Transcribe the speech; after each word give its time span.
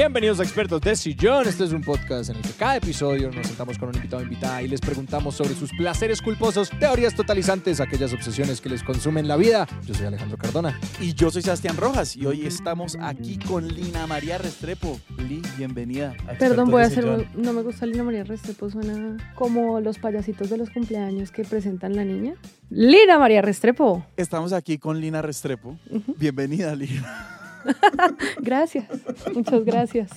Bienvenidos 0.00 0.40
a 0.40 0.44
Expertos 0.44 0.80
de 0.80 0.96
Sillón. 0.96 1.46
Este 1.46 1.62
es 1.64 1.72
un 1.72 1.82
podcast 1.82 2.30
en 2.30 2.36
el 2.36 2.42
que 2.42 2.52
cada 2.52 2.76
episodio 2.78 3.30
nos 3.30 3.46
sentamos 3.46 3.76
con 3.76 3.90
un 3.90 3.96
invitado 3.96 4.22
o 4.22 4.24
invitada 4.24 4.62
y 4.62 4.66
les 4.68 4.80
preguntamos 4.80 5.34
sobre 5.34 5.52
sus 5.54 5.70
placeres 5.74 6.22
culposos, 6.22 6.70
teorías 6.70 7.14
totalizantes, 7.14 7.80
aquellas 7.80 8.14
obsesiones 8.14 8.62
que 8.62 8.70
les 8.70 8.82
consumen 8.82 9.28
la 9.28 9.36
vida. 9.36 9.66
Yo 9.84 9.92
soy 9.92 10.06
Alejandro 10.06 10.38
Cardona. 10.38 10.80
Y 11.02 11.12
yo 11.12 11.30
soy 11.30 11.42
Sebastián 11.42 11.76
Rojas 11.76 12.16
y 12.16 12.24
hoy 12.24 12.46
estamos 12.46 12.96
aquí 13.02 13.38
con 13.40 13.68
Lina 13.68 14.06
María 14.06 14.38
Restrepo. 14.38 14.98
Li, 15.18 15.42
bienvenida. 15.58 16.14
a 16.26 16.32
Perdón, 16.32 16.70
voy 16.70 16.82
a 16.82 16.86
hacer 16.86 17.04
Sillón. 17.04 17.26
un- 17.36 17.42
No 17.42 17.52
me 17.52 17.60
gusta 17.60 17.84
Lina 17.84 18.02
María 18.02 18.24
Restrepo, 18.24 18.70
suena 18.70 19.18
como 19.34 19.80
los 19.80 19.98
payasitos 19.98 20.48
de 20.48 20.56
los 20.56 20.70
cumpleaños 20.70 21.30
que 21.30 21.44
presentan 21.44 21.94
la 21.94 22.06
niña. 22.06 22.36
Lina 22.70 23.18
María 23.18 23.42
Restrepo. 23.42 24.06
Estamos 24.16 24.54
aquí 24.54 24.78
con 24.78 24.98
Lina 24.98 25.20
Restrepo. 25.20 25.76
Bienvenida, 26.16 26.74
Lina. 26.74 27.36
Gracias, 28.40 28.88
muchas 29.34 29.64
gracias. 29.64 30.10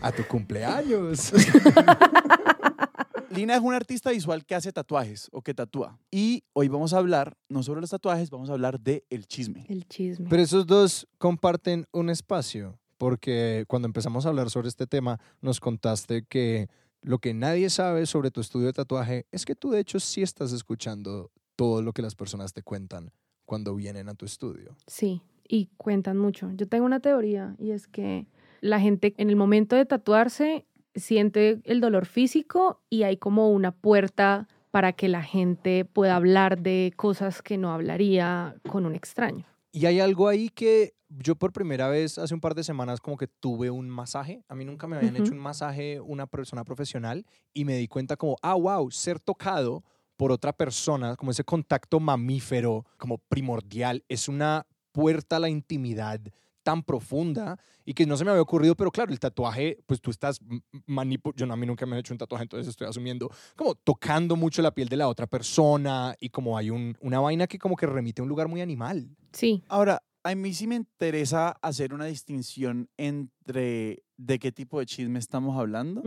A 0.00 0.12
tu 0.12 0.24
cumpleaños. 0.26 1.32
Lina 3.30 3.54
es 3.56 3.60
una 3.60 3.76
artista 3.76 4.10
visual 4.10 4.44
que 4.46 4.54
hace 4.54 4.72
tatuajes 4.72 5.28
o 5.32 5.42
que 5.42 5.52
tatúa. 5.52 5.98
Y 6.10 6.44
hoy 6.54 6.68
vamos 6.68 6.94
a 6.94 6.98
hablar, 6.98 7.36
no 7.48 7.62
sobre 7.62 7.80
los 7.80 7.90
tatuajes, 7.90 8.30
vamos 8.30 8.48
a 8.48 8.54
hablar 8.54 8.80
de 8.80 9.04
el 9.10 9.26
chisme. 9.26 9.66
El 9.68 9.86
chisme. 9.86 10.28
Pero 10.30 10.42
esos 10.42 10.66
dos 10.66 11.06
comparten 11.18 11.86
un 11.92 12.08
espacio, 12.08 12.78
porque 12.96 13.64
cuando 13.68 13.86
empezamos 13.86 14.24
a 14.24 14.30
hablar 14.30 14.48
sobre 14.48 14.68
este 14.68 14.86
tema, 14.86 15.20
nos 15.42 15.60
contaste 15.60 16.24
que 16.24 16.68
lo 17.02 17.18
que 17.18 17.34
nadie 17.34 17.68
sabe 17.68 18.06
sobre 18.06 18.30
tu 18.30 18.40
estudio 18.40 18.68
de 18.68 18.72
tatuaje 18.72 19.26
es 19.30 19.44
que 19.44 19.54
tú 19.54 19.70
de 19.70 19.80
hecho 19.80 20.00
sí 20.00 20.22
estás 20.22 20.52
escuchando 20.52 21.30
todo 21.56 21.82
lo 21.82 21.92
que 21.92 22.02
las 22.02 22.14
personas 22.14 22.52
te 22.52 22.62
cuentan 22.62 23.12
cuando 23.44 23.74
vienen 23.74 24.08
a 24.08 24.14
tu 24.14 24.24
estudio. 24.24 24.76
Sí, 24.86 25.22
y 25.48 25.70
cuentan 25.76 26.18
mucho. 26.18 26.50
Yo 26.54 26.66
tengo 26.66 26.86
una 26.86 27.00
teoría 27.00 27.54
y 27.58 27.70
es 27.70 27.86
que 27.86 28.26
la 28.60 28.80
gente 28.80 29.14
en 29.16 29.30
el 29.30 29.36
momento 29.36 29.76
de 29.76 29.86
tatuarse 29.86 30.66
siente 30.94 31.60
el 31.64 31.80
dolor 31.80 32.06
físico 32.06 32.80
y 32.88 33.02
hay 33.02 33.16
como 33.16 33.50
una 33.50 33.72
puerta 33.72 34.48
para 34.70 34.92
que 34.92 35.08
la 35.08 35.22
gente 35.22 35.84
pueda 35.84 36.16
hablar 36.16 36.60
de 36.60 36.92
cosas 36.96 37.42
que 37.42 37.56
no 37.58 37.72
hablaría 37.72 38.56
con 38.68 38.86
un 38.86 38.94
extraño. 38.94 39.46
Y 39.72 39.86
hay 39.86 40.00
algo 40.00 40.28
ahí 40.28 40.48
que 40.48 40.94
yo 41.08 41.36
por 41.36 41.52
primera 41.52 41.88
vez 41.88 42.18
hace 42.18 42.34
un 42.34 42.40
par 42.40 42.54
de 42.54 42.64
semanas 42.64 43.00
como 43.00 43.16
que 43.16 43.26
tuve 43.26 43.70
un 43.70 43.88
masaje. 43.88 44.42
A 44.48 44.54
mí 44.54 44.64
nunca 44.64 44.86
me 44.86 44.96
habían 44.96 45.16
hecho 45.16 45.32
un 45.32 45.38
masaje 45.38 46.00
una 46.00 46.26
persona 46.26 46.64
profesional 46.64 47.24
y 47.54 47.64
me 47.64 47.76
di 47.76 47.88
cuenta 47.88 48.16
como, 48.16 48.36
ah, 48.42 48.54
wow, 48.54 48.90
ser 48.90 49.20
tocado 49.20 49.84
por 50.16 50.32
otra 50.32 50.52
persona, 50.52 51.14
como 51.16 51.30
ese 51.30 51.44
contacto 51.44 52.00
mamífero, 52.00 52.86
como 52.96 53.18
primordial, 53.18 54.02
es 54.08 54.28
una 54.28 54.66
puerta 54.96 55.36
a 55.36 55.40
la 55.40 55.50
intimidad 55.50 56.22
tan 56.62 56.82
profunda 56.82 57.60
y 57.84 57.92
que 57.92 58.06
no 58.06 58.16
se 58.16 58.24
me 58.24 58.30
había 58.30 58.40
ocurrido, 58.40 58.74
pero 58.74 58.90
claro, 58.90 59.12
el 59.12 59.20
tatuaje, 59.20 59.78
pues 59.84 60.00
tú 60.00 60.10
estás 60.10 60.40
manipulando, 60.86 61.38
yo 61.38 61.46
no, 61.46 61.52
a 61.52 61.56
mí 61.56 61.66
nunca 61.66 61.84
me 61.84 61.92
han 61.92 62.00
hecho 62.00 62.14
un 62.14 62.18
tatuaje, 62.18 62.44
entonces 62.44 62.66
estoy 62.66 62.88
asumiendo, 62.88 63.30
como 63.54 63.74
tocando 63.74 64.36
mucho 64.36 64.62
la 64.62 64.72
piel 64.72 64.88
de 64.88 64.96
la 64.96 65.06
otra 65.06 65.26
persona 65.26 66.16
y 66.18 66.30
como 66.30 66.56
hay 66.56 66.70
un, 66.70 66.96
una 67.02 67.20
vaina 67.20 67.46
que 67.46 67.58
como 67.58 67.76
que 67.76 67.84
remite 67.84 68.22
a 68.22 68.24
un 68.24 68.30
lugar 68.30 68.48
muy 68.48 68.62
animal. 68.62 69.06
Sí, 69.32 69.62
Ahora, 69.68 70.02
a 70.24 70.34
mí 70.34 70.54
sí 70.54 70.66
me 70.66 70.76
interesa 70.76 71.50
hacer 71.60 71.92
una 71.92 72.06
distinción 72.06 72.88
entre 72.96 74.02
de 74.16 74.38
qué 74.38 74.50
tipo 74.50 74.80
de 74.80 74.86
chisme 74.86 75.18
estamos 75.18 75.56
hablando. 75.58 76.02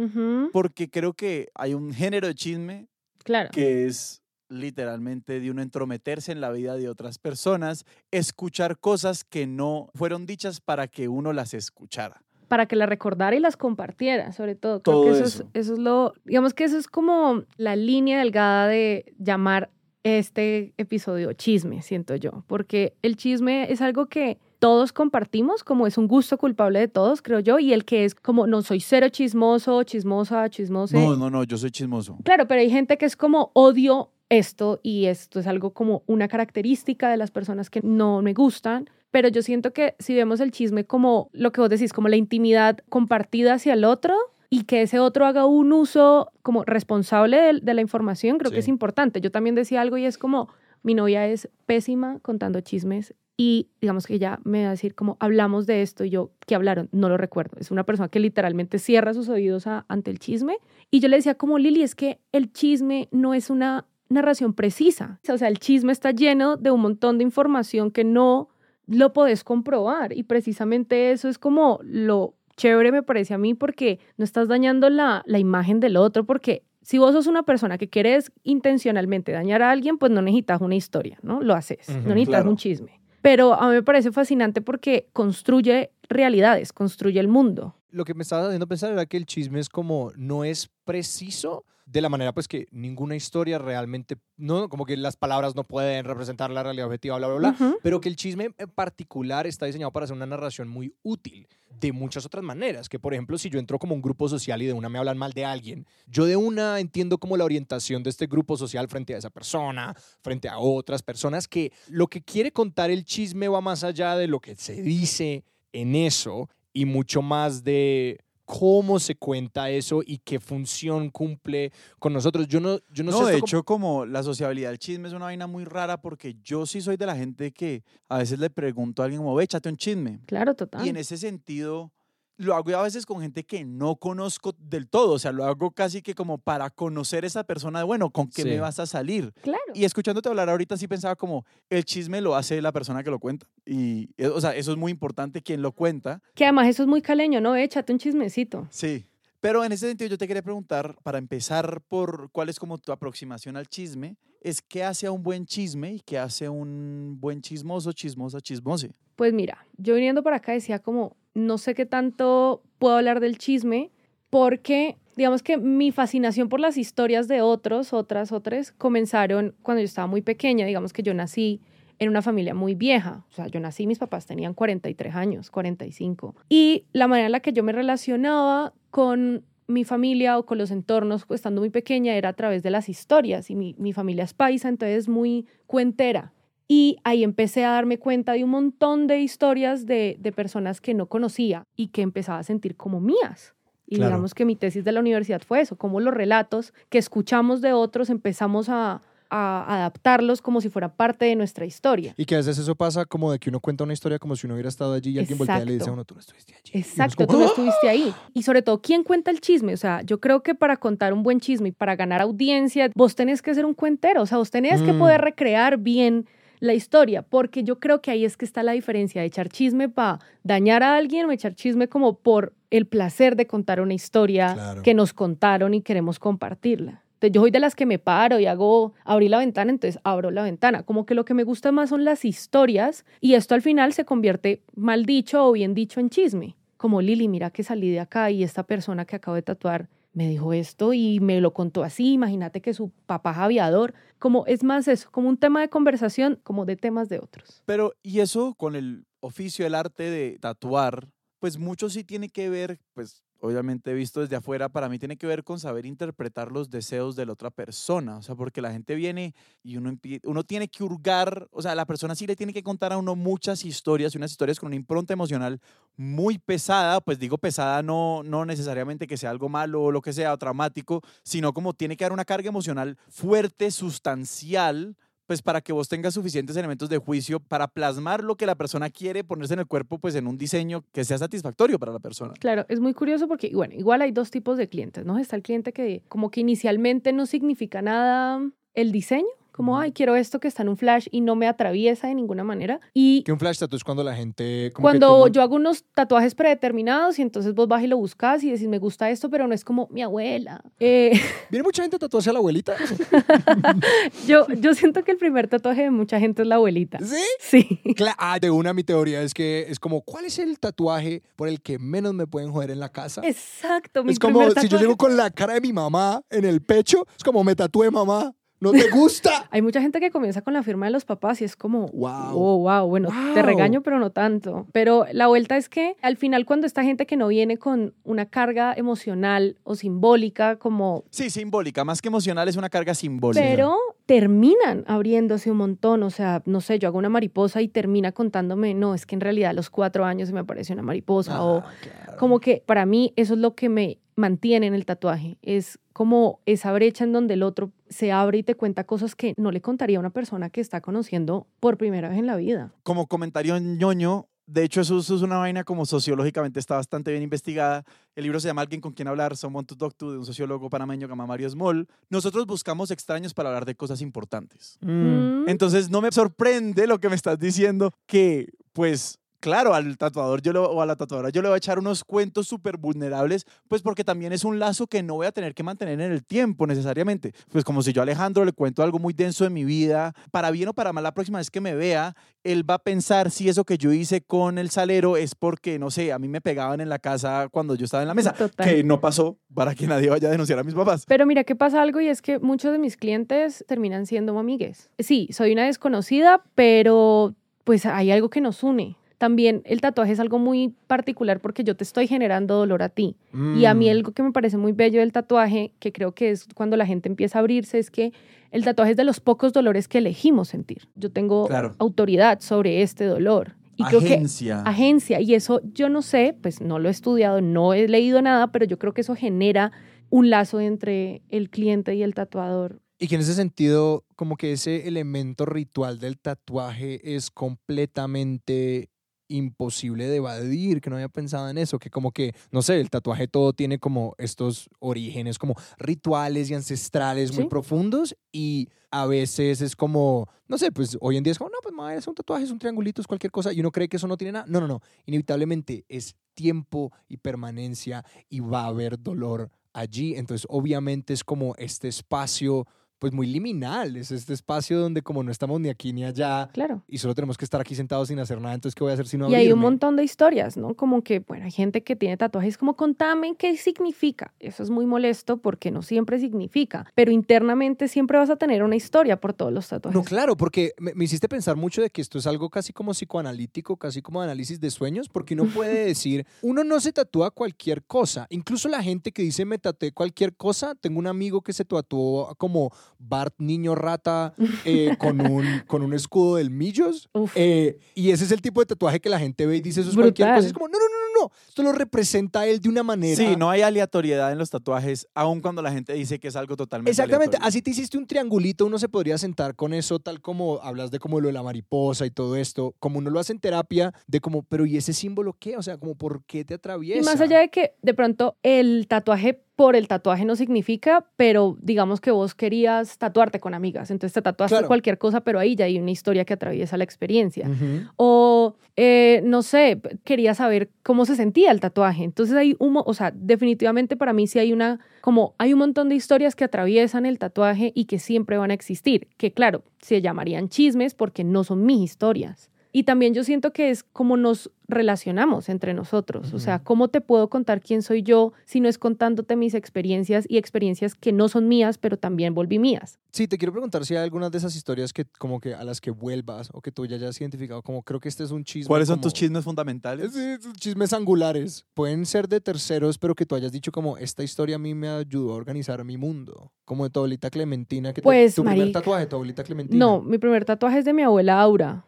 Porque 0.51 0.89
creo 0.89 1.13
que 1.13 1.49
hay 1.53 1.75
un 1.75 1.93
género 1.93 2.27
de 2.27 2.35
chisme 2.35 2.89
claro. 3.23 3.51
que 3.51 3.85
es 3.85 4.21
literalmente 4.49 5.39
de 5.39 5.51
uno 5.51 5.61
entrometerse 5.61 6.31
en 6.31 6.41
la 6.41 6.51
vida 6.51 6.75
de 6.75 6.89
otras 6.89 7.17
personas, 7.17 7.85
escuchar 8.11 8.77
cosas 8.77 9.23
que 9.23 9.47
no 9.47 9.89
fueron 9.95 10.25
dichas 10.25 10.59
para 10.61 10.87
que 10.87 11.07
uno 11.07 11.33
las 11.33 11.53
escuchara. 11.53 12.21
para 12.47 12.65
que 12.65 12.75
la 12.75 12.87
recordara 12.87 13.35
y 13.35 13.39
las 13.39 13.55
compartiera, 13.57 14.31
sobre 14.31 14.55
todo. 14.55 14.81
Creo 14.81 14.95
Todo 14.95 15.03
que 15.05 15.11
eso, 15.11 15.23
eso. 15.23 15.43
Es, 15.53 15.67
eso 15.67 15.73
es 15.73 15.79
lo, 15.79 16.13
digamos 16.25 16.55
que 16.55 16.63
eso 16.63 16.79
es 16.79 16.87
como 16.87 17.43
la 17.57 17.75
línea 17.75 18.17
delgada 18.17 18.67
de 18.67 19.13
llamar 19.19 19.69
este 20.01 20.73
episodio 20.77 21.33
chisme, 21.33 21.83
siento 21.83 22.15
yo, 22.15 22.43
porque 22.47 22.95
el 23.03 23.17
chisme 23.17 23.71
es 23.71 23.81
algo 23.81 24.07
que 24.07 24.39
todos 24.57 24.91
compartimos, 24.93 25.63
como 25.63 25.85
es 25.85 25.97
un 25.97 26.07
gusto 26.07 26.37
culpable 26.39 26.79
de 26.79 26.87
todos, 26.87 27.21
creo 27.21 27.39
yo, 27.39 27.59
y 27.59 27.71
el 27.71 27.85
que 27.85 28.03
es 28.05 28.15
como 28.15 28.47
no 28.47 28.61
soy 28.63 28.79
cero 28.79 29.09
chismoso, 29.09 29.83
chismosa, 29.83 30.49
chismose. 30.49 30.97
No, 30.97 31.15
no, 31.15 31.29
no, 31.29 31.43
yo 31.43 31.55
soy 31.57 31.69
chismoso. 31.69 32.17
Claro, 32.23 32.47
pero 32.47 32.61
hay 32.61 32.71
gente 32.71 32.97
que 32.97 33.05
es 33.05 33.15
como 33.15 33.51
odio 33.53 34.09
esto 34.29 34.79
y 34.83 35.05
esto 35.05 35.39
es 35.39 35.47
algo 35.47 35.71
como 35.73 36.03
una 36.07 36.27
característica 36.27 37.09
de 37.09 37.17
las 37.17 37.31
personas 37.31 37.69
que 37.69 37.81
no 37.83 38.21
me 38.21 38.33
gustan. 38.33 38.89
Pero 39.11 39.27
yo 39.27 39.41
siento 39.41 39.73
que 39.73 39.95
si 39.99 40.13
vemos 40.13 40.39
el 40.39 40.51
chisme 40.51 40.85
como 40.85 41.29
lo 41.33 41.51
que 41.51 41.61
vos 41.61 41.69
decís, 41.69 41.93
como 41.93 42.09
la 42.09 42.15
intimidad 42.15 42.77
compartida 42.89 43.53
hacia 43.53 43.73
el 43.73 43.83
otro 43.83 44.15
y 44.51 44.63
que 44.65 44.83
ese 44.83 44.99
otro 44.99 45.25
haga 45.25 45.45
un 45.45 45.73
uso 45.73 46.31
como 46.43 46.63
responsable 46.63 47.37
de, 47.41 47.59
de 47.59 47.73
la 47.73 47.81
información, 47.81 48.37
creo 48.37 48.51
que 48.51 48.59
es 48.59 48.67
importante. 48.67 49.19
Yo 49.21 49.31
también 49.31 49.55
decía 49.55 49.81
algo 49.81 49.97
y 49.97 50.05
es 50.05 50.17
como, 50.19 50.49
mi 50.83 50.93
novia 50.93 51.25
es 51.27 51.49
pésima 51.65 52.19
contando 52.21 52.61
chismes 52.61 53.15
y 53.35 53.69
digamos 53.81 54.05
que 54.05 54.15
ella 54.15 54.39
me 54.43 54.63
va 54.63 54.67
a 54.67 54.71
decir 54.71 54.93
como 54.95 55.15
hablamos 55.19 55.65
de 55.65 55.81
esto 55.81 56.03
y 56.03 56.09
yo, 56.11 56.31
¿qué 56.45 56.53
hablaron? 56.55 56.89
No 56.91 57.09
lo 57.09 57.17
recuerdo. 57.17 57.57
Es 57.59 57.71
una 57.71 57.85
persona 57.85 58.09
que 58.09 58.19
literalmente 58.19 58.77
cierra 58.79 59.13
sus 59.13 59.27
oídos 59.29 59.65
a- 59.65 59.85
ante 59.87 60.11
el 60.11 60.19
chisme 60.19 60.57
y 60.91 60.99
yo 60.99 61.07
le 61.07 61.15
decía 61.15 61.35
como 61.35 61.57
Lili, 61.57 61.81
es 61.81 61.95
que 61.95 62.19
el 62.31 62.51
chisme 62.53 63.07
no 63.11 63.33
es 63.33 63.49
una 63.49 63.85
narración 64.09 64.53
precisa. 64.53 65.19
O 65.31 65.37
sea, 65.37 65.47
el 65.47 65.59
chisme 65.59 65.91
está 65.91 66.11
lleno 66.11 66.57
de 66.57 66.71
un 66.71 66.81
montón 66.81 67.17
de 67.17 67.23
información 67.23 67.91
que 67.91 68.03
no 68.03 68.49
lo 68.87 69.13
podés 69.13 69.43
comprobar 69.43 70.13
y 70.13 70.23
precisamente 70.23 71.11
eso 71.11 71.29
es 71.29 71.37
como 71.37 71.79
lo 71.83 72.33
chévere 72.57 72.91
me 72.91 73.03
parece 73.03 73.35
a 73.35 73.37
mí 73.37 73.53
porque 73.53 73.99
no 74.17 74.25
estás 74.25 74.47
dañando 74.47 74.89
la, 74.89 75.23
la 75.25 75.39
imagen 75.39 75.79
del 75.79 75.95
otro 75.95 76.25
porque 76.25 76.63
si 76.81 76.97
vos 76.97 77.13
sos 77.13 77.27
una 77.27 77.43
persona 77.43 77.77
que 77.77 77.87
quieres 77.87 78.31
intencionalmente 78.43 79.31
dañar 79.31 79.61
a 79.61 79.69
alguien, 79.69 79.97
pues 79.97 80.11
no 80.11 80.21
necesitas 80.21 80.59
una 80.61 80.75
historia, 80.75 81.19
¿no? 81.21 81.41
Lo 81.41 81.53
haces, 81.53 81.87
no 81.87 82.15
necesitas 82.15 82.27
claro. 82.27 82.49
un 82.49 82.57
chisme. 82.57 82.99
Pero 83.21 83.53
a 83.53 83.67
mí 83.67 83.75
me 83.75 83.83
parece 83.83 84.11
fascinante 84.11 84.61
porque 84.61 85.07
construye 85.13 85.91
realidades, 86.07 86.73
construye 86.73 87.19
el 87.19 87.27
mundo. 87.27 87.75
lo 87.91 88.05
que 88.05 88.13
me 88.13 88.23
estaba 88.23 88.45
haciendo 88.45 88.67
pensar 88.67 88.91
era 88.91 89.05
que 89.05 89.17
el 89.17 89.25
chisme 89.25 89.59
es 89.59 89.69
como 89.69 90.11
no 90.15 90.43
es 90.43 90.69
preciso 90.83 91.65
de 91.91 92.01
la 92.01 92.09
manera 92.09 92.33
pues 92.33 92.47
que 92.47 92.67
ninguna 92.71 93.15
historia 93.15 93.57
realmente 93.57 94.17
no 94.37 94.69
como 94.69 94.85
que 94.85 94.95
las 94.95 95.17
palabras 95.17 95.55
no 95.55 95.63
pueden 95.63 96.05
representar 96.05 96.51
la 96.51 96.61
realidad 96.61 96.85
objetiva 96.85 97.17
bla 97.17 97.27
bla 97.27 97.37
bla 97.37 97.77
pero 97.81 97.99
que 97.99 98.09
el 98.09 98.15
chisme 98.15 98.51
en 98.57 98.69
particular 98.69 99.47
está 99.47 99.65
diseñado 99.65 99.91
para 99.91 100.03
hacer 100.03 100.15
una 100.15 100.27
narración 100.27 100.67
muy 100.67 100.93
útil 101.01 101.47
de 101.79 101.91
muchas 101.91 102.25
otras 102.25 102.43
maneras 102.43 102.89
que 102.89 102.99
por 102.99 103.13
ejemplo 103.13 103.37
si 103.39 103.49
yo 103.49 103.59
entro 103.59 103.79
como 103.79 103.95
un 103.95 104.01
grupo 104.01 104.29
social 104.29 104.61
y 104.61 104.67
de 104.67 104.73
una 104.73 104.87
me 104.87 104.99
hablan 104.99 105.17
mal 105.17 105.33
de 105.33 105.45
alguien 105.45 105.87
yo 106.05 106.25
de 106.25 106.35
una 106.35 106.79
entiendo 106.79 107.17
como 107.17 107.37
la 107.37 107.45
orientación 107.45 108.03
de 108.03 108.11
este 108.11 108.27
grupo 108.27 108.55
social 108.55 108.87
frente 108.87 109.15
a 109.15 109.17
esa 109.17 109.31
persona 109.31 109.95
frente 110.21 110.47
a 110.47 110.59
otras 110.59 111.01
personas 111.01 111.47
que 111.47 111.71
lo 111.87 112.07
que 112.07 112.21
quiere 112.21 112.51
contar 112.51 112.91
el 112.91 113.03
chisme 113.03 113.47
va 113.47 113.61
más 113.61 113.83
allá 113.83 114.15
de 114.15 114.27
lo 114.27 114.39
que 114.39 114.55
se 114.55 114.81
dice 114.83 115.43
en 115.73 115.95
eso 115.95 116.49
y 116.71 116.85
mucho 116.85 117.23
más 117.23 117.63
de 117.63 118.19
cómo 118.49 118.97
se 118.97 119.13
cuenta 119.13 119.69
eso 119.69 120.01
y 120.03 120.17
qué 120.17 120.39
función 120.39 121.11
cumple 121.11 121.71
con 121.99 122.11
nosotros. 122.13 122.47
Yo 122.47 122.59
no, 122.59 122.79
yo 122.91 123.03
no, 123.03 123.11
No, 123.11 123.19
sé 123.19 123.25
de 123.25 123.33
esto 123.35 123.45
hecho, 123.45 123.63
como 123.63 124.07
la 124.07 124.23
sociabilidad 124.23 124.69
del 124.69 124.79
chisme 124.79 125.07
es 125.07 125.13
una 125.13 125.25
vaina 125.25 125.45
muy 125.45 125.65
rara 125.65 126.01
porque 126.01 126.35
yo 126.41 126.65
sí 126.65 126.81
soy 126.81 126.97
de 126.97 127.05
la 127.05 127.15
gente 127.15 127.51
que 127.51 127.83
a 128.07 128.17
veces 128.17 128.39
le 128.39 128.49
pregunto 128.49 129.03
a 129.03 129.05
alguien 129.05 129.21
como, 129.21 129.35
ve, 129.35 129.43
échate 129.43 129.69
un 129.69 129.77
chisme. 129.77 130.21
Claro, 130.25 130.55
total. 130.55 130.83
Y 130.83 130.89
en 130.89 130.97
ese 130.97 131.15
sentido, 131.17 131.91
lo 132.39 132.55
hago 132.55 132.75
a 132.75 132.83
veces 132.83 133.05
con 133.05 133.21
gente 133.21 133.43
que 133.43 133.65
no 133.65 133.97
conozco 133.97 134.55
del 134.57 134.87
todo. 134.87 135.11
O 135.13 135.19
sea, 135.19 135.31
lo 135.31 135.43
hago 135.45 135.71
casi 135.71 136.01
que 136.01 136.15
como 136.15 136.37
para 136.37 136.69
conocer 136.69 137.25
esa 137.25 137.43
persona 137.43 137.79
de, 137.79 137.85
bueno, 137.85 138.09
¿con 138.09 138.29
qué 138.29 138.43
Sí. 138.43 138.49
me 138.49 138.59
vas 138.59 138.79
a 138.79 138.85
salir? 138.85 139.33
Claro. 139.41 139.59
Y 139.73 139.83
escuchándote 139.83 140.29
hablar 140.29 140.49
ahorita 140.49 140.77
sí 140.77 140.87
pensaba 140.87 141.15
como, 141.15 141.45
el 141.69 141.83
chisme 141.85 142.21
lo 142.21 142.35
hace 142.35 142.61
la 142.61 142.71
persona 142.71 143.03
que 143.03 143.11
lo 143.11 143.19
cuenta. 143.19 143.45
Y, 143.65 144.09
eh, 144.17 144.27
o 144.27 144.39
sea, 144.39 144.55
eso 144.55 144.71
es 144.71 144.77
muy 144.77 144.91
importante, 144.91 145.41
quien 145.41 145.61
lo 145.61 145.73
cuenta. 145.73 146.21
Que 146.33 146.45
además 146.45 146.67
eso 146.69 146.83
es 146.83 146.87
muy 146.87 147.01
caleño, 147.01 147.41
¿no? 147.41 147.55
Échate 147.55 147.91
un 147.93 147.99
chismecito. 147.99 148.67
Sí. 148.71 149.05
Pero 149.41 149.63
en 149.63 149.71
ese 149.71 149.87
sentido 149.87 150.09
yo 150.09 150.17
te 150.17 150.27
quería 150.27 150.41
preguntar, 150.41 150.95
para 151.03 151.17
empezar 151.17 151.81
por 151.87 152.29
cuál 152.31 152.49
es 152.49 152.59
como 152.59 152.77
tu 152.77 152.91
aproximación 152.91 153.55
al 153.57 153.67
chisme, 153.67 154.17
es 154.41 154.61
qué 154.61 154.83
hace 154.83 155.07
a 155.07 155.11
un 155.11 155.23
buen 155.23 155.45
chisme 155.45 155.93
y 155.93 155.99
qué 155.99 156.17
hace 156.17 156.47
un 156.49 157.17
buen 157.19 157.41
chismoso, 157.41 157.91
chismosa, 157.93 158.41
chismose. 158.41 158.91
Pues 159.15 159.33
mira, 159.33 159.65
yo 159.77 159.95
viniendo 159.95 160.23
para 160.23 160.37
acá 160.37 160.53
decía 160.53 160.79
como, 160.79 161.15
no 161.45 161.57
sé 161.57 161.75
qué 161.75 161.85
tanto 161.85 162.61
puedo 162.77 162.95
hablar 162.95 163.19
del 163.19 163.37
chisme, 163.37 163.91
porque 164.29 164.97
digamos 165.15 165.43
que 165.43 165.57
mi 165.57 165.91
fascinación 165.91 166.49
por 166.49 166.59
las 166.59 166.77
historias 166.77 167.27
de 167.27 167.41
otros, 167.41 167.93
otras, 167.93 168.31
otras, 168.31 168.71
comenzaron 168.71 169.55
cuando 169.61 169.81
yo 169.81 169.85
estaba 169.85 170.07
muy 170.07 170.21
pequeña. 170.21 170.65
Digamos 170.65 170.93
que 170.93 171.03
yo 171.03 171.13
nací 171.13 171.61
en 171.99 172.09
una 172.09 172.21
familia 172.21 172.53
muy 172.53 172.73
vieja. 172.73 173.25
O 173.29 173.33
sea, 173.33 173.47
yo 173.47 173.59
nací, 173.59 173.85
mis 173.85 173.99
papás 173.99 174.25
tenían 174.25 174.53
43 174.53 175.15
años, 175.15 175.51
45. 175.51 176.35
Y 176.47 176.85
la 176.93 177.07
manera 177.07 177.25
en 177.27 177.33
la 177.33 177.39
que 177.41 177.53
yo 177.53 177.63
me 177.63 177.73
relacionaba 177.73 178.73
con 178.89 179.43
mi 179.67 179.83
familia 179.83 180.39
o 180.39 180.45
con 180.45 180.57
los 180.57 180.71
entornos, 180.71 181.25
estando 181.29 181.61
muy 181.61 181.69
pequeña, 181.69 182.15
era 182.15 182.29
a 182.29 182.33
través 182.33 182.63
de 182.63 182.71
las 182.71 182.89
historias. 182.89 183.49
Y 183.49 183.55
mi, 183.55 183.75
mi 183.77 183.93
familia 183.93 184.23
es 184.23 184.33
paisa, 184.33 184.69
entonces 184.69 185.09
muy 185.09 185.45
cuentera. 185.67 186.33
Y 186.71 186.97
ahí 187.03 187.23
empecé 187.23 187.65
a 187.65 187.71
darme 187.71 187.97
cuenta 187.97 188.33
de 188.33 188.43
un 188.43 188.51
montón 188.51 189.07
de 189.07 189.19
historias 189.21 189.87
de, 189.87 190.17
de 190.19 190.31
personas 190.31 190.79
que 190.81 190.93
no 190.93 191.07
conocía 191.07 191.63
y 191.75 191.87
que 191.87 192.03
empezaba 192.03 192.37
a 192.37 192.43
sentir 192.43 192.75
como 192.77 192.99
mías. 193.01 193.55
Y 193.87 193.95
Claro. 193.95 194.11
digamos 194.11 194.35
que 194.35 194.45
mi 194.45 194.55
tesis 194.55 194.83
de 194.83 194.91
la 194.91 194.99
universidad 194.99 195.41
fue 195.41 195.61
eso, 195.61 195.75
como 195.77 195.99
los 195.99 196.13
relatos 196.13 196.73
que 196.89 196.99
escuchamos 196.99 197.61
de 197.61 197.73
otros 197.73 198.11
empezamos 198.11 198.69
a, 198.69 199.01
a 199.31 199.75
adaptarlos 199.77 200.43
como 200.43 200.61
si 200.61 200.69
fuera 200.69 200.93
parte 200.95 201.25
de 201.25 201.35
nuestra 201.35 201.65
historia. 201.65 202.13
Y 202.17 202.25
que 202.25 202.35
a 202.35 202.37
veces 202.37 202.59
eso 202.59 202.75
pasa 202.75 203.05
como 203.05 203.31
de 203.31 203.39
que 203.39 203.49
uno 203.49 203.59
cuenta 203.59 203.83
una 203.83 203.93
historia 203.93 204.19
como 204.19 204.35
si 204.35 204.45
uno 204.45 204.53
hubiera 204.53 204.69
estado 204.69 204.93
allí 204.93 205.09
y 205.09 205.17
alguien 205.17 205.39
voltea 205.39 205.63
y 205.63 205.65
le 205.65 205.73
dice 205.73 205.89
a 205.89 205.93
Exacto. 205.93 205.93
uno, 205.93 206.05
tú 206.05 206.13
no 206.13 206.19
estuviste 206.19 206.53
allí. 206.53 206.71
Exacto, 206.77 207.15
como, 207.15 207.27
tú 207.29 207.37
no 207.39 207.43
"¡Ah!". 207.45 207.47
estuviste 207.47 207.89
ahí. 207.89 208.15
Y 208.35 208.43
sobre 208.43 208.61
todo, 208.61 208.79
¿quién 208.79 209.03
cuenta 209.03 209.31
el 209.31 209.41
chisme? 209.41 209.73
O 209.73 209.77
sea, 209.77 210.03
yo 210.03 210.19
creo 210.19 210.43
que 210.43 210.53
para 210.53 210.77
contar 210.77 211.13
un 211.13 211.23
buen 211.23 211.39
chisme 211.39 211.69
y 211.69 211.71
para 211.71 211.95
ganar 211.95 212.21
audiencia, 212.21 212.91
vos 212.93 213.15
tenés 213.15 213.41
que 213.41 213.55
ser 213.55 213.65
un 213.65 213.73
cuentero. 213.73 214.21
O 214.21 214.25
sea, 214.27 214.37
vos 214.37 214.51
tenés 214.51 214.83
que 214.83 214.93
Mm. 214.93 214.99
poder 214.99 215.21
recrear 215.21 215.77
bien 215.79 216.27
la 216.59 216.73
historia, 216.73 217.21
porque 217.21 217.63
yo 217.63 217.79
creo 217.79 218.01
que 218.01 218.11
ahí 218.11 218.25
es 218.25 218.37
que 218.37 218.45
está 218.45 218.63
la 218.63 218.73
diferencia 218.73 219.21
de 219.21 219.27
echar 219.27 219.49
chisme 219.49 219.89
para 219.89 220.19
dañar 220.43 220.83
a 220.83 220.95
alguien 220.97 221.25
o 221.25 221.31
echar 221.31 221.55
chisme 221.55 221.87
como 221.87 222.17
por 222.17 222.53
el 222.69 222.85
placer 222.85 223.35
de 223.35 223.47
contar 223.47 223.81
una 223.81 223.93
historia 223.93 224.53
Claro. 224.53 224.81
que 224.83 224.93
nos 224.93 225.13
contaron 225.13 225.73
y 225.73 225.81
queremos 225.81 226.19
compartirla. 226.19 227.03
Entonces, 227.15 227.33
yo 227.33 227.41
soy 227.41 227.51
de 227.51 227.59
las 227.59 227.75
que 227.75 227.85
me 227.85 227.99
paro 227.99 228.39
y 228.39 228.45
hago 228.45 228.93
abrir 229.03 229.29
la 229.31 229.39
ventana, 229.39 229.71
entonces 229.71 229.99
abro 230.05 230.31
la 230.31 230.43
ventana. 230.43 230.83
Como 230.83 231.05
que 231.05 231.15
lo 231.15 231.25
que 231.25 231.33
me 231.33 231.43
gusta 231.43 231.71
más 231.73 231.89
son 231.89 232.05
las 232.05 232.23
historias 232.23 233.05
y 233.19 233.33
esto 233.33 233.55
al 233.55 233.61
final 233.61 233.91
se 233.91 234.05
convierte 234.05 234.61
mal 234.75 235.05
dicho 235.05 235.45
o 235.45 235.51
bien 235.51 235.73
dicho 235.73 235.99
en 235.99 236.09
chisme. 236.09 236.55
Como 236.77 237.01
Lili, 237.01 237.27
mira 237.27 237.49
que 237.49 237.61
salí 237.63 237.89
de 237.91 237.99
acá 237.99 238.31
y 238.31 238.41
esta 238.43 238.63
persona 238.63 239.03
que 239.03 239.17
acabo 239.17 239.35
de 239.35 239.41
tatuar 239.41 239.89
me 240.13 240.27
dijo 240.27 240.53
esto 240.53 240.93
y 240.93 241.19
me 241.19 241.39
lo 241.41 241.53
contó 241.53 241.83
así. 241.83 242.13
Imagínate 242.13 242.61
que 242.61 242.73
su 242.73 242.89
papá 243.05 243.31
es 243.31 243.37
aviador. 243.37 243.93
Como 244.17 244.45
es 244.47 244.63
más 244.63 244.87
eso, 244.87 245.09
como 245.11 245.29
un 245.29 245.37
tema 245.37 245.61
de 245.61 245.69
conversación, 245.69 246.39
como 246.43 246.65
de 246.65 246.75
temas 246.75 247.09
de 247.09 247.19
otros. 247.19 247.61
Pero, 247.65 247.93
y 248.03 248.19
eso 248.19 248.53
con 248.55 248.75
el 248.75 249.05
oficio, 249.21 249.65
el 249.65 249.75
arte 249.75 250.09
de 250.09 250.37
tatuar, 250.39 251.07
pues 251.39 251.57
mucho 251.57 251.89
sí 251.89 252.03
tiene 252.03 252.29
que 252.29 252.49
ver, 252.49 252.79
pues 252.93 253.23
obviamente 253.39 253.93
visto 253.93 254.21
desde 254.21 254.35
afuera, 254.35 254.69
para 254.69 254.89
mí 254.89 254.99
tiene 254.99 255.17
que 255.17 255.27
ver 255.27 255.43
con 255.43 255.59
saber 255.59 255.85
interpretar 255.85 256.51
los 256.51 256.69
deseos 256.69 257.15
de 257.15 257.25
la 257.25 257.33
otra 257.33 257.49
persona. 257.49 258.17
O 258.17 258.21
sea, 258.21 258.35
porque 258.35 258.61
la 258.61 258.71
gente 258.71 258.95
viene 258.95 259.33
y 259.63 259.77
uno, 259.77 259.97
uno 260.23 260.43
tiene 260.43 260.67
que 260.67 260.83
hurgar, 260.83 261.47
o 261.51 261.61
sea, 261.61 261.75
la 261.75 261.85
persona 261.85 262.15
sí 262.15 262.27
le 262.27 262.35
tiene 262.35 262.53
que 262.53 262.63
contar 262.63 262.93
a 262.93 262.97
uno 262.97 263.15
muchas 263.15 263.65
historias 263.65 264.13
y 264.13 264.17
unas 264.17 264.31
historias 264.31 264.59
con 264.59 264.67
una 264.67 264.75
impronta 264.75 265.13
emocional 265.13 265.59
muy 265.95 266.37
pesada, 266.37 267.01
pues 267.01 267.19
digo 267.19 267.37
pesada 267.37 267.81
no, 267.81 268.23
no 268.23 268.45
necesariamente 268.45 269.07
que 269.07 269.17
sea 269.17 269.29
algo 269.29 269.49
malo 269.49 269.83
o 269.83 269.91
lo 269.91 270.01
que 270.01 270.13
sea, 270.13 270.33
o 270.33 270.37
traumático, 270.37 271.01
sino 271.23 271.53
como 271.53 271.73
tiene 271.73 271.97
que 271.97 272.05
dar 272.05 272.13
una 272.13 272.25
carga 272.25 272.49
emocional 272.49 272.97
fuerte, 273.09 273.71
sustancial, 273.71 274.95
pues 275.29 275.43
para 275.43 275.61
que 275.61 275.71
vos 275.71 275.87
tengas 275.87 276.15
suficientes 276.15 276.57
elementos 276.57 276.89
de 276.89 276.97
juicio 276.97 277.39
para 277.39 277.67
plasmar 277.67 278.23
lo 278.23 278.35
que 278.35 278.47
la 278.47 278.55
persona 278.55 278.89
quiere 278.89 279.23
ponerse 279.23 279.53
en 279.53 279.59
el 279.59 279.67
cuerpo, 279.67 279.99
pues 279.99 280.15
en 280.15 280.25
un 280.25 280.39
diseño 280.39 280.83
que 280.91 281.03
sea 281.03 281.19
satisfactorio 281.19 281.77
para 281.77 281.93
la 281.93 281.99
persona. 281.99 282.33
Claro, 282.39 282.65
es 282.67 282.79
muy 282.79 282.95
curioso 282.95 283.27
porque, 283.27 283.51
bueno, 283.53 283.75
igual 283.75 284.01
hay 284.01 284.11
dos 284.11 284.31
tipos 284.31 284.57
de 284.57 284.67
clientes, 284.67 285.05
¿no? 285.05 285.19
Está 285.19 285.35
el 285.35 285.43
cliente 285.43 285.71
que 285.71 286.01
como 286.07 286.31
que 286.31 286.41
inicialmente 286.41 287.13
no 287.13 287.27
significa 287.27 287.83
nada 287.83 288.41
el 288.73 288.91
diseño, 288.91 289.27
como, 289.59 289.77
ay, 289.77 289.91
quiero 289.91 290.15
esto 290.15 290.39
que 290.39 290.47
está 290.47 290.63
en 290.63 290.69
un 290.69 290.77
flash 290.77 291.07
y 291.11 291.19
no 291.19 291.35
me 291.35 291.45
atraviesa 291.45 292.07
de 292.07 292.15
ninguna 292.15 292.45
manera. 292.45 292.79
Y 292.93 293.23
Que 293.23 293.33
un 293.33 293.39
flash 293.39 293.57
tattoo 293.59 293.75
es 293.75 293.83
cuando 293.83 294.05
la 294.05 294.15
gente... 294.15 294.71
como 294.73 294.85
cuando 294.85 295.07
toma- 295.07 295.29
yo 295.31 295.41
hago 295.41 295.55
unos 295.57 295.83
tatuajes 295.93 296.33
predeterminados 296.33 297.19
y 297.19 297.23
entonces 297.23 297.53
vos 297.53 297.67
vas 297.67 297.83
y 297.83 297.87
lo 297.87 297.97
buscas 297.97 298.41
y 298.45 298.51
decís, 298.51 298.69
me 298.69 298.79
gusta 298.79 299.09
esto, 299.09 299.29
pero 299.29 299.47
no 299.49 299.53
es 299.53 299.65
como 299.65 299.89
mi 299.91 300.01
abuela. 300.01 300.63
Eh, 300.79 301.11
Viene 301.49 301.63
mucha 301.63 301.81
gente 301.81 301.97
a 301.97 301.99
tatuarse 301.99 302.29
a 302.29 302.33
la 302.33 302.39
abuelita. 302.39 302.73
yo, 304.27 304.47
yo 304.47 304.73
siento 304.73 305.03
que 305.03 305.11
el 305.11 305.17
primer 305.17 305.47
tatuaje 305.49 305.81
de 305.83 305.91
mucha 305.91 306.19
gente 306.19 306.43
es 306.43 306.47
la 306.47 306.55
abuelita. 306.55 306.99
¿Sí? 306.99 307.15
Sí. 307.39 307.81
Cla- 307.97 308.15
ah, 308.17 308.39
de 308.39 308.49
una 308.49 308.73
mi 308.73 308.83
teoría 308.85 309.21
es 309.21 309.33
que 309.33 309.65
es 309.69 309.77
como, 309.79 310.01
¿cuál 310.03 310.25
es 310.25 310.39
el 310.39 310.57
tatuaje 310.59 311.21
por 311.35 311.47
el 311.49 311.61
que 311.61 311.79
menos 311.79 312.13
me 312.13 312.27
pueden 312.27 312.51
joder 312.51 312.71
en 312.71 312.79
la 312.79 312.89
casa? 312.89 313.21
Exacto. 313.25 314.03
mi 314.03 314.13
Es 314.13 314.19
como 314.19 314.49
si 314.51 314.67
yo 314.69 314.77
llego 314.79 314.95
con 314.95 315.17
la 315.17 315.29
cara 315.31 315.53
de 315.55 315.61
mi 315.61 315.73
mamá 315.73 316.21
en 316.29 316.45
el 316.45 316.61
pecho, 316.61 317.05
es 317.17 317.23
como 317.23 317.43
me 317.43 317.55
tatué 317.55 317.91
mamá. 317.91 318.33
¿No 318.61 318.71
te 318.71 318.89
gusta? 318.89 319.47
Hay 319.51 319.61
mucha 319.61 319.81
gente 319.81 319.99
que 319.99 320.11
comienza 320.11 320.41
con 320.41 320.53
la 320.53 320.63
firma 320.63 320.85
de 320.85 320.91
los 320.91 321.05
papás 321.05 321.41
y 321.41 321.45
es 321.45 321.55
como, 321.55 321.87
Wow. 321.87 322.31
Oh, 322.33 322.57
wow. 322.59 322.87
Bueno, 322.87 323.09
te 323.33 323.41
regaño, 323.41 323.81
pero 323.81 323.99
no 323.99 324.09
tanto. 324.11 324.67
Pero 324.73 325.05
la 325.13 325.27
vuelta 325.27 325.55
es 325.57 325.69
que 325.69 325.95
al 326.01 326.17
final 326.17 326.45
cuando 326.45 326.67
esta 326.67 326.83
gente 326.83 327.05
que 327.05 327.15
no 327.17 327.27
viene 327.29 327.57
con 327.57 327.93
una 328.03 328.25
carga 328.25 328.73
emocional 328.75 329.57
o 329.63 329.75
simbólica 329.75 330.57
como... 330.57 331.03
Sí, 331.09 331.29
simbólica, 331.29 331.85
más 331.85 332.01
que 332.01 332.09
emocional 332.09 332.47
es 332.49 332.57
una 332.57 332.69
carga 332.69 332.93
simbólica. 332.93 333.41
Pero 333.45 333.77
terminan 334.05 334.83
abriéndose 334.87 335.51
un 335.51 335.57
montón. 335.57 336.03
O 336.03 336.09
sea, 336.09 336.41
no 336.45 336.61
sé, 336.61 336.79
yo 336.79 336.87
hago 336.89 336.97
una 336.97 337.09
mariposa 337.09 337.61
y 337.61 337.67
termina 337.67 338.11
contándome, 338.11 338.73
no, 338.73 338.93
es 338.93 339.05
que 339.05 339.15
en 339.15 339.21
realidad 339.21 339.51
a 339.51 339.53
los 339.53 339.69
cuatro 339.69 340.03
años 340.03 340.27
se 340.29 340.33
me 340.33 340.39
apareció 340.41 340.73
una 340.73 340.83
mariposa. 340.83 341.43
o 341.43 341.59
Ah, 341.59 341.71
claro. 341.81 342.17
como 342.17 342.39
que 342.39 342.61
para 342.65 342.85
mí 342.85 343.13
eso 343.15 343.35
es 343.35 343.39
lo 343.39 343.55
que 343.55 343.69
me 343.69 343.99
mantiene 344.15 344.67
en 344.67 344.73
el 344.73 344.85
tatuaje. 344.85 345.37
Es 345.41 345.79
como 345.93 346.39
esa 346.45 346.73
brecha 346.73 347.03
en 347.05 347.13
donde 347.13 347.35
el 347.35 347.43
otro 347.43 347.71
se 347.89 348.11
abre 348.11 348.39
y 348.39 348.43
te 348.43 348.55
cuenta 348.55 348.83
cosas 348.85 349.15
que 349.15 349.33
no 349.37 349.51
le 349.51 349.61
contaría 349.61 349.97
a 349.97 349.99
una 349.99 350.11
persona 350.11 350.49
que 350.49 350.61
está 350.61 350.81
conociendo 350.81 351.47
por 351.59 351.77
primera 351.77 352.09
vez 352.09 352.19
en 352.19 352.27
la 352.27 352.37
vida. 352.37 352.73
como 352.83 353.07
comentario 353.07 353.59
ñoño, 353.59 354.27
de 354.49 354.63
hecho 354.63 354.81
eso, 354.81 354.97
eso 354.97 355.15
es 355.15 355.21
una 355.21 355.37
vaina 355.37 355.63
como 355.63 355.85
sociológicamente 355.85 356.59
está 356.59 356.75
bastante 356.75 357.11
bien 357.11 357.21
investigada. 357.21 357.83
El 358.15 358.23
libro 358.23 358.39
se 358.39 358.47
llama 358.47 358.63
Alguien 358.63 358.81
con 358.81 358.93
quien 358.93 359.07
hablar, 359.07 359.37
Someone 359.37 359.65
to 359.67 359.77
Talk 359.77 359.95
to, 359.95 360.11
de 360.11 360.17
un 360.17 360.25
sociólogo 360.25 360.71
panameño 360.71 361.01
que 361.01 361.11
se 361.11 361.11
llama 361.11 361.27
Mario 361.27 361.49
Small. 361.51 361.87
Nosotros 362.09 362.47
buscamos 362.47 362.89
extraños 362.89 363.35
para 363.35 363.49
hablar 363.49 363.65
de 363.65 363.75
cosas 363.75 364.01
importantes. 364.01 364.79
Mm. 364.81 365.43
Mm. 365.43 365.49
Entonces 365.49 365.91
no 365.91 366.01
me 366.01 366.11
sorprende 366.11 366.87
lo 366.87 366.99
que 366.99 367.09
me 367.09 367.15
estás 367.15 367.37
diciendo, 367.37 367.93
que 368.07 368.47
pues 368.73 369.19
claro, 369.39 369.73
al 369.73 369.97
tatuador 369.97 370.41
yo 370.41 370.53
le- 370.53 370.59
o 370.59 370.81
a 370.81 370.85
la 370.85 370.95
tatuadora 370.95 371.29
yo 371.29 371.41
le 371.41 371.47
voy 371.49 371.55
a 371.55 371.57
echar 371.57 371.79
unos 371.79 372.03
cuentos 372.03 372.47
súper 372.47 372.77
vulnerables, 372.77 373.45
pues 373.67 373.81
porque 373.81 374.03
también 374.03 374.33
es 374.33 374.43
un 374.43 374.59
lazo 374.59 374.87
que 374.87 375.01
no 375.03 375.15
voy 375.15 375.27
a 375.27 375.31
tener 375.31 375.53
que 375.53 375.63
mantener 375.63 375.99
en 376.01 376.11
el 376.11 376.23
tiempo 376.23 376.67
necesariamente. 376.67 377.33
Pues 377.51 377.63
como 377.63 377.81
si 377.81 377.93
yo 377.93 378.01
a 378.01 378.03
Alejandro 378.03 378.45
le 378.45 378.51
cuento 378.51 378.83
algo 378.83 378.99
muy 378.99 379.13
denso 379.13 379.43
de 379.43 379.49
mi 379.49 379.63
vida, 379.65 380.13
para 380.31 380.51
bien 380.51 380.69
o 380.69 380.73
para 380.73 380.93
mal 380.93 381.03
la 381.03 381.13
próxima 381.13 381.37
vez 381.39 381.49
que 381.49 381.61
me 381.61 381.75
vea, 381.75 382.15
él 382.43 382.69
va 382.69 382.75
a 382.75 382.79
pensar 382.79 383.31
si 383.31 383.49
eso 383.49 383.65
que 383.65 383.77
yo 383.77 383.91
hice 383.91 384.21
con 384.21 384.57
el 384.57 384.69
salero 384.69 385.17
es 385.17 385.35
porque, 385.35 385.77
no 385.79 385.91
sé, 385.91 386.11
a 386.13 386.19
mí 386.19 386.27
me 386.27 386.41
pegaban 386.41 386.79
en 386.81 386.89
la 386.89 386.99
casa 386.99 387.47
cuando 387.51 387.75
yo 387.75 387.85
estaba 387.85 388.03
en 388.03 388.07
la 388.07 388.13
mesa, 388.13 388.33
Total. 388.33 388.67
que 388.67 388.83
no 388.83 388.99
pasó 389.01 389.37
para 389.53 389.75
que 389.75 389.87
nadie 389.87 390.09
vaya 390.09 390.27
a 390.27 390.31
denunciar 390.31 390.59
a 390.59 390.63
mis 390.63 390.73
papás. 390.75 391.05
Pero 391.07 391.25
mira 391.25 391.43
que 391.43 391.55
pasa 391.55 391.81
algo 391.81 391.99
y 392.01 392.07
es 392.07 392.21
que 392.21 392.39
muchos 392.39 392.71
de 392.71 392.77
mis 392.79 392.95
clientes 392.97 393.65
terminan 393.67 394.05
siendo 394.05 394.37
amigues. 394.37 394.89
Sí, 394.99 395.27
soy 395.31 395.51
una 395.53 395.65
desconocida, 395.65 396.43
pero 396.55 397.35
pues 397.63 397.85
hay 397.85 398.11
algo 398.11 398.29
que 398.29 398.41
nos 398.41 398.63
une. 398.63 398.95
También 399.19 399.61
el 399.65 399.81
tatuaje 399.81 400.13
es 400.13 400.19
algo 400.19 400.39
muy 400.39 400.73
particular 400.87 401.39
porque 401.41 401.63
yo 401.63 401.75
te 401.75 401.83
estoy 401.83 402.07
generando 402.07 402.55
dolor 402.55 402.81
a 402.81 402.89
ti. 402.89 403.15
Y 403.53 403.65
a 403.65 403.73
mí 403.73 403.85
Mm. 403.87 403.91
algo 403.91 404.11
que 404.13 404.23
me 404.23 404.31
parece 404.31 404.57
muy 404.57 404.71
bello 404.71 405.01
del 405.01 405.11
tatuaje, 405.11 405.73
que 405.79 405.91
creo 405.91 406.13
que 406.13 406.31
es 406.31 406.47
cuando 406.55 406.75
la 406.77 406.85
gente 406.87 407.07
empieza 407.09 407.37
a 407.37 407.41
abrirse, 407.41 407.77
es 407.79 407.91
que 407.91 408.13
el 408.51 408.63
tatuaje 408.63 408.91
es 408.91 408.97
de 408.97 409.03
los 409.03 409.19
pocos 409.19 409.51
dolores 409.53 409.87
que 409.87 409.97
elegimos 409.99 410.47
sentir. 410.47 410.87
Yo 410.95 411.11
tengo 411.11 411.45
Claro. 411.47 411.75
autoridad 411.79 412.39
sobre 412.39 412.81
este 412.81 413.03
dolor. 413.05 413.55
Y 413.75 413.83
creo 413.83 413.99
que 414.01 414.13
Agencia. 414.15 414.61
agencia. 414.63 415.21
Y 415.21 415.33
eso 415.35 415.61
yo 415.73 415.89
no 415.89 416.01
sé, 416.01 416.35
pues 416.41 416.59
no 416.61 416.79
lo 416.79 416.87
he 416.87 416.91
estudiado, 416.91 417.39
no 417.41 417.73
he 417.73 417.87
leído 417.87 418.21
nada, 418.21 418.51
pero 418.51 418.65
yo 418.65 418.79
creo 418.79 418.93
que 418.93 419.01
eso 419.01 419.15
genera 419.15 419.71
un 420.09 420.29
lazo 420.29 420.59
entre 420.61 421.21
el 421.29 421.49
cliente 421.49 421.93
y 421.95 422.03
el 422.03 422.13
tatuador. 422.13 422.81
Y 422.97 423.07
que 423.07 423.15
en 423.15 423.21
ese 423.21 423.33
sentido, 423.33 424.03
como 424.15 424.35
que 424.35 424.51
ese 424.53 424.87
elemento 424.87 425.45
ritual 425.45 425.99
del 425.99 426.17
tatuaje 426.17 427.15
es 427.15 427.29
completamente 427.31 428.89
imposible 429.29 430.07
de 430.07 430.17
evadir, 430.17 430.81
que 430.81 430.89
no 430.89 430.97
había 430.97 431.07
pensado 431.07 431.49
en 431.49 431.57
eso, 431.57 431.79
que 431.79 431.89
como 431.89 432.11
que, 432.11 432.33
no 432.51 432.61
sé, 432.61 432.79
el 432.81 432.89
tatuaje 432.89 433.27
todo 433.27 433.53
tiene 433.53 433.79
como 433.79 434.15
estos 434.17 434.69
orígenes 434.79 435.39
como 435.39 435.55
rituales 435.77 436.49
y 436.49 436.55
ancestrales 436.55 437.33
muy 437.33 437.47
profundos 437.47 438.17
y 438.31 438.67
a 438.91 439.05
veces 439.05 439.61
es 439.61 439.75
como, 439.75 440.27
no 440.47 440.57
sé, 440.57 440.71
pues 440.71 440.97
hoy 440.99 441.17
en 441.17 441.23
día 441.23 441.31
es 441.31 441.37
como, 441.37 441.51
no, 441.51 441.57
pues 441.61 441.73
madre, 441.73 441.97
es 441.97 442.07
un 442.07 442.15
tatuaje, 442.15 442.43
es 442.43 442.51
un 442.51 442.59
triangulito, 442.59 443.01
es 443.01 443.07
cualquier 443.07 443.31
cosa 443.31 443.53
y 443.53 443.59
uno 443.59 443.71
cree 443.71 443.87
que 443.87 443.97
eso 443.97 444.07
no 444.07 444.17
tiene 444.17 444.33
nada. 444.33 444.45
No, 444.47 444.59
no, 444.59 444.67
no, 444.67 444.81
inevitablemente 445.05 445.85
es 445.87 446.15
tiempo 446.33 446.91
y 447.07 447.17
permanencia 447.17 448.03
y 448.29 448.39
va 448.39 448.63
a 448.63 448.67
haber 448.67 449.01
dolor 449.01 449.51
allí, 449.73 450.15
entonces 450.15 450.47
obviamente 450.49 451.13
es 451.13 451.23
como 451.23 451.53
este 451.57 451.87
espacio 451.87 452.67
pues 452.99 453.13
muy 453.13 453.27
liminal, 453.27 453.95
es 453.95 454.11
este 454.11 454.33
espacio 454.33 454.79
donde 454.79 455.01
como 455.01 455.23
no 455.23 455.31
estamos 455.31 455.59
ni 455.59 455.69
aquí 455.69 455.93
ni 455.93 456.03
allá 456.03 456.49
Claro. 456.53 456.83
y 456.87 456.97
solo 456.97 457.15
tenemos 457.15 457.37
que 457.37 457.45
estar 457.45 457.59
aquí 457.61 457.73
sentados 457.75 458.09
sin 458.09 458.19
hacer 458.19 458.39
nada, 458.41 458.53
entonces 458.55 458.75
¿qué 458.75 458.83
voy 458.83 458.91
a 458.91 458.93
hacer 458.93 459.07
si 459.07 459.17
no 459.17 459.29
Y 459.29 459.35
hay 459.35 459.51
un 459.51 459.59
montón 459.59 459.95
de 459.95 460.03
historias, 460.03 460.57
¿no? 460.57 460.75
Como 460.75 461.01
que, 461.03 461.19
bueno, 461.19 461.45
hay 461.45 461.51
gente 461.51 461.81
que 461.83 461.95
tiene 461.95 462.17
tatuajes 462.17 462.57
como 462.57 462.75
contame 462.75 463.35
qué 463.37 463.55
significa. 463.57 464.33
Eso 464.39 464.63
es 464.63 464.69
muy 464.69 464.85
molesto 464.85 465.37
porque 465.37 465.71
no 465.71 465.81
siempre 465.81 466.19
significa, 466.19 466.85
pero 466.95 467.11
internamente 467.11 467.87
siempre 467.87 468.17
vas 468.17 468.29
a 468.29 468.35
tener 468.35 468.63
una 468.63 468.75
historia 468.75 469.19
por 469.19 469.33
todos 469.33 469.53
los 469.53 469.67
tatuajes. 469.67 469.95
No, 469.97 470.03
claro, 470.03 470.35
porque 470.35 470.73
me, 470.77 470.93
me 470.93 471.05
hiciste 471.05 471.29
pensar 471.29 471.55
mucho 471.55 471.81
de 471.81 471.89
que 471.89 472.01
esto 472.01 472.17
es 472.17 472.27
algo 472.27 472.49
casi 472.49 472.73
como 472.73 472.91
psicoanalítico, 472.91 473.77
casi 473.77 474.01
como 474.01 474.21
análisis 474.21 474.59
de 474.59 474.69
sueños, 474.71 475.07
porque 475.09 475.33
uno 475.33 475.45
puede 475.45 475.85
decir, 475.85 476.25
uno 476.41 476.63
no 476.63 476.79
se 476.79 476.91
tatúa 476.91 477.31
cualquier 477.31 477.83
cosa. 477.83 478.27
Incluso 478.29 478.67
la 478.69 478.83
gente 478.83 479.11
que 479.11 479.21
dice 479.21 479.45
me 479.45 479.57
tatué 479.57 479.91
cualquier 479.91 480.35
cosa, 480.35 480.75
tengo 480.75 480.99
un 480.99 481.07
amigo 481.07 481.41
que 481.41 481.53
se 481.53 481.63
tatuó 481.65 482.35
como 482.37 482.71
Bart 482.97 483.35
Niño 483.37 483.75
Rata 483.75 484.33
eh, 484.65 484.95
con, 484.99 485.21
un, 485.21 485.63
con 485.67 485.81
un 485.81 485.93
escudo 485.93 486.37
del 486.37 486.49
Millos. 486.49 487.09
Eh, 487.35 487.79
y 487.95 488.11
ese 488.11 488.25
es 488.25 488.31
el 488.31 488.41
tipo 488.41 488.61
de 488.61 488.65
tatuaje 488.65 488.99
que 488.99 489.09
la 489.09 489.19
gente 489.19 489.45
ve 489.45 489.57
y 489.57 489.61
dice 489.61 489.81
eso 489.81 489.89
es 489.91 489.95
cualquier 489.95 490.35
cosa. 490.35 490.47
Es 490.47 490.53
como, 490.53 490.67
no, 490.67 490.77
no, 490.77 490.85
no, 490.85 491.08
Esto 491.47 491.63
lo 491.63 491.71
representa 491.71 492.41
a 492.41 492.47
él 492.47 492.59
de 492.59 492.69
una 492.69 492.83
manera. 492.83 493.15
Sí, 493.15 493.35
no 493.37 493.49
hay 493.49 493.61
aleatoriedad 493.61 494.31
en 494.31 494.37
los 494.37 494.49
tatuajes, 494.49 495.07
aun 495.13 495.41
cuando 495.41 495.61
la 495.61 495.71
gente 495.71 495.93
dice 495.93 496.19
que 496.19 496.27
es 496.29 496.35
algo 496.35 496.55
totalmente 496.55 496.91
Exactamente, 496.91 497.37
aleatorio. 497.37 497.47
así 497.47 497.61
te 497.61 497.71
hiciste 497.71 497.97
un 497.97 498.07
triangulito, 498.07 498.65
uno 498.65 498.79
se 498.79 498.89
podría 498.89 499.17
sentar 499.17 499.55
con 499.55 499.73
eso, 499.73 499.99
tal 499.99 500.21
como 500.21 500.59
hablas 500.61 500.91
de 500.91 500.99
como 500.99 501.19
lo 501.19 501.27
de 501.27 501.33
la 501.33 501.43
mariposa 501.43 502.05
y 502.05 502.11
todo 502.11 502.35
esto, 502.35 502.75
como 502.79 502.99
uno 502.99 503.09
lo 503.09 503.19
hace 503.19 503.33
en 503.33 503.39
terapia, 503.39 503.93
de 504.07 504.19
como, 504.21 504.43
pero 504.43 504.65
¿y 504.65 504.77
ese 504.77 504.93
símbolo 504.93 505.35
qué? 505.39 505.57
O 505.57 505.61
sea, 505.63 505.77
como, 505.77 505.95
¿por 505.95 506.23
qué 506.25 506.45
te 506.45 506.53
atraviesa? 506.55 506.99
Y 507.01 507.03
más 507.03 507.19
allá 507.21 507.39
de 507.39 507.49
que 507.49 507.73
de 507.81 507.93
pronto 507.93 508.37
el 508.43 508.85
tatuaje 508.87 509.43
por 509.55 509.75
el 509.75 509.89
tatuaje 509.89 510.23
no 510.23 510.37
significa, 510.37 511.05
pero 511.17 511.57
digamos 511.61 511.99
que 511.99 512.11
vos 512.11 512.33
querías 512.33 512.97
tatuarte 512.97 513.41
con 513.41 513.53
amigas, 513.53 513.91
entonces 513.91 514.13
te 514.13 514.21
tatuaste 514.21 514.53
Claro. 514.55 514.67
cualquier 514.67 514.97
cosa, 514.97 515.19
pero 515.21 515.37
ahí 515.37 515.55
ya 515.55 515.65
hay 515.65 515.77
una 515.77 515.91
historia 515.91 516.23
que 516.23 516.33
atraviesa 516.33 516.77
la 516.77 516.85
experiencia. 516.85 517.49
O, 517.97 518.55
eh, 518.81 519.19
no 519.25 519.41
sé, 519.41 519.81
quería 520.05 520.33
saber 520.33 520.69
cómo 520.83 521.05
se 521.05 521.17
sentía 521.17 521.51
el 521.51 521.59
tatuaje. 521.59 522.05
Entonces 522.05 522.33
hay 522.37 522.55
un, 522.59 522.77
o 522.77 522.93
sea, 522.93 523.11
definitivamente 523.13 523.97
para 523.97 524.13
mí 524.13 524.25
sí 524.25 524.39
hay 524.39 524.53
una, 524.53 524.79
como 525.01 525.35
hay 525.37 525.51
un 525.51 525.59
montón 525.59 525.89
de 525.89 525.95
historias 525.95 526.33
que 526.33 526.45
atraviesan 526.45 527.05
el 527.05 527.19
tatuaje 527.19 527.73
y 527.75 527.85
que 527.85 527.99
siempre 527.99 528.37
van 528.37 528.51
a 528.51 528.53
existir, 528.53 529.09
que 529.17 529.33
claro, 529.33 529.65
se 529.81 530.01
llamarían 530.01 530.47
chismes 530.47 530.93
porque 530.93 531.25
no 531.25 531.43
son 531.43 531.65
mis 531.65 531.81
historias. 531.81 532.48
Y 532.71 532.83
también 532.83 533.15
yo 533.15 533.23
siento 533.23 533.51
que 533.51 533.71
es 533.71 533.81
como 533.83 534.15
nos 534.15 534.51
relacionamos 534.67 535.49
entre 535.49 535.73
nosotros. 535.73 536.33
O 536.33 536.39
sea. 536.39 536.59
¿cómo 536.59 536.87
te 536.89 537.01
puedo 537.01 537.27
contar 537.29 537.61
quién 537.61 537.81
soy 537.81 538.03
yo 538.03 538.33
si 538.45 538.59
no 538.59 538.69
es 538.69 538.77
contándote 538.77 539.35
mis 539.35 539.55
experiencias 539.55 540.25
y 540.29 540.37
experiencias 540.37 540.93
que 540.93 541.11
no 541.11 541.27
son 541.29 541.47
mías, 541.47 541.77
pero 541.79 541.97
también 541.97 542.35
volví 542.35 542.59
mías? 542.59 542.99
Sí, 543.11 543.27
te 543.27 543.37
quiero 543.39 543.51
preguntar 543.53 543.85
si 543.85 543.95
hay 543.95 544.03
algunas 544.03 544.31
de 544.31 544.37
esas 544.37 544.55
historias 544.55 544.93
que 544.93 545.05
como 545.17 545.39
que 545.39 545.55
a 545.55 545.63
las 545.63 545.81
que 545.81 545.89
vuelvas 545.89 546.49
o 546.53 546.61
que 546.61 546.71
tú 546.71 546.85
ya 546.85 546.97
hayas 546.97 547.19
identificado, 547.19 547.63
como 547.63 547.81
creo 547.81 547.99
que 547.99 548.07
este 548.09 548.23
es 548.23 548.29
un 548.31 548.43
chisme. 548.43 548.67
¿Cuáles 548.67 548.87
son 548.87 548.97
como- 548.97 549.03
tus 549.03 549.13
chismes 549.13 549.43
fundamentales? 549.43 550.13
Sí, 550.13 550.35
chismes 550.59 550.93
angulares. 550.93 551.65
Pueden 551.73 552.05
ser 552.05 552.27
de 552.27 552.39
terceros, 552.39 552.99
pero 552.99 553.15
que 553.15 553.25
tú 553.25 553.33
hayas 553.35 553.51
dicho 553.51 553.71
como, 553.71 553.97
esta 553.97 554.21
historia 554.23 554.57
a 554.57 554.59
mí 554.59 554.75
me 554.75 554.89
ayudó 554.89 555.31
a 555.33 555.35
organizar 555.35 555.83
mi 555.83 555.97
mundo. 555.97 556.51
Como 556.65 556.83
de 556.83 556.91
tu 556.91 556.99
abuelita 556.99 557.31
Clementina. 557.31 557.89
Que 557.93 558.01
te- 558.01 558.05
Pues, 558.05 558.35
tu 558.35 558.43
primer 558.43 558.59
marica. 558.59 558.79
tatuaje, 558.79 559.07
tu 559.07 559.15
abuelita 559.15 559.43
Clementina. 559.43 559.79
No, 559.83 560.01
mi 560.01 560.19
primer 560.19 560.45
tatuaje 560.45 560.77
es 560.79 560.85
de 560.85 560.93
mi 560.93 561.01
abuela 561.01 561.41
Aura, 561.41 561.83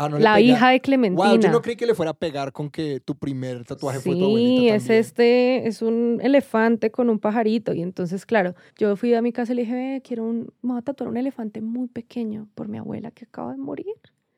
Ah, 0.00 0.08
no 0.08 0.16
la 0.16 0.40
hija 0.40 0.68
de 0.70 0.80
Clementina. 0.80 1.26
Wow, 1.28 1.40
yo 1.40 1.50
no 1.50 1.60
creí 1.60 1.74
que 1.74 1.84
le 1.84 1.92
fuera 1.92 2.12
a 2.12 2.14
pegar 2.14 2.52
con 2.52 2.70
que 2.70 3.00
tu 3.00 3.16
primer 3.16 3.64
tatuaje 3.64 3.98
fue 3.98 4.14
tu 4.14 4.26
abuelita 4.26 4.60
Sí, 4.60 4.68
es 4.68 4.90
este, 4.90 5.66
es 5.66 5.82
un 5.82 6.20
elefante 6.22 6.92
con 6.92 7.10
un 7.10 7.18
pajarito. 7.18 7.74
Y 7.74 7.82
entonces, 7.82 8.24
claro, 8.24 8.54
yo 8.78 8.94
fui 8.94 9.12
a 9.14 9.22
mi 9.22 9.32
casa 9.32 9.52
y 9.52 9.56
le 9.56 9.62
dije, 9.62 9.74
"Ve, 9.74 10.02
quiero 10.04 10.22
un, 10.22 10.52
me 10.62 10.74
voy 10.74 10.78
a 10.78 10.82
tatuar 10.82 11.10
un 11.10 11.16
elefante 11.16 11.60
muy 11.62 11.88
pequeño 11.88 12.46
por 12.54 12.68
mi 12.68 12.78
abuela 12.78 13.10
que 13.10 13.24
acaba 13.24 13.50
de 13.50 13.58
morir. 13.58 13.92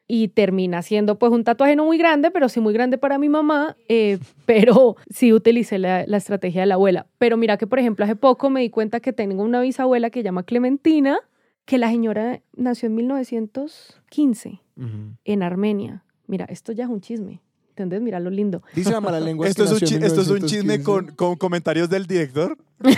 Y 0.09 0.29
termina 0.29 0.81
siendo 0.81 1.19
pues 1.19 1.31
un 1.31 1.45
tatuaje 1.45 1.77
no 1.77 1.85
muy 1.85 1.99
grande, 1.99 2.31
pero 2.31 2.49
sí 2.49 2.59
muy 2.59 2.73
grande 2.73 2.97
para 2.97 3.19
mi 3.19 3.29
mamá, 3.29 3.77
eh, 3.89 4.19
pero 4.47 4.97
sí 5.11 5.31
utilicé 5.35 5.79
la, 5.79 6.07
la 6.07 6.17
estrategia 6.17 6.63
de 6.63 6.69
la 6.69 6.75
abuela. 6.77 7.07
Pero 7.19 7.37
mira 7.37 7.59
que, 7.59 7.67
por 7.67 7.79
ejemplo, 7.79 8.07
hace 8.07 8.17
poco 8.17 8.49
me 8.49 8.63
di 8.63 8.71
cuenta 8.71 9.01
que 9.01 9.13
tengo 9.13 9.43
una 9.43 9.61
bisabuela 9.61 10.09
que 10.09 10.21
se 10.21 10.25
llama 10.25 10.43
Clementina, 10.45 11.19
que 11.71 11.79
la 11.79 11.89
señora 11.89 12.41
nació 12.57 12.89
en 12.89 12.97
1915 12.97 14.61
Ujú. 14.77 14.89
en 15.25 15.43
Armenia. 15.45 16.03
Mira, 16.27 16.45
esto 16.47 16.73
ya 16.73 16.83
es 16.83 16.91
un 16.91 17.01
chisme. 17.01 17.41
¿Entendés? 17.69 18.03
Mira 18.03 18.19
lo 18.19 18.29
lindo. 18.29 18.65
Dice 18.75 18.91
la 18.91 19.01
mala 19.01 19.21
lengua. 19.29 19.47
¿Esto 19.47 19.63
es, 19.63 19.71
un 19.71 19.77
en 19.77 20.03
esto 20.03 20.21
es 20.21 20.31
un 20.31 20.41
chisme 20.41 20.79
1915. 20.79 20.83
con, 20.83 21.15
con 21.15 21.37
comentarios 21.37 21.89
del 21.89 22.07
director? 22.09 22.59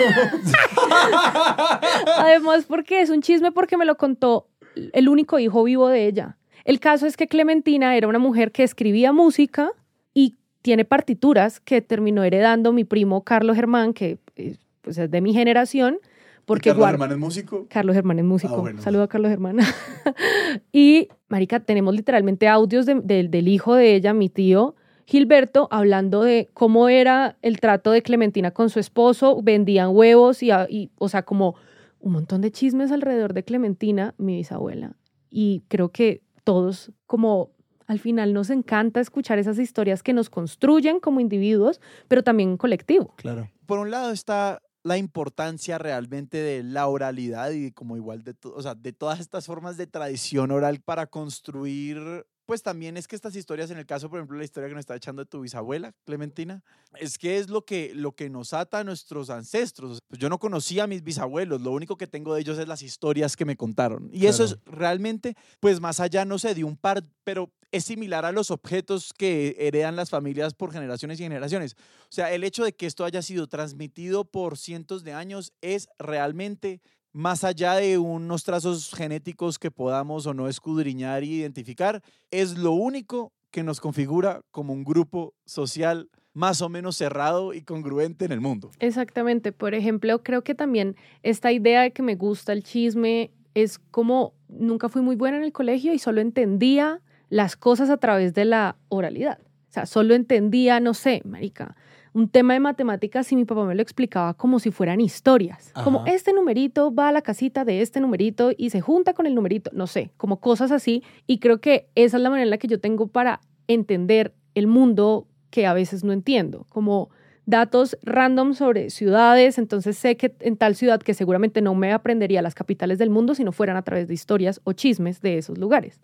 Además, 2.17 2.65
porque 2.67 3.03
es 3.03 3.11
un 3.11 3.21
chisme 3.21 3.53
porque 3.53 3.77
me 3.77 3.85
lo 3.85 3.99
contó 3.99 4.49
el 4.75 5.11
único 5.11 5.39
hijo 5.39 5.65
vivo 5.65 5.89
de 5.89 6.07
ella. 6.07 6.39
El 6.65 6.81
caso 6.81 7.07
es 7.07 7.19
que 7.19 7.29
Clementina 7.29 7.95
era 7.95 8.09
una 8.09 8.19
mujer 8.19 8.53
que 8.53 8.63
escribía 8.63 9.13
música 9.13 9.71
y 10.15 10.37
tiene 10.63 10.87
partituras 10.87 11.61
que 11.61 11.83
terminó 11.83 12.25
heredando 12.25 12.73
mi 12.73 12.85
primo 12.85 13.23
Carlos 13.23 13.55
Germán, 13.55 13.93
que 13.93 14.17
eh, 14.37 14.57
pues, 14.81 14.97
es 14.97 15.11
de 15.11 15.21
mi 15.21 15.35
generación, 15.35 15.99
porque 16.45 16.71
Carlos 16.71 16.89
Germán 16.89 17.13
es 17.13 17.19
músico. 17.19 17.67
Carlos 17.69 17.95
Germán 17.95 18.19
es 18.19 18.25
músico. 18.25 18.55
Ah, 18.55 18.61
bueno. 18.61 18.83
Saludo 18.83 19.03
a 19.05 19.09
Carlos 19.09 19.31
Germán. 19.31 19.59
y, 20.73 21.09
Marica, 21.29 21.61
tenemos 21.61 21.95
literalmente 21.95 22.49
audios 22.49 22.87
de- 22.87 23.01
de- 23.01 23.29
del 23.29 23.49
hijo 23.49 23.75
de 23.75 23.95
ella, 23.95 24.13
mi 24.15 24.29
tío 24.29 24.75
Gilberto, 25.07 25.69
hablando 25.71 26.23
de 26.23 26.49
cómo 26.55 26.89
era 26.89 27.37
el 27.43 27.61
trato 27.61 27.91
de 27.91 28.03
Clementina 28.03 28.51
con 28.53 28.71
su 28.71 28.79
esposo. 28.81 29.41
Vendían 29.43 29.91
huevos 29.95 30.43
y, 30.43 30.51
y, 30.69 30.91
o 30.99 31.09
sea, 31.09 31.23
como 31.25 31.55
un 32.01 32.13
montón 32.13 32.41
de 32.41 32.51
chismes 32.51 32.91
alrededor 32.93 33.33
de 33.35 33.45
Clementina, 33.45 34.15
mi 34.19 34.37
bisabuela. 34.37 34.97
Y 35.31 35.65
creo 35.69 35.91
que 35.91 36.23
todos, 36.45 36.93
como 37.07 37.51
al 37.87 37.99
final, 37.99 38.33
nos 38.33 38.49
encanta 38.51 39.01
escuchar 39.01 39.39
esas 39.39 39.59
historias 39.59 40.03
que 40.03 40.13
nos 40.13 40.31
construyen 40.31 40.99
como 41.01 41.21
individuos, 41.21 41.81
pero 42.09 42.23
también 42.23 42.51
en 42.51 42.57
colectivo. 42.57 43.13
Claro. 43.17 43.51
Por 43.67 43.79
un 43.81 43.91
lado 43.91 44.13
está 44.13 44.63
la 44.85 44.99
importancia 44.99 45.79
realmente 45.79 46.39
de 46.39 46.63
la 46.63 46.87
oralidad 46.89 47.51
y 47.53 47.73
como 47.73 47.97
igual 47.97 48.25
de, 48.25 48.35
o 48.45 48.63
sea, 48.63 48.75
de 48.75 48.93
todas 48.93 49.21
estas 49.21 49.47
formas 49.47 49.77
de 49.77 49.87
tradición 49.87 50.51
oral 50.51 50.81
para 50.81 51.07
construir, 51.07 52.27
pues 52.53 52.63
también 52.63 52.99
es 52.99 53.09
que 53.09 53.17
estas 53.17 53.35
historias, 53.35 53.71
en 53.71 53.79
el 53.79 53.87
caso, 53.87 54.11
por 54.11 54.19
ejemplo, 54.19 54.37
la 54.37 54.45
historia 54.45 54.69
que 54.69 54.75
nos 54.75 54.81
está 54.81 54.95
echando 54.95 55.25
de 55.25 55.27
tu 55.27 55.41
bisabuela, 55.41 55.95
Clementina, 56.05 56.63
es 57.01 57.17
que 57.17 57.39
es 57.39 57.49
lo 57.49 57.65
que, 57.65 57.93
lo 57.95 58.13
que 58.13 58.29
nos 58.29 58.53
ata 58.53 58.81
a 58.81 58.85
nuestros 58.85 59.31
ancestros. 59.31 60.01
Pues 60.07 60.21
yo 60.21 60.29
no 60.29 60.39
conocía 60.39 60.85
a 60.85 60.87
mis 60.87 61.03
bisabuelos, 61.03 61.63
lo 61.63 61.71
único 61.71 61.97
que 61.97 62.07
tengo 62.07 62.35
de 62.35 62.43
ellos 62.43 62.59
es 62.59 62.69
las 62.69 62.83
historias 62.83 63.39
que 63.39 63.47
me 63.47 63.57
contaron. 63.57 64.11
Y 64.13 64.27
eso 64.27 64.45
es 64.45 64.59
realmente, 64.67 65.35
pues 65.61 65.81
más 65.81 65.99
allá, 65.99 66.27
no 66.27 66.39
sé, 66.39 66.55
de 66.55 66.63
un 66.63 66.77
par, 66.77 67.03
pero 67.25 67.51
es 67.71 67.85
similar 67.85 68.27
a 68.27 68.33
los 68.33 68.51
objetos 68.51 69.15
que 69.15 69.57
heredan 69.59 69.97
las 69.97 70.11
familias 70.11 70.53
por 70.53 70.73
generaciones 70.73 71.19
y 71.21 71.23
generaciones. 71.23 71.75
O 72.03 72.13
sea, 72.13 72.35
el 72.35 72.45
hecho 72.45 72.65
de 72.65 72.75
que 72.75 72.85
esto 72.85 73.07
haya 73.07 73.23
sido 73.23 73.47
transmitido 73.47 74.27
por 74.27 74.59
cientos 74.59 75.05
de 75.05 75.15
años 75.15 75.55
es 75.63 75.89
realmente 75.99 76.83
más 77.13 77.45
allá 77.45 77.75
de 77.75 77.99
unos 77.99 78.45
trazos 78.45 78.93
genéticos 78.95 79.59
que 79.59 79.71
podamos 79.71 80.27
o 80.27 80.35
no 80.35 80.49
escudriñar 80.49 81.23
e 81.23 81.27
identificar, 81.27 82.03
es 82.31 82.59
lo 82.59 82.73
único 82.73 83.33
que 83.51 83.63
nos 83.63 83.81
configura 83.81 84.43
como 84.51 84.73
un 84.73 84.85
grupo 84.85 85.35
social 85.45 86.09
más 86.35 86.63
o 86.63 86.69
menos 86.69 86.97
cerrado 86.97 87.53
y 87.53 87.63
congruente 87.63 88.25
en 88.25 88.33
el 88.33 88.41
mundo. 88.41 88.71
Exactamente. 88.79 89.53
Por 89.53 89.75
ejemplo, 89.75 90.23
creo 90.23 90.43
que 90.43 90.55
también 90.55 90.97
esta 91.23 91.53
idea 91.53 91.83
de 91.83 91.93
que 91.93 92.03
me 92.03 92.15
gusta 92.15 92.53
el 92.53 92.63
chisme 92.63 93.31
es 93.55 93.79
como 93.79 94.33
nunca 94.49 94.89
fui 94.89 95.03
muy 95.03 95.17
buena 95.17 95.37
en 95.37 95.45
el 95.45 95.53
colegio 95.53 95.93
y 95.93 95.99
solo 95.99 96.21
entendía 96.21 97.01
las 97.29 97.57
cosas 97.57 97.91
a 97.91 97.99
través 97.99 98.35
de 98.35 98.47
la 98.47 98.77
oralidad. 98.89 99.39
O 99.69 99.73
sea, 99.73 99.87
solo 99.87 100.15
entendía, 100.15 100.81
no 100.81 100.95
sé, 100.95 101.23
marica, 101.25 101.77
un 102.15 102.29
tema 102.29 102.55
de 102.55 102.61
matemáticas 102.61 103.31
y 103.33 103.37
mi 103.37 103.45
papá 103.45 103.65
me 103.65 103.75
lo 103.75 103.83
explicaba 103.83 104.35
como 104.35 104.59
si 104.59 104.71
fueran 104.71 105.01
historias. 105.01 105.73
Como 105.85 106.05
este 106.07 106.33
numerito 106.33 106.95
va 106.95 107.09
a 107.09 107.13
la 107.13 107.23
casita 107.23 107.65
de 107.65 107.81
este 107.81 108.01
numerito 108.01 108.51
y 108.57 108.71
se 108.71 108.81
junta 108.81 109.15
con 109.15 109.27
el 109.27 109.35
numerito, 109.35 109.71
no 109.73 109.87
sé, 109.87 110.11
como 110.17 110.41
cosas 110.41 110.71
así. 110.73 111.03
Y 111.27 111.39
creo 111.39 111.61
que 111.61 111.89
esa 111.95 112.19
es 112.19 112.23
la 112.23 112.31
manera 112.31 112.45
en 112.45 112.51
la 112.51 112.59
que 112.59 112.69
yo 112.69 112.81
tengo 112.81 113.07
para 113.07 113.41
entender 113.67 114.35
el 114.55 114.67
mundo 114.67 115.27
que 115.51 115.67
a 115.67 115.73
veces 115.73 116.05
no 116.05 116.13
entiendo. 116.13 116.67
Como 116.69 117.11
datos 117.47 117.97
random 118.03 118.55
sobre 118.55 118.91
ciudades, 118.91 119.59
entonces 119.59 119.97
sé 119.97 120.17
que 120.17 120.35
en 120.41 120.57
tal 120.57 120.77
ciudad 120.77 121.01
que 121.01 121.15
seguramente 121.15 121.61
no 121.61 121.75
me 121.75 121.93
aprendería 121.93 122.43
las 122.43 122.55
capitales 122.55 122.99
del 122.99 123.11
mundo 123.11 123.35
si 123.35 123.43
no 123.43 123.53
fueran 123.53 123.77
a 123.77 123.83
través 123.83 124.07
de 124.07 124.15
historias 124.15 124.61
o 124.65 124.73
chismes 124.73 125.21
de 125.21 125.39
esos 125.39 125.59
lugares. 125.59 126.01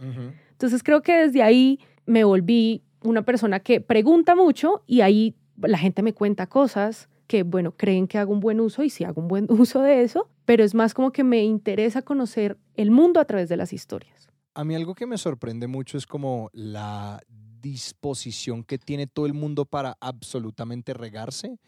Entonces 0.52 0.82
creo 0.82 1.02
que 1.02 1.12
desde 1.16 1.42
ahí 1.42 1.78
me 2.06 2.24
volví 2.24 2.82
una 3.02 3.22
persona 3.22 3.60
que 3.60 3.80
pregunta 3.80 4.34
mucho 4.34 4.82
y 4.86 5.02
ahí 5.02 5.36
la 5.62 5.78
gente 5.78 6.02
me 6.02 6.12
cuenta 6.12 6.46
cosas 6.46 7.08
que, 7.26 7.42
bueno, 7.42 7.72
creen 7.76 8.08
que 8.08 8.18
hago 8.18 8.32
un 8.32 8.40
buen 8.40 8.60
uso 8.60 8.82
y 8.82 8.90
sí 8.90 9.04
hago 9.04 9.20
un 9.20 9.28
buen 9.28 9.46
uso 9.50 9.82
de 9.82 10.02
eso, 10.02 10.28
pero 10.44 10.64
es 10.64 10.74
más 10.74 10.94
como 10.94 11.12
que 11.12 11.24
me 11.24 11.44
interesa 11.44 12.02
conocer 12.02 12.58
el 12.74 12.90
mundo 12.90 13.20
a 13.20 13.24
través 13.24 13.48
de 13.48 13.56
las 13.56 13.72
historias. 13.72 14.28
A 14.54 14.64
mí 14.64 14.74
algo 14.74 14.94
que 14.94 15.06
me 15.06 15.18
sorprende 15.18 15.66
mucho 15.66 15.98
es 15.98 16.06
como 16.06 16.50
la 16.52 17.20
disposición 17.60 18.64
que 18.64 18.78
tiene 18.78 19.06
todo 19.06 19.26
el 19.26 19.34
mundo 19.34 19.64
para 19.64 19.96
absolutamente 20.00 20.94
regarse. 20.94 21.58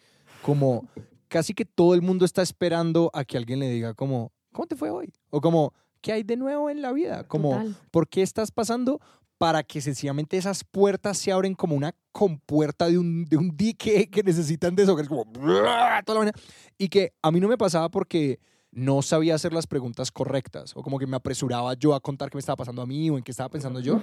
Como 0.42 0.88
casi 1.28 1.54
que 1.54 1.64
todo 1.64 1.94
el 1.94 2.02
mundo 2.02 2.24
está 2.24 2.42
esperando 2.42 3.10
a 3.12 3.24
que 3.24 3.36
alguien 3.36 3.60
le 3.60 3.68
diga 3.68 3.94
como, 3.94 4.32
¿cómo 4.52 4.66
te 4.66 4.76
fue 4.76 4.90
hoy? 4.90 5.12
O 5.30 5.40
como, 5.40 5.72
¿qué 6.00 6.12
hay 6.12 6.22
de 6.22 6.36
nuevo 6.36 6.70
en 6.70 6.82
la 6.82 6.92
vida? 6.92 7.26
Como, 7.28 7.50
Total. 7.50 7.76
¿por 7.90 8.08
qué 8.08 8.22
estás 8.22 8.50
pasando? 8.50 9.00
Para 9.40 9.62
que 9.62 9.80
sencillamente 9.80 10.36
esas 10.36 10.64
puertas 10.64 11.16
se 11.16 11.32
abren 11.32 11.54
como 11.54 11.74
una 11.74 11.94
compuerta 12.12 12.88
de 12.88 12.98
un, 12.98 13.24
de 13.24 13.38
un 13.38 13.56
dique 13.56 14.06
que 14.12 14.22
necesitan 14.22 14.76
deshogar, 14.76 15.08
como 15.08 15.24
toda 16.04 16.26
la. 16.26 16.32
Y 16.76 16.88
que 16.88 17.14
a 17.22 17.30
mí 17.30 17.40
no 17.40 17.48
me 17.48 17.56
pasaba 17.56 17.88
porque 17.88 18.38
no 18.70 19.00
sabía 19.00 19.34
hacer 19.34 19.54
las 19.54 19.66
preguntas 19.66 20.12
correctas 20.12 20.72
o 20.76 20.82
como 20.82 20.98
que 20.98 21.06
me 21.06 21.16
apresuraba 21.16 21.72
yo 21.72 21.94
a 21.94 22.00
contar 22.00 22.28
qué 22.28 22.36
me 22.36 22.40
estaba 22.40 22.56
pasando 22.56 22.82
a 22.82 22.86
mí 22.86 23.08
o 23.08 23.16
en 23.16 23.24
qué 23.24 23.30
estaba 23.30 23.48
pensando 23.48 23.80
yo. 23.80 24.02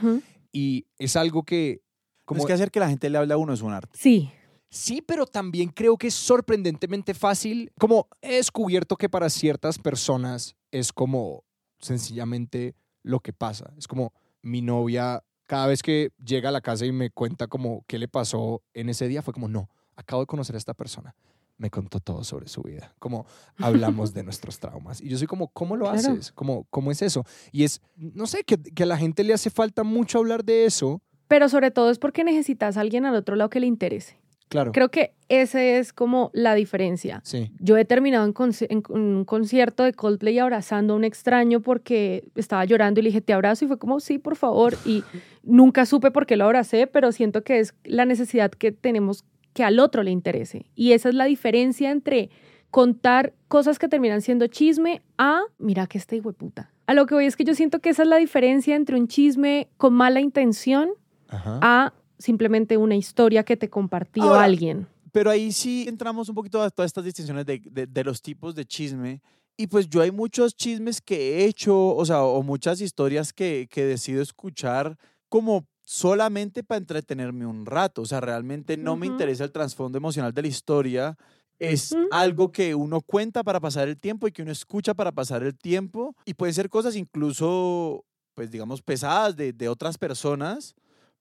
Y 0.51 0.87
es 0.97 1.15
algo 1.15 1.43
que... 1.43 1.83
Como, 2.25 2.39
es 2.39 2.47
que 2.47 2.53
hacer 2.53 2.71
que 2.71 2.79
la 2.79 2.89
gente 2.89 3.07
le 3.07 3.19
hable 3.19 3.33
a 3.35 3.37
uno 3.37 3.53
es 3.53 3.61
un 3.61 3.73
arte. 3.73 3.95
Sí, 3.97 4.31
Sí, 4.69 5.01
pero 5.01 5.25
también 5.25 5.69
creo 5.69 5.97
que 5.97 6.07
es 6.07 6.13
sorprendentemente 6.13 7.13
fácil. 7.13 7.71
Como 7.79 8.09
he 8.21 8.35
descubierto 8.35 8.97
que 8.97 9.07
para 9.07 9.29
ciertas 9.29 9.79
personas 9.79 10.55
es 10.71 10.91
como 10.91 11.45
sencillamente 11.79 12.75
lo 13.01 13.21
que 13.21 13.31
pasa. 13.31 13.73
Es 13.77 13.87
como 13.87 14.13
mi 14.47 14.61
novia, 14.61 15.23
cada 15.45 15.67
vez 15.67 15.81
que 15.81 16.11
llega 16.23 16.49
a 16.49 16.51
la 16.51 16.61
casa 16.61 16.85
y 16.85 16.91
me 16.91 17.09
cuenta 17.09 17.47
como 17.47 17.83
qué 17.87 17.97
le 17.99 18.07
pasó 18.07 18.61
en 18.73 18.89
ese 18.89 19.07
día, 19.07 19.21
fue 19.21 19.33
como, 19.33 19.47
no, 19.47 19.69
acabo 19.95 20.21
de 20.21 20.27
conocer 20.27 20.55
a 20.55 20.57
esta 20.57 20.73
persona. 20.73 21.15
Me 21.59 21.71
contó 21.71 21.99
todo 21.99 22.23
sobre 22.23 22.47
su 22.47 22.61
vida, 22.61 22.93
como 22.99 23.25
hablamos 23.57 24.13
de 24.13 24.23
nuestros 24.23 24.59
traumas. 24.59 25.01
Y 25.01 25.09
yo 25.09 25.17
soy 25.17 25.25
como, 25.25 25.47
¿cómo 25.47 25.75
lo 25.75 25.85
Claro. 25.85 25.97
haces? 26.11 26.31
Como, 26.31 26.65
¿Cómo 26.69 26.91
es 26.91 27.01
eso? 27.01 27.23
Y 27.51 27.63
es, 27.63 27.81
no 27.95 28.27
sé, 28.27 28.43
que, 28.43 28.57
que 28.61 28.83
a 28.83 28.85
la 28.85 28.97
gente 28.97 29.23
le 29.23 29.33
hace 29.33 29.49
falta 29.49 29.83
mucho 29.83 30.19
hablar 30.19 30.43
de 30.43 30.65
eso. 30.65 31.01
Pero 31.27 31.49
sobre 31.49 31.71
todo 31.71 31.89
es 31.89 31.97
porque 31.97 32.23
necesitas 32.23 32.77
a 32.77 32.81
alguien 32.81 33.05
al 33.05 33.15
otro 33.15 33.35
lado 33.35 33.49
que 33.49 33.59
le 33.59 33.65
interese. 33.67 34.19
Claro. 34.49 34.71
Creo 34.71 34.89
que 34.89 35.13
ese 35.29 35.77
es 35.77 35.91
como 35.91 36.31
la 36.33 36.55
diferencia. 36.55 37.21
Sí. 37.23 37.51
Yo 37.59 37.75
he 37.77 37.85
terminado 37.85 38.25
en, 38.25 38.83
un 38.89 39.25
concierto 39.25 39.83
de 39.83 39.93
Coldplay 39.93 40.39
abrazando 40.39 40.93
a 40.93 40.95
un 40.95 41.03
extraño 41.03 41.61
porque 41.61 42.23
estaba 42.35 42.63
llorando 42.63 42.99
y 42.99 43.03
le 43.03 43.09
dije, 43.09 43.21
te 43.21 43.33
abrazo 43.33 43.65
y 43.65 43.67
fue 43.67 43.77
como, 43.77 43.99
sí, 43.99 44.19
por 44.19 44.35
favor. 44.35 44.75
Y 44.85 45.03
nunca 45.43 45.85
supe 45.85 46.11
por 46.11 46.25
qué 46.25 46.37
lo 46.37 46.45
abracé, 46.45 46.87
pero 46.87 47.11
siento 47.11 47.43
que 47.43 47.59
es 47.59 47.75
la 47.83 48.05
necesidad 48.05 48.51
que 48.51 48.71
tenemos 48.71 49.25
que 49.53 49.63
al 49.63 49.79
otro 49.79 50.03
le 50.03 50.11
interese. 50.11 50.67
Y 50.75 50.93
esa 50.93 51.09
es 51.09 51.15
la 51.15 51.25
diferencia 51.25 51.91
entre 51.91 52.29
contar 52.69 53.33
cosas 53.47 53.79
que 53.79 53.87
terminan 53.87 54.21
siendo 54.21 54.47
chisme 54.47 55.01
a, 55.17 55.41
mira 55.57 55.87
que 55.87 55.97
este 55.97 56.15
hijo 56.15 56.29
de 56.29 56.37
puta. 56.37 56.71
A 56.85 56.93
lo 56.93 57.05
que 57.05 57.15
voy 57.15 57.25
es 57.25 57.35
que 57.35 57.43
yo 57.43 57.55
siento 57.55 57.79
que 57.79 57.89
esa 57.89 58.03
es 58.03 58.07
la 58.07 58.17
diferencia 58.17 58.75
entre 58.75 58.97
un 58.97 59.07
chisme 59.07 59.67
con 59.77 59.93
mala 59.93 60.21
intención 60.21 60.91
Ajá. 61.27 61.59
a 61.61 61.93
simplemente 62.19 62.77
una 62.77 62.95
historia 62.95 63.43
que 63.43 63.57
te 63.57 63.69
compartió 63.69 64.23
Ahora, 64.23 64.43
alguien. 64.43 64.87
Pero 65.11 65.29
ahí 65.29 65.51
sí 65.51 65.85
entramos 65.87 66.29
un 66.29 66.35
poquito 66.35 66.61
a 66.61 66.69
todas 66.69 66.89
estas 66.89 67.03
distinciones 67.05 67.45
de, 67.45 67.61
de- 67.65 67.87
de 67.87 68.03
los 68.03 68.21
tipos 68.21 68.53
de 68.55 68.65
chisme. 68.65 69.21
Y 69.57 69.67
pues 69.67 69.89
yo 69.89 70.01
hay 70.01 70.11
muchos 70.11 70.55
chismes 70.55 71.01
que 71.01 71.39
he 71.39 71.45
hecho, 71.45 71.95
o 71.95 72.05
sea, 72.05 72.23
o 72.23 72.43
muchas 72.43 72.79
historias 72.81 73.33
que, 73.33 73.67
que 73.71 73.85
decido 73.85 74.21
escuchar 74.21 74.97
como 75.29 75.65
solamente 75.83 76.63
para 76.63 76.77
entretenerme 76.77 77.45
un 77.47 77.65
rato. 77.65 78.01
O 78.03 78.05
sea, 78.05 78.19
realmente 78.21 78.77
no 78.77 78.95
me 78.95 79.07
interesa 79.07 79.43
el 79.45 79.51
trasfondo 79.51 79.97
emocional 79.97 80.33
de 80.33 80.41
la 80.43 80.47
historia. 80.49 81.17
Es 81.59 81.95
algo 82.11 82.51
que 82.51 82.75
uno 82.75 83.01
cuenta 83.01 83.43
para 83.43 83.59
pasar 83.59 83.87
el 83.87 83.97
tiempo 83.97 84.27
y 84.27 84.31
que 84.31 84.43
uno 84.43 84.51
escucha 84.51 84.93
para 84.93 85.11
pasar 85.11 85.41
el 85.41 85.57
tiempo. 85.57 86.15
Y 86.25 86.35
pueden 86.35 86.53
ser 86.53 86.69
cosas 86.69 86.95
incluso, 86.95 88.05
pues 88.35 88.51
digamos, 88.51 88.83
pesadas 88.83 89.35
de, 89.35 89.53
de 89.53 89.69
otras 89.69 89.97
personas. 89.97 90.75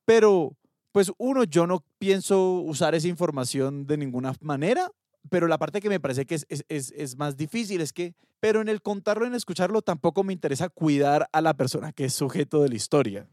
Pero 0.04 0.52
pues 0.96 1.12
uno, 1.18 1.44
yo 1.44 1.66
no 1.66 1.84
pienso 1.98 2.52
usar 2.52 2.94
esa 2.94 3.06
información 3.06 3.86
de 3.86 3.98
ninguna 3.98 4.32
manera, 4.40 4.90
pero 5.28 5.46
la 5.46 5.58
parte 5.58 5.82
que 5.82 5.90
me 5.90 6.00
parece 6.00 6.24
que 6.24 6.36
es, 6.36 6.46
es, 6.48 6.64
es, 6.70 6.90
es 6.96 7.18
más 7.18 7.36
difícil 7.36 7.82
es 7.82 7.92
que, 7.92 8.14
pero 8.40 8.62
en 8.62 8.70
el 8.70 8.80
contarlo, 8.80 9.26
en 9.26 9.34
escucharlo, 9.34 9.82
tampoco 9.82 10.24
me 10.24 10.32
interesa 10.32 10.70
cuidar 10.70 11.28
a 11.32 11.42
la 11.42 11.52
persona 11.52 11.92
que 11.92 12.06
es 12.06 12.14
sujeto 12.14 12.62
de 12.62 12.70
la 12.70 12.76
historia. 12.76 13.28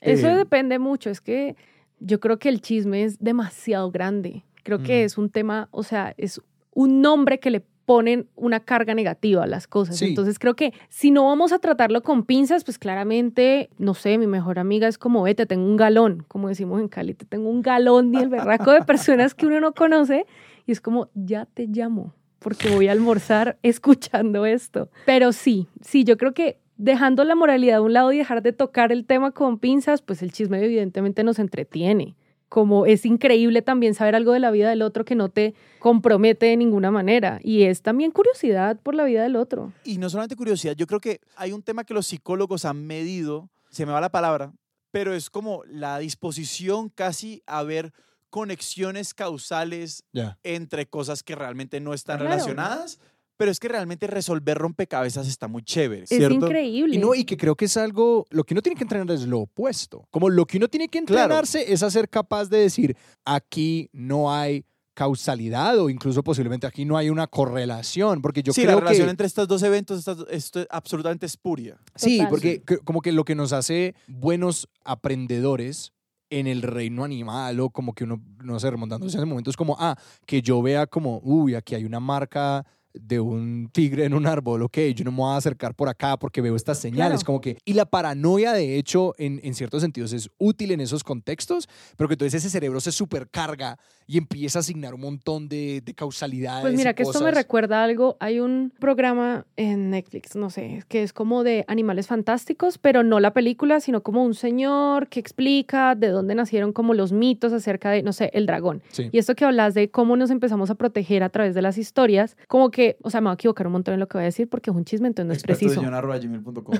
Eso 0.00 0.28
Eh, 0.28 0.34
depende 0.34 0.80
mucho. 0.80 1.10
Es 1.10 1.20
que 1.20 1.54
yo 2.00 2.18
creo 2.18 2.40
que 2.40 2.48
el 2.48 2.60
chisme 2.60 3.04
es 3.04 3.20
demasiado 3.20 3.92
grande. 3.92 4.42
Creo 4.64 4.82
que 4.82 5.04
es 5.04 5.16
un 5.16 5.30
tema, 5.30 5.68
o 5.70 5.84
sea, 5.84 6.12
es 6.16 6.40
un 6.72 7.00
nombre 7.00 7.38
que 7.38 7.50
le 7.50 7.64
ponen 7.84 8.28
una 8.36 8.60
carga 8.60 8.94
negativa 8.94 9.44
a 9.44 9.46
las 9.46 9.66
cosas. 9.66 9.96
Sí. 9.96 10.06
Entonces 10.06 10.38
creo 10.38 10.54
que 10.54 10.72
si 10.88 11.10
no 11.10 11.26
vamos 11.26 11.52
a 11.52 11.58
tratarlo 11.58 12.02
con 12.02 12.24
pinzas, 12.24 12.64
pues 12.64 12.78
claramente, 12.78 13.70
no 13.78 13.94
sé, 13.94 14.18
mi 14.18 14.26
mejor 14.26 14.58
amiga 14.58 14.88
es 14.88 14.98
como, 14.98 15.22
ve, 15.22 15.34
te 15.34 15.46
tengo 15.46 15.66
un 15.66 15.76
galón, 15.76 16.24
como 16.28 16.48
decimos 16.48 16.80
en 16.80 16.88
Cali, 16.88 17.14
te 17.14 17.24
tengo 17.24 17.48
un 17.48 17.62
galón 17.62 18.14
y 18.14 18.18
el 18.18 18.28
berraco 18.28 18.72
de 18.72 18.82
personas 18.82 19.34
que 19.34 19.46
uno 19.46 19.60
no 19.60 19.74
conoce 19.74 20.26
y 20.66 20.72
es 20.72 20.80
como, 20.80 21.08
ya 21.14 21.46
te 21.46 21.66
llamo 21.66 22.14
porque 22.44 22.68
voy 22.68 22.88
a 22.88 22.92
almorzar 22.92 23.56
escuchando 23.62 24.44
esto. 24.44 24.90
Pero 25.06 25.32
sí, 25.32 25.66
sí, 25.80 26.04
yo 26.04 26.18
creo 26.18 26.34
que 26.34 26.58
dejando 26.76 27.24
la 27.24 27.34
moralidad 27.34 27.78
a 27.78 27.80
un 27.80 27.94
lado 27.94 28.12
y 28.12 28.18
dejar 28.18 28.42
de 28.42 28.52
tocar 28.52 28.92
el 28.92 29.06
tema 29.06 29.30
con 29.30 29.58
pinzas, 29.58 30.02
pues 30.02 30.22
el 30.22 30.30
chisme 30.30 30.62
evidentemente 30.62 31.24
nos 31.24 31.38
entretiene. 31.38 32.14
Como 32.48 32.86
es 32.86 33.04
increíble 33.04 33.62
también 33.62 33.94
saber 33.94 34.14
algo 34.14 34.32
de 34.32 34.38
la 34.38 34.50
vida 34.50 34.68
del 34.70 34.82
otro 34.82 35.04
que 35.04 35.14
no 35.14 35.28
te 35.28 35.54
compromete 35.80 36.46
de 36.46 36.56
ninguna 36.56 36.90
manera. 36.90 37.40
Y 37.42 37.64
es 37.64 37.82
también 37.82 38.10
curiosidad 38.10 38.78
por 38.80 38.94
la 38.94 39.04
vida 39.04 39.22
del 39.22 39.36
otro. 39.36 39.72
Y 39.84 39.98
no 39.98 40.08
solamente 40.08 40.36
curiosidad, 40.36 40.76
yo 40.76 40.86
creo 40.86 41.00
que 41.00 41.20
hay 41.36 41.52
un 41.52 41.62
tema 41.62 41.84
que 41.84 41.94
los 41.94 42.06
psicólogos 42.06 42.64
han 42.64 42.86
medido, 42.86 43.50
se 43.70 43.86
me 43.86 43.92
va 43.92 44.00
la 44.00 44.10
palabra, 44.10 44.52
pero 44.92 45.14
es 45.14 45.30
como 45.30 45.62
la 45.66 45.98
disposición 45.98 46.88
casi 46.90 47.42
a 47.46 47.62
ver 47.64 47.92
conexiones 48.30 49.14
causales 49.14 50.04
entre 50.42 50.86
cosas 50.86 51.22
que 51.22 51.34
realmente 51.34 51.80
no 51.80 51.94
están 51.94 52.18
Claro. 52.18 52.30
relacionadas, 52.32 52.98
pero 53.36 53.50
es 53.50 53.58
que 53.58 53.68
realmente 53.68 54.06
resolver 54.06 54.56
rompecabezas 54.58 55.26
está 55.28 55.48
muy 55.48 55.62
chévere, 55.62 56.02
Es 56.04 56.08
¿cierto? 56.10 56.34
increíble. 56.46 56.96
Y 56.96 56.98
no, 56.98 57.14
y 57.14 57.24
que 57.24 57.36
creo 57.36 57.54
que 57.56 57.64
es 57.66 57.76
algo, 57.76 58.26
lo 58.30 58.44
que 58.44 58.54
uno 58.54 58.62
tiene 58.62 58.76
que 58.76 58.84
entrenar 58.84 59.10
es 59.10 59.26
lo 59.26 59.40
opuesto. 59.40 60.06
Como 60.10 60.28
lo 60.30 60.46
que 60.46 60.56
uno 60.58 60.68
tiene 60.68 60.88
que 60.88 61.02
Claro. 61.02 61.22
entrenarse 61.24 61.72
es 61.72 61.82
a 61.82 61.90
ser 61.90 62.08
capaz 62.08 62.48
de 62.48 62.58
decir, 62.58 62.96
aquí 63.24 63.88
no 63.92 64.32
hay 64.32 64.64
causalidad 64.96 65.76
o 65.80 65.90
incluso 65.90 66.22
posiblemente 66.22 66.68
aquí 66.68 66.84
no 66.84 66.96
hay 66.96 67.10
una 67.10 67.26
correlación, 67.26 68.22
porque 68.22 68.44
yo 68.44 68.52
sí, 68.52 68.62
creo 68.62 68.76
la 68.76 68.80
relación 68.82 69.06
que... 69.06 69.10
entre 69.10 69.26
estos 69.26 69.48
dos 69.48 69.60
eventos 69.64 69.98
está, 69.98 70.16
esto 70.30 70.60
es 70.60 70.66
absolutamente 70.70 71.26
espuria. 71.26 71.76
Sí, 71.96 72.18
Total. 72.18 72.30
porque 72.30 72.62
que- 72.62 72.78
como 72.78 73.00
que 73.00 73.10
lo 73.10 73.24
que 73.24 73.34
nos 73.34 73.52
hace 73.52 73.96
buenos 74.06 74.68
aprendedores 74.84 75.92
en 76.30 76.46
el 76.46 76.62
reino 76.62 77.04
animal 77.04 77.60
o 77.60 77.70
como 77.70 77.92
que 77.92 78.04
uno, 78.04 78.22
no 78.42 78.58
sé, 78.58 78.70
remontándose 78.70 79.16
a 79.16 79.20
ese 79.20 79.26
momento 79.26 79.50
es 79.50 79.56
como, 79.56 79.76
ah, 79.78 79.96
que 80.26 80.42
yo 80.42 80.62
vea 80.62 80.86
como, 80.86 81.20
uy, 81.22 81.54
aquí 81.54 81.74
hay 81.74 81.84
una 81.84 82.00
marca 82.00 82.64
de 82.94 83.18
un 83.20 83.68
tigre 83.72 84.04
en 84.04 84.14
un 84.14 84.26
árbol, 84.26 84.62
ok, 84.62 84.78
yo 84.94 85.04
no 85.04 85.10
me 85.10 85.18
voy 85.18 85.34
a 85.34 85.36
acercar 85.36 85.74
por 85.74 85.88
acá 85.88 86.16
porque 86.16 86.40
veo 86.40 86.54
estas 86.56 86.78
señales, 86.78 87.18
Claro. 87.20 87.26
como 87.26 87.40
que, 87.40 87.58
y 87.64 87.72
la 87.74 87.84
paranoia 87.86 88.52
de 88.52 88.78
hecho 88.78 89.14
en, 89.18 89.40
en 89.42 89.54
ciertos 89.54 89.82
sentidos 89.82 90.12
es 90.12 90.30
útil 90.38 90.70
en 90.70 90.80
esos 90.80 91.02
contextos, 91.02 91.68
pero 91.96 92.06
que 92.08 92.14
entonces 92.14 92.34
ese 92.40 92.50
cerebro 92.50 92.80
se 92.80 92.92
supercarga 92.92 93.78
y 94.06 94.18
empieza 94.18 94.58
a 94.58 94.60
asignar 94.60 94.94
un 94.94 95.00
montón 95.00 95.48
de, 95.48 95.80
de 95.84 95.94
causalidades. 95.94 96.62
Pues 96.62 96.74
y 96.74 96.76
mira, 96.76 96.94
que 96.94 97.02
esto 97.04 97.20
me 97.22 97.30
recuerda 97.30 97.80
a 97.80 97.84
algo. 97.84 98.16
Hay 98.20 98.38
un 98.38 98.70
programa 98.78 99.46
en 99.56 99.90
Netflix, 99.90 100.36
no 100.36 100.50
sé, 100.50 100.84
que 100.88 101.02
es 101.02 101.12
como 101.14 101.42
de 101.42 101.64
animales 101.68 102.06
fantásticos, 102.06 102.76
pero 102.78 103.02
no 103.02 103.18
la 103.18 103.32
película, 103.32 103.80
sino 103.80 104.02
como 104.02 104.22
un 104.22 104.34
señor 104.34 105.08
que 105.08 105.20
explica 105.20 105.94
de 105.94 106.08
dónde 106.08 106.34
nacieron 106.34 106.72
como 106.74 106.92
los 106.94 107.12
mitos 107.12 107.52
acerca 107.54 107.90
de, 107.90 108.02
no 108.02 108.12
sé, 108.12 108.30
el 108.34 108.44
dragón. 108.46 108.82
Sí. 108.92 109.08
Y 109.10 109.18
esto 109.18 109.34
que 109.34 109.46
hablas 109.46 109.72
de 109.74 109.90
cómo 109.90 110.16
nos 110.16 110.30
empezamos 110.30 110.68
a 110.70 110.74
proteger 110.74 111.22
a 111.22 111.30
través 111.30 111.54
de 111.54 111.62
las 111.62 111.78
historias, 111.78 112.36
como 112.46 112.70
que, 112.70 112.83
o 113.02 113.10
sea, 113.10 113.20
me 113.20 113.26
voy 113.26 113.32
a 113.32 113.34
equivocar 113.34 113.66
un 113.66 113.72
montón 113.74 113.94
en 113.94 114.00
lo 114.00 114.08
que 114.08 114.18
voy 114.18 114.22
a 114.22 114.26
decir 114.26 114.48
porque 114.48 114.70
es 114.70 114.76
un 114.76 114.84
chisme, 114.84 115.08
entonces 115.08 115.26
no 115.26 115.32
es 115.32 115.42
preciso. 115.42 115.80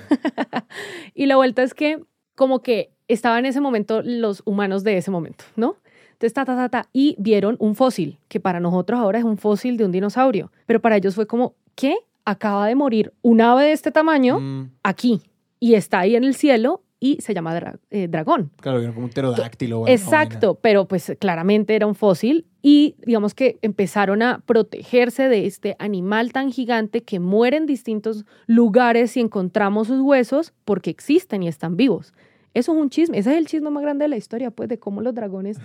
Y 1.15 1.27
la 1.27 1.37
vuelta 1.37 1.63
es 1.63 1.75
que 1.75 2.03
como 2.35 2.63
que 2.63 2.91
estaban 3.09 3.41
en 3.41 3.47
ese 3.47 3.61
momento 3.61 4.03
los 4.03 4.43
humanos 4.45 4.83
de 4.85 4.97
ese 4.97 5.11
momento, 5.11 5.45
¿no? 5.57 5.77
Entonces, 6.13 6.33
ta, 6.33 6.45
ta, 6.45 6.57
ta, 6.57 6.69
ta, 6.69 6.89
y 6.93 7.17
vieron 7.19 7.57
un 7.59 7.75
fósil, 7.75 8.19
que 8.29 8.41
para 8.41 8.61
nosotros 8.61 8.99
ahora 9.01 9.19
es 9.19 9.25
un 9.25 9.37
fósil 9.37 9.77
de 9.77 9.85
un 9.85 9.93
dinosaurio, 9.93 10.51
pero 10.67 10.81
para 10.81 10.97
ellos 10.97 11.15
fue 11.15 11.27
como, 11.27 11.55
¿qué? 11.75 11.97
Acaba 12.25 12.67
de 12.69 12.75
morir 12.75 13.13
un 13.23 13.41
ave 13.41 13.65
de 13.65 13.73
este 13.73 13.91
tamaño 13.91 14.39
Mm, 14.41 14.63
aquí 14.83 15.21
y 15.61 15.75
está 15.75 16.01
ahí 16.01 16.17
en 16.17 16.25
el 16.25 16.35
cielo 16.35 16.83
y 17.01 17.21
se 17.21 17.35
llama 17.35 17.55
dra- 17.55 17.79
eh, 17.91 18.09
dragón. 18.09 18.51
claro, 18.61 18.81
como 18.95 19.05
un 19.07 19.11
pterodáctilo. 19.11 19.87
Exacto, 19.89 20.55
pero 20.63 20.87
pues 20.89 21.13
claramente 21.19 21.75
era 21.77 21.87
un 21.87 21.95
fósil 21.95 22.47
y 22.67 22.97
digamos 23.05 23.35
que 23.35 23.59
empezaron 23.61 24.23
a 24.23 24.39
protegerse 24.39 25.29
de 25.29 25.45
este 25.45 25.77
animal 25.79 26.33
tan 26.33 26.51
gigante 26.51 27.03
que 27.03 27.21
muere 27.21 27.59
en 27.59 27.67
distintos 27.67 28.25
lugares 28.47 29.19
y 29.19 29.21
encontramos 29.21 29.89
sus 29.89 30.01
huesos 30.01 30.55
porque 30.65 30.89
existen 30.89 31.43
y 31.43 31.49
están 31.49 31.77
vivos. 31.77 32.15
Eso 32.55 32.73
es 32.73 32.79
un 32.79 32.89
chisme, 32.89 33.19
ese 33.19 33.33
es 33.33 33.37
el 33.37 33.47
chisme 33.47 33.69
más 33.69 33.83
grande 33.83 34.05
de 34.05 34.09
la 34.09 34.17
historia, 34.17 34.51
pues, 34.51 34.71
de 34.71 34.79
cómo 34.79 35.03
los 35.03 35.15
dragones 35.15 35.59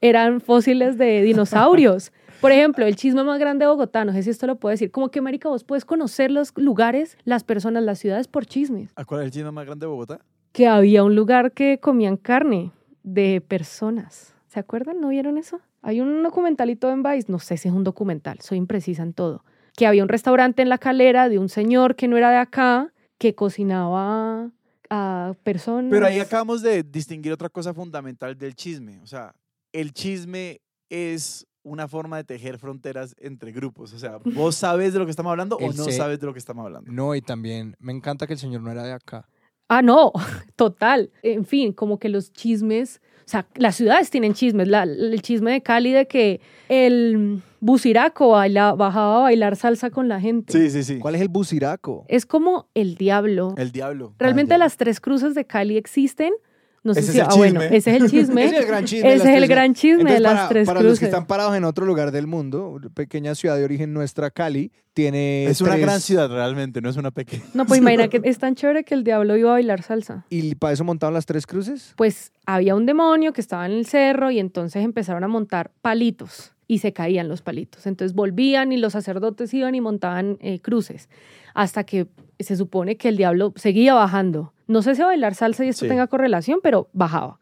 eran 0.00 0.40
fósiles 0.40 0.96
de 0.96 1.22
dinosaurios. 1.22 2.12
Por 2.40 2.52
ejemplo, 2.52 2.86
el 2.86 2.94
chisme 2.94 3.24
más 3.24 3.40
grande 3.40 3.64
de 3.64 3.70
Bogotá, 3.70 4.04
no 4.04 4.12
sé 4.12 4.22
si 4.22 4.30
esto 4.30 4.46
lo 4.46 4.54
puedo 4.54 4.70
decir, 4.70 4.92
como 4.92 5.08
que, 5.08 5.20
marica, 5.20 5.48
vos 5.48 5.64
puedes 5.64 5.84
conocer 5.84 6.30
los 6.30 6.52
lugares, 6.56 7.18
las 7.24 7.42
personas, 7.42 7.82
las 7.82 7.98
ciudades 7.98 8.28
por 8.28 8.46
chismes 8.46 8.92
¿A 8.94 9.04
¿Cuál 9.04 9.22
es 9.22 9.24
el 9.26 9.32
chisme 9.32 9.50
más 9.50 9.66
grande 9.66 9.86
de 9.86 9.90
Bogotá? 9.90 10.20
que 10.52 10.68
había 10.68 11.02
un 11.02 11.16
lugar 11.16 11.50
que 11.50 11.80
comían 11.80 12.16
carne 12.16 12.70
de 13.02 13.40
personas. 13.40 14.33
¿Se 14.54 14.60
acuerdan? 14.60 15.00
¿No 15.00 15.08
vieron 15.08 15.36
eso? 15.36 15.60
Hay 15.82 16.00
un 16.00 16.22
documentalito 16.22 16.88
en 16.88 17.02
Vice, 17.02 17.26
no 17.26 17.40
sé 17.40 17.56
si 17.56 17.66
es 17.66 17.74
un 17.74 17.82
documental, 17.82 18.38
soy 18.40 18.56
imprecisa 18.56 19.02
en 19.02 19.12
todo, 19.12 19.44
que 19.76 19.84
había 19.84 20.04
un 20.04 20.08
restaurante 20.08 20.62
en 20.62 20.68
la 20.68 20.78
calera 20.78 21.28
de 21.28 21.40
un 21.40 21.48
señor 21.48 21.96
que 21.96 22.06
no 22.06 22.16
era 22.16 22.30
de 22.30 22.36
acá, 22.36 22.92
que 23.18 23.34
cocinaba 23.34 24.52
a 24.90 25.34
personas. 25.42 25.90
Pero 25.90 26.06
ahí 26.06 26.20
acabamos 26.20 26.62
de 26.62 26.84
distinguir 26.84 27.32
otra 27.32 27.48
cosa 27.48 27.74
fundamental 27.74 28.38
del 28.38 28.54
chisme. 28.54 29.00
O 29.00 29.08
sea, 29.08 29.34
el 29.72 29.92
chisme 29.92 30.60
es 30.88 31.48
una 31.64 31.88
forma 31.88 32.18
de 32.18 32.22
tejer 32.22 32.56
fronteras 32.56 33.16
entre 33.18 33.50
grupos. 33.50 33.92
O 33.92 33.98
sea, 33.98 34.18
vos 34.36 34.54
sabes 34.54 34.92
de 34.92 35.00
lo 35.00 35.04
que 35.04 35.10
estamos 35.10 35.30
hablando 35.30 35.56
o 35.56 35.72
no 35.72 35.90
sabes 35.90 36.20
de 36.20 36.26
lo 36.26 36.32
que 36.32 36.38
estamos 36.38 36.64
hablando. 36.64 36.92
No, 36.92 37.16
y 37.16 37.22
también 37.22 37.74
me 37.80 37.90
encanta 37.90 38.28
que 38.28 38.34
el 38.34 38.38
señor 38.38 38.60
no 38.60 38.70
era 38.70 38.84
de 38.84 38.92
acá. 38.92 39.26
Ah, 39.68 39.82
no, 39.82 40.12
total. 40.56 41.10
En 41.22 41.44
fin, 41.44 41.72
como 41.72 41.98
que 41.98 42.08
los 42.08 42.32
chismes, 42.32 43.00
o 43.20 43.28
sea, 43.28 43.46
las 43.56 43.76
ciudades 43.76 44.10
tienen 44.10 44.34
chismes. 44.34 44.68
La- 44.68 44.82
el 44.84 45.20
chisme 45.22 45.52
de 45.52 45.62
Cali 45.62 45.92
de 45.92 46.06
que 46.06 46.40
el 46.68 47.40
Buciraco 47.60 48.28
baila, 48.30 48.74
bajaba 48.74 49.16
a 49.16 49.20
bailar 49.22 49.56
salsa 49.56 49.88
con 49.90 50.06
la 50.08 50.20
gente. 50.20 50.52
Sí, 50.52 50.68
sí, 50.70 50.84
sí. 50.84 50.98
¿Cuál 50.98 51.14
es 51.14 51.22
el 51.22 51.28
buciraco? 51.28 52.04
Es 52.08 52.26
como 52.26 52.68
el 52.74 52.96
diablo. 52.96 53.54
El 53.56 53.72
diablo. 53.72 54.14
Realmente 54.18 54.50
ya. 54.52 54.58
las 54.58 54.76
tres 54.76 55.00
cruces 55.00 55.34
de 55.34 55.46
Cali 55.46 55.78
existen. 55.78 56.34
No 56.84 56.92
sé 56.94 57.00
Ese 57.00 57.12
si, 57.12 57.18
es 57.18 57.24
el 57.24 57.30
ah, 57.30 57.34
bueno, 57.36 57.60
chisme. 57.62 57.76
ese 57.76 57.96
es 57.96 58.02
el 58.02 58.10
chisme. 58.10 58.44
Ese 58.44 58.54
es 58.56 58.60
el 58.60 58.66
gran 58.68 58.84
chisme. 58.86 59.08
de 59.08 59.14
Ese 59.16 59.24
las 59.24 59.26
es 59.28 59.34
el 59.34 59.40
tres- 59.40 59.48
gran 59.50 59.74
chisme 59.74 59.92
Entonces, 60.02 60.14
de 60.16 60.20
las 60.20 60.34
para, 60.34 60.48
tres 60.48 60.66
para 60.66 60.82
los 60.82 60.98
que 60.98 61.04
están 61.06 61.26
parados 61.26 61.56
en 61.56 61.64
otro 61.64 61.86
lugar 61.86 62.12
del 62.12 62.26
mundo, 62.26 62.68
una 62.68 62.88
pequeña 62.90 63.34
ciudad 63.34 63.56
de 63.56 63.64
origen 63.64 63.92
nuestra, 63.92 64.30
Cali, 64.30 64.70
tiene 64.92 65.46
Es 65.46 65.60
una 65.60 65.76
gran 65.76 66.00
ciudad 66.00 66.28
realmente, 66.30 66.80
no 66.80 66.88
es 66.88 66.96
una 66.96 67.10
pequeña. 67.10 67.42
No, 67.52 67.66
pues 67.66 67.80
imagina 67.80 68.08
que 68.10 68.20
es 68.22 68.38
tan 68.38 68.54
chévere 68.54 68.84
que 68.84 68.94
el 68.94 69.02
diablo 69.02 69.36
iba 69.36 69.50
a 69.50 69.52
bailar 69.54 69.82
salsa. 69.82 70.24
¿Y 70.30 70.54
para 70.54 70.72
eso 70.74 70.84
montaron 70.84 71.14
las 71.14 71.26
tres 71.26 71.46
cruces? 71.46 71.94
Pues 71.96 72.32
había 72.46 72.74
un 72.76 72.86
demonio 72.86 73.32
que 73.32 73.40
estaba 73.40 73.66
en 73.66 73.72
el 73.72 73.86
cerro 73.86 74.30
y 74.30 74.38
entonces 74.38 74.84
empezaron 74.84 75.24
a 75.24 75.28
montar 75.28 75.72
palitos 75.82 76.52
y 76.66 76.78
se 76.78 76.92
caían 76.92 77.28
los 77.28 77.42
palitos. 77.42 77.86
Entonces 77.86 78.14
volvían 78.14 78.72
y 78.72 78.76
los 78.76 78.92
sacerdotes 78.94 79.52
iban 79.52 79.74
y 79.74 79.80
montaban 79.80 80.38
eh, 80.40 80.60
cruces 80.60 81.08
hasta 81.54 81.84
que 81.84 82.06
se 82.40 82.56
supone 82.56 82.96
que 82.96 83.08
el 83.08 83.16
diablo 83.16 83.52
seguía 83.56 83.94
bajando. 83.94 84.53
No 84.66 84.82
sé 84.82 84.94
si 84.94 85.02
a 85.02 85.06
bailar 85.06 85.34
salsa 85.34 85.64
y 85.64 85.68
esto 85.68 85.84
Sí. 85.84 85.88
tenga 85.88 86.06
correlación, 86.06 86.60
pero 86.62 86.88
bajaba. 86.92 87.40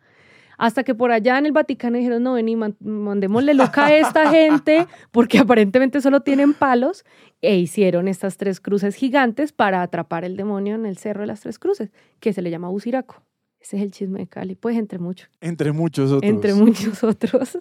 Hasta 0.59 0.85
que 0.85 0.95
por 0.95 1.11
allá 1.11 1.39
en 1.39 1.47
el 1.47 1.53
Vaticano 1.53 1.97
dijeron, 1.99 2.23
no, 2.23 2.35
vení, 2.35 2.55
man- 2.57 2.77
mandémosle 2.81 3.55
loca 3.55 3.87
a 3.87 3.95
esta 3.97 4.31
gente, 4.31 4.87
porque 5.11 5.39
aparentemente 5.39 6.01
solo 6.01 6.21
tienen 6.21 6.55
palos, 6.55 7.05
e 7.41 7.57
hicieron 7.57 8.07
estas 8.07 8.37
tres 8.37 8.61
cruces 8.61 8.95
gigantes 8.95 9.53
para 9.53 9.83
atrapar 9.83 10.25
el 10.25 10.37
demonio 10.37 10.75
en 10.77 10.87
el 10.87 10.99
cerro 10.99 11.23
de 11.23 11.27
las 11.27 11.41
tres 11.41 11.59
cruces, 11.59 11.91
que 12.21 12.33
se 12.33 12.43
le 12.43 12.51
llama 12.51 12.69
Buciraco. 12.69 13.23
Ese 13.61 13.77
es 13.77 13.83
el 13.83 13.91
chisme 13.93 14.21
de 14.21 14.27
Cali, 14.27 14.55
pues 14.57 14.77
entre 14.77 14.99
muchos, 14.99 15.29
Entre 15.41 15.73
muchos 15.73 16.11
otros. 16.13 16.29
entre 16.31 16.55
muchos 16.55 17.03
otros. 17.05 17.59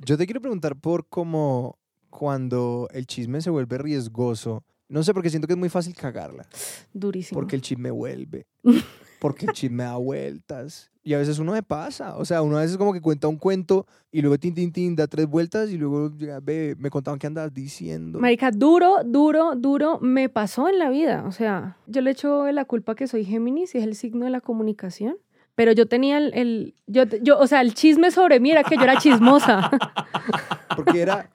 Yo 0.00 0.16
te 0.18 0.26
quiero 0.26 0.40
preguntar 0.40 0.76
por 0.76 1.06
cómo 1.08 1.78
cuando 2.10 2.88
el 2.92 3.06
chisme 3.06 3.40
se 3.40 3.50
vuelve 3.50 3.78
riesgoso, 3.78 4.62
no 4.88 5.02
sé, 5.02 5.12
porque 5.14 5.30
siento 5.30 5.46
que 5.46 5.54
es 5.54 5.58
muy 5.58 5.68
fácil 5.68 5.94
cagarla, 5.94 6.46
Durísimo. 6.92 7.38
porque 7.40 7.56
el 7.56 7.62
chisme 7.62 7.90
vuelve, 7.90 8.46
porque 9.20 9.46
el 9.46 9.52
chisme 9.52 9.84
da 9.84 9.96
vueltas. 9.96 10.90
Y 11.06 11.12
a 11.12 11.18
veces 11.18 11.38
uno 11.38 11.54
se 11.54 11.62
pasa, 11.62 12.16
o 12.16 12.24
sea, 12.24 12.40
uno 12.40 12.56
a 12.56 12.62
veces 12.62 12.78
como 12.78 12.94
que 12.94 13.00
cuenta 13.02 13.28
un 13.28 13.36
cuento 13.36 13.86
y 14.10 14.22
luego 14.22 14.38
tin, 14.38 14.54
tin, 14.54 14.72
tin, 14.72 14.96
da 14.96 15.06
tres 15.06 15.26
vueltas 15.26 15.68
y 15.70 15.76
luego 15.76 16.10
ve, 16.42 16.74
me 16.78 16.88
contaban 16.88 17.18
que 17.18 17.26
andabas 17.26 17.52
diciendo. 17.52 18.18
Marica, 18.20 18.50
duro, 18.50 19.04
duro, 19.04 19.54
duro 19.54 19.98
me 20.00 20.30
pasó 20.30 20.66
en 20.70 20.78
la 20.78 20.88
vida. 20.88 21.24
O 21.26 21.32
sea, 21.32 21.76
yo 21.86 22.00
le 22.00 22.12
echo 22.12 22.50
la 22.52 22.64
culpa 22.64 22.94
que 22.94 23.06
soy 23.06 23.26
Géminis 23.26 23.74
y 23.74 23.78
es 23.78 23.84
el 23.84 23.96
signo 23.96 24.24
de 24.24 24.30
la 24.30 24.40
comunicación. 24.40 25.16
Pero 25.54 25.72
yo 25.72 25.86
tenía 25.86 26.16
el, 26.16 26.32
el- 26.32 26.74
yo, 26.86 27.04
yo, 27.04 27.38
o 27.38 27.46
sea, 27.46 27.60
el 27.60 27.74
chisme 27.74 28.10
sobre 28.10 28.40
mí 28.40 28.50
era 28.50 28.64
que 28.64 28.76
yo 28.76 28.82
era 28.84 28.96
chismosa. 28.96 29.70
Porque 30.74 31.02
era, 31.02 31.30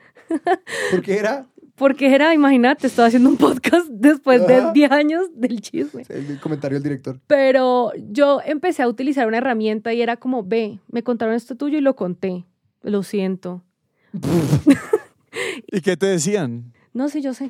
porque 0.92 1.18
era 1.18 1.46
Porque 1.80 2.14
era, 2.14 2.34
imagínate, 2.34 2.86
estaba 2.88 3.08
haciendo 3.08 3.30
un 3.30 3.38
podcast 3.38 3.88
después 3.90 4.46
de 4.46 4.58
Ajá. 4.58 4.74
10 4.74 4.92
años 4.92 5.28
del 5.34 5.62
chisme. 5.62 6.04
el 6.10 6.40
comentario 6.40 6.76
del 6.76 6.84
director. 6.84 7.20
Pero 7.26 7.92
yo 8.12 8.42
empecé 8.46 8.84
a 8.84 8.88
utilizar 8.88 9.28
una 9.28 9.38
herramienta 9.38 9.94
y 9.94 10.02
era 10.02 10.18
como, 10.18 10.44
ve, 10.44 10.80
me 10.92 11.04
contaron 11.04 11.34
esto 11.34 11.56
tuyo 11.56 11.78
y 11.78 11.82
lo 11.82 11.96
conté. 11.96 12.46
Lo 12.84 13.02
siento. 13.02 13.64
¿Y 15.72 15.82
qué 15.82 15.96
te 15.96 16.06
decían? 16.08 16.74
No, 16.94 17.08
sí, 17.08 17.22
yo 17.22 17.34
sé. 17.34 17.50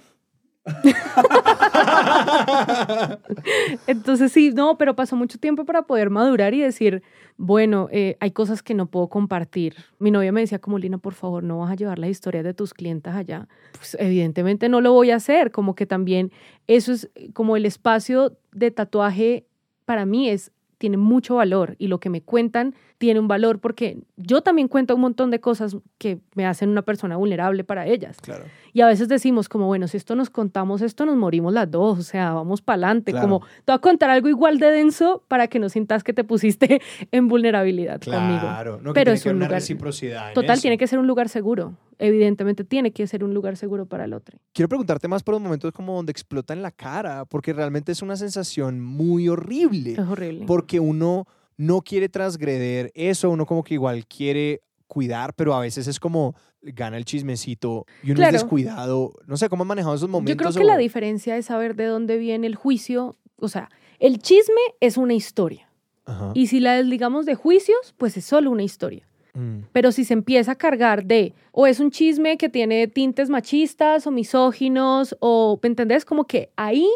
Entonces 3.88 4.32
sí, 4.32 4.52
no, 4.52 4.78
pero 4.78 4.96
pasó 4.96 5.16
mucho 5.16 5.40
tiempo 5.40 5.66
para 5.66 5.84
poder 5.84 6.10
madurar 6.10 6.54
y 6.54 6.62
decir, 6.62 7.02
bueno, 7.42 7.88
eh, 7.90 8.18
hay 8.20 8.32
cosas 8.32 8.62
que 8.62 8.74
no 8.74 8.88
puedo 8.88 9.08
compartir. 9.08 9.74
Mi 9.98 10.12
novia 10.12 10.34
me 10.34 10.42
decía 10.42 10.60
como, 10.60 10.78
Lina, 10.78 10.98
por 10.98 11.14
favor, 11.14 11.42
no 11.42 11.60
vas 11.60 11.72
a 11.72 11.76
llevar 11.76 11.98
las 11.98 12.10
historias 12.10 12.44
de 12.44 12.54
tus 12.54 12.74
clientes 12.74 13.14
allá. 13.14 13.48
Pues 13.72 13.96
evidentemente 13.98 14.68
no 14.68 14.82
lo 14.82 14.92
voy 14.92 15.12
a 15.12 15.16
hacer, 15.16 15.50
como 15.50 15.74
que 15.74 15.86
también 15.86 16.34
eso 16.68 16.92
es 16.92 17.10
eh, 17.16 17.32
como 17.32 17.56
el 17.56 17.66
espacio 17.66 18.38
de 18.52 18.72
tatuaje 18.72 19.46
para 19.86 20.06
mí 20.06 20.30
es 20.30 20.52
tiene 20.78 20.98
mucho 20.98 21.36
valor 21.36 21.76
y 21.78 21.88
lo 21.88 22.00
que 22.02 22.10
me 22.10 22.22
cuentan 22.22 22.76
tiene 23.00 23.20
un 23.20 23.28
valor 23.28 23.60
porque 23.60 23.98
yo 24.18 24.42
también 24.42 24.68
cuento 24.68 24.94
un 24.94 25.02
montón 25.02 25.32
de 25.32 25.40
cosas 25.40 25.76
que 25.98 26.20
me 26.36 26.46
hacen 26.46 26.70
una 26.70 26.82
persona 26.84 27.16
vulnerable 27.16 27.64
para 27.64 27.88
ellas. 27.88 28.18
Claro. 28.22 28.44
Y 28.74 28.82
a 28.82 28.88
veces 28.88 29.08
decimos 29.08 29.50
como, 29.50 29.66
bueno, 29.68 29.88
si 29.88 29.98
esto 29.98 30.16
nos 30.16 30.30
contamos, 30.30 30.82
esto 30.82 31.06
nos 31.06 31.16
morimos 31.16 31.54
las 31.54 31.72
dos, 31.72 31.98
o 31.98 32.04
sea, 32.04 32.34
vamos 32.34 32.62
para 32.62 32.76
adelante. 32.76 33.12
Claro. 33.12 33.26
Como, 33.26 33.40
te 33.40 33.72
voy 33.72 33.76
a 33.76 33.80
contar 33.80 34.10
algo 34.10 34.28
igual 34.28 34.60
de 34.60 34.68
denso 34.70 35.24
para 35.30 35.48
que 35.48 35.60
no 35.60 35.70
sientas 35.70 36.04
que 36.04 36.14
te 36.14 36.24
pusiste 36.26 36.82
en 37.12 37.28
vulnerabilidad 37.30 38.02
conmigo. 38.02 38.42
Claro, 38.42 38.80
no, 38.84 38.92
que 38.94 39.00
Pero 39.00 39.06
tiene 39.06 39.14
es 39.14 39.26
un 39.26 39.32
una 39.38 39.46
lugar- 39.46 39.62
reciprocidad. 39.62 40.34
Total, 40.34 40.52
eso. 40.56 40.62
tiene 40.62 40.78
que 40.78 40.86
ser 40.86 41.00
un 41.00 41.08
lugar 41.08 41.30
seguro. 41.30 41.74
Evidentemente 42.00 42.64
tiene 42.66 42.92
que 42.92 43.08
ser 43.08 43.24
un 43.24 43.34
lugar 43.34 43.56
seguro 43.58 43.86
para 43.86 44.06
el 44.06 44.14
otro. 44.14 44.38
Quiero 44.54 44.68
preguntarte 44.70 45.08
más 45.08 45.24
por 45.24 45.34
los 45.36 45.42
momentos 45.42 45.72
como 45.72 45.96
donde 45.96 46.12
explota 46.12 46.54
en 46.54 46.62
la 46.62 46.72
cara, 46.72 47.26
porque 47.26 47.54
realmente 47.54 47.92
es 47.94 48.02
una 48.02 48.18
sensación 48.18 48.82
muy 48.82 49.30
horrible. 49.30 49.94
Es 49.94 50.00
horrible. 50.00 50.46
Porque 50.46 50.80
uno 50.80 51.28
no 51.60 51.82
quiere 51.82 52.08
transgreder 52.08 52.90
eso, 52.96 53.30
uno 53.30 53.46
como 53.46 53.64
que 53.64 53.74
igual 53.74 54.06
quiere 54.08 54.62
cuidar, 54.88 55.34
pero 55.36 55.54
a 55.54 55.60
veces 55.60 55.88
es 55.88 56.00
como 56.00 56.34
gana 56.62 56.96
el 56.96 57.04
chismecito 57.04 57.86
y 58.02 58.08
uno 58.12 58.16
Claro. 58.16 58.36
es 58.38 58.42
descuidado. 58.44 59.12
No 59.28 59.36
sé 59.36 59.50
cómo 59.50 59.64
han 59.64 59.68
manejado 59.68 59.94
esos 59.96 60.08
Yo 60.08 60.12
momentos. 60.12 60.38
creo 60.56 60.62
que 60.62 60.66
la 60.66 60.78
diferencia 60.78 61.36
es 61.36 61.48
saber 61.48 61.76
de 61.76 61.86
dónde 61.86 62.18
viene 62.18 62.48
el 62.48 62.56
juicio. 62.56 63.18
O 63.36 63.50
sea, 63.50 63.70
el 64.00 64.20
chisme 64.20 64.62
es 64.80 64.96
una 64.98 65.14
historia. 65.14 65.70
Ajá. 66.06 66.32
Y 66.34 66.48
si 66.48 66.62
la 66.62 66.74
desligamos 66.76 67.26
de 67.26 67.36
juicios, 67.36 67.94
pues 67.98 68.16
es 68.16 68.24
solo 68.26 68.52
una 68.52 68.64
historia. 68.64 69.06
Mm. 69.34 69.60
Pero 69.74 69.92
si 69.92 70.06
se 70.06 70.14
empieza 70.14 70.54
a 70.54 70.56
cargar 70.56 71.04
de, 71.06 71.34
o 71.52 71.68
es 71.68 71.82
un 71.82 71.92
chisme 71.92 72.38
que 72.38 72.48
tiene 72.50 72.88
tintes 72.88 73.30
machistas 73.30 74.08
o 74.08 74.12
misóginos, 74.12 75.16
o, 75.20 75.60
¿me 75.62 75.68
entendés? 75.68 76.06
Como 76.06 76.26
que 76.26 76.52
ahí 76.56 76.88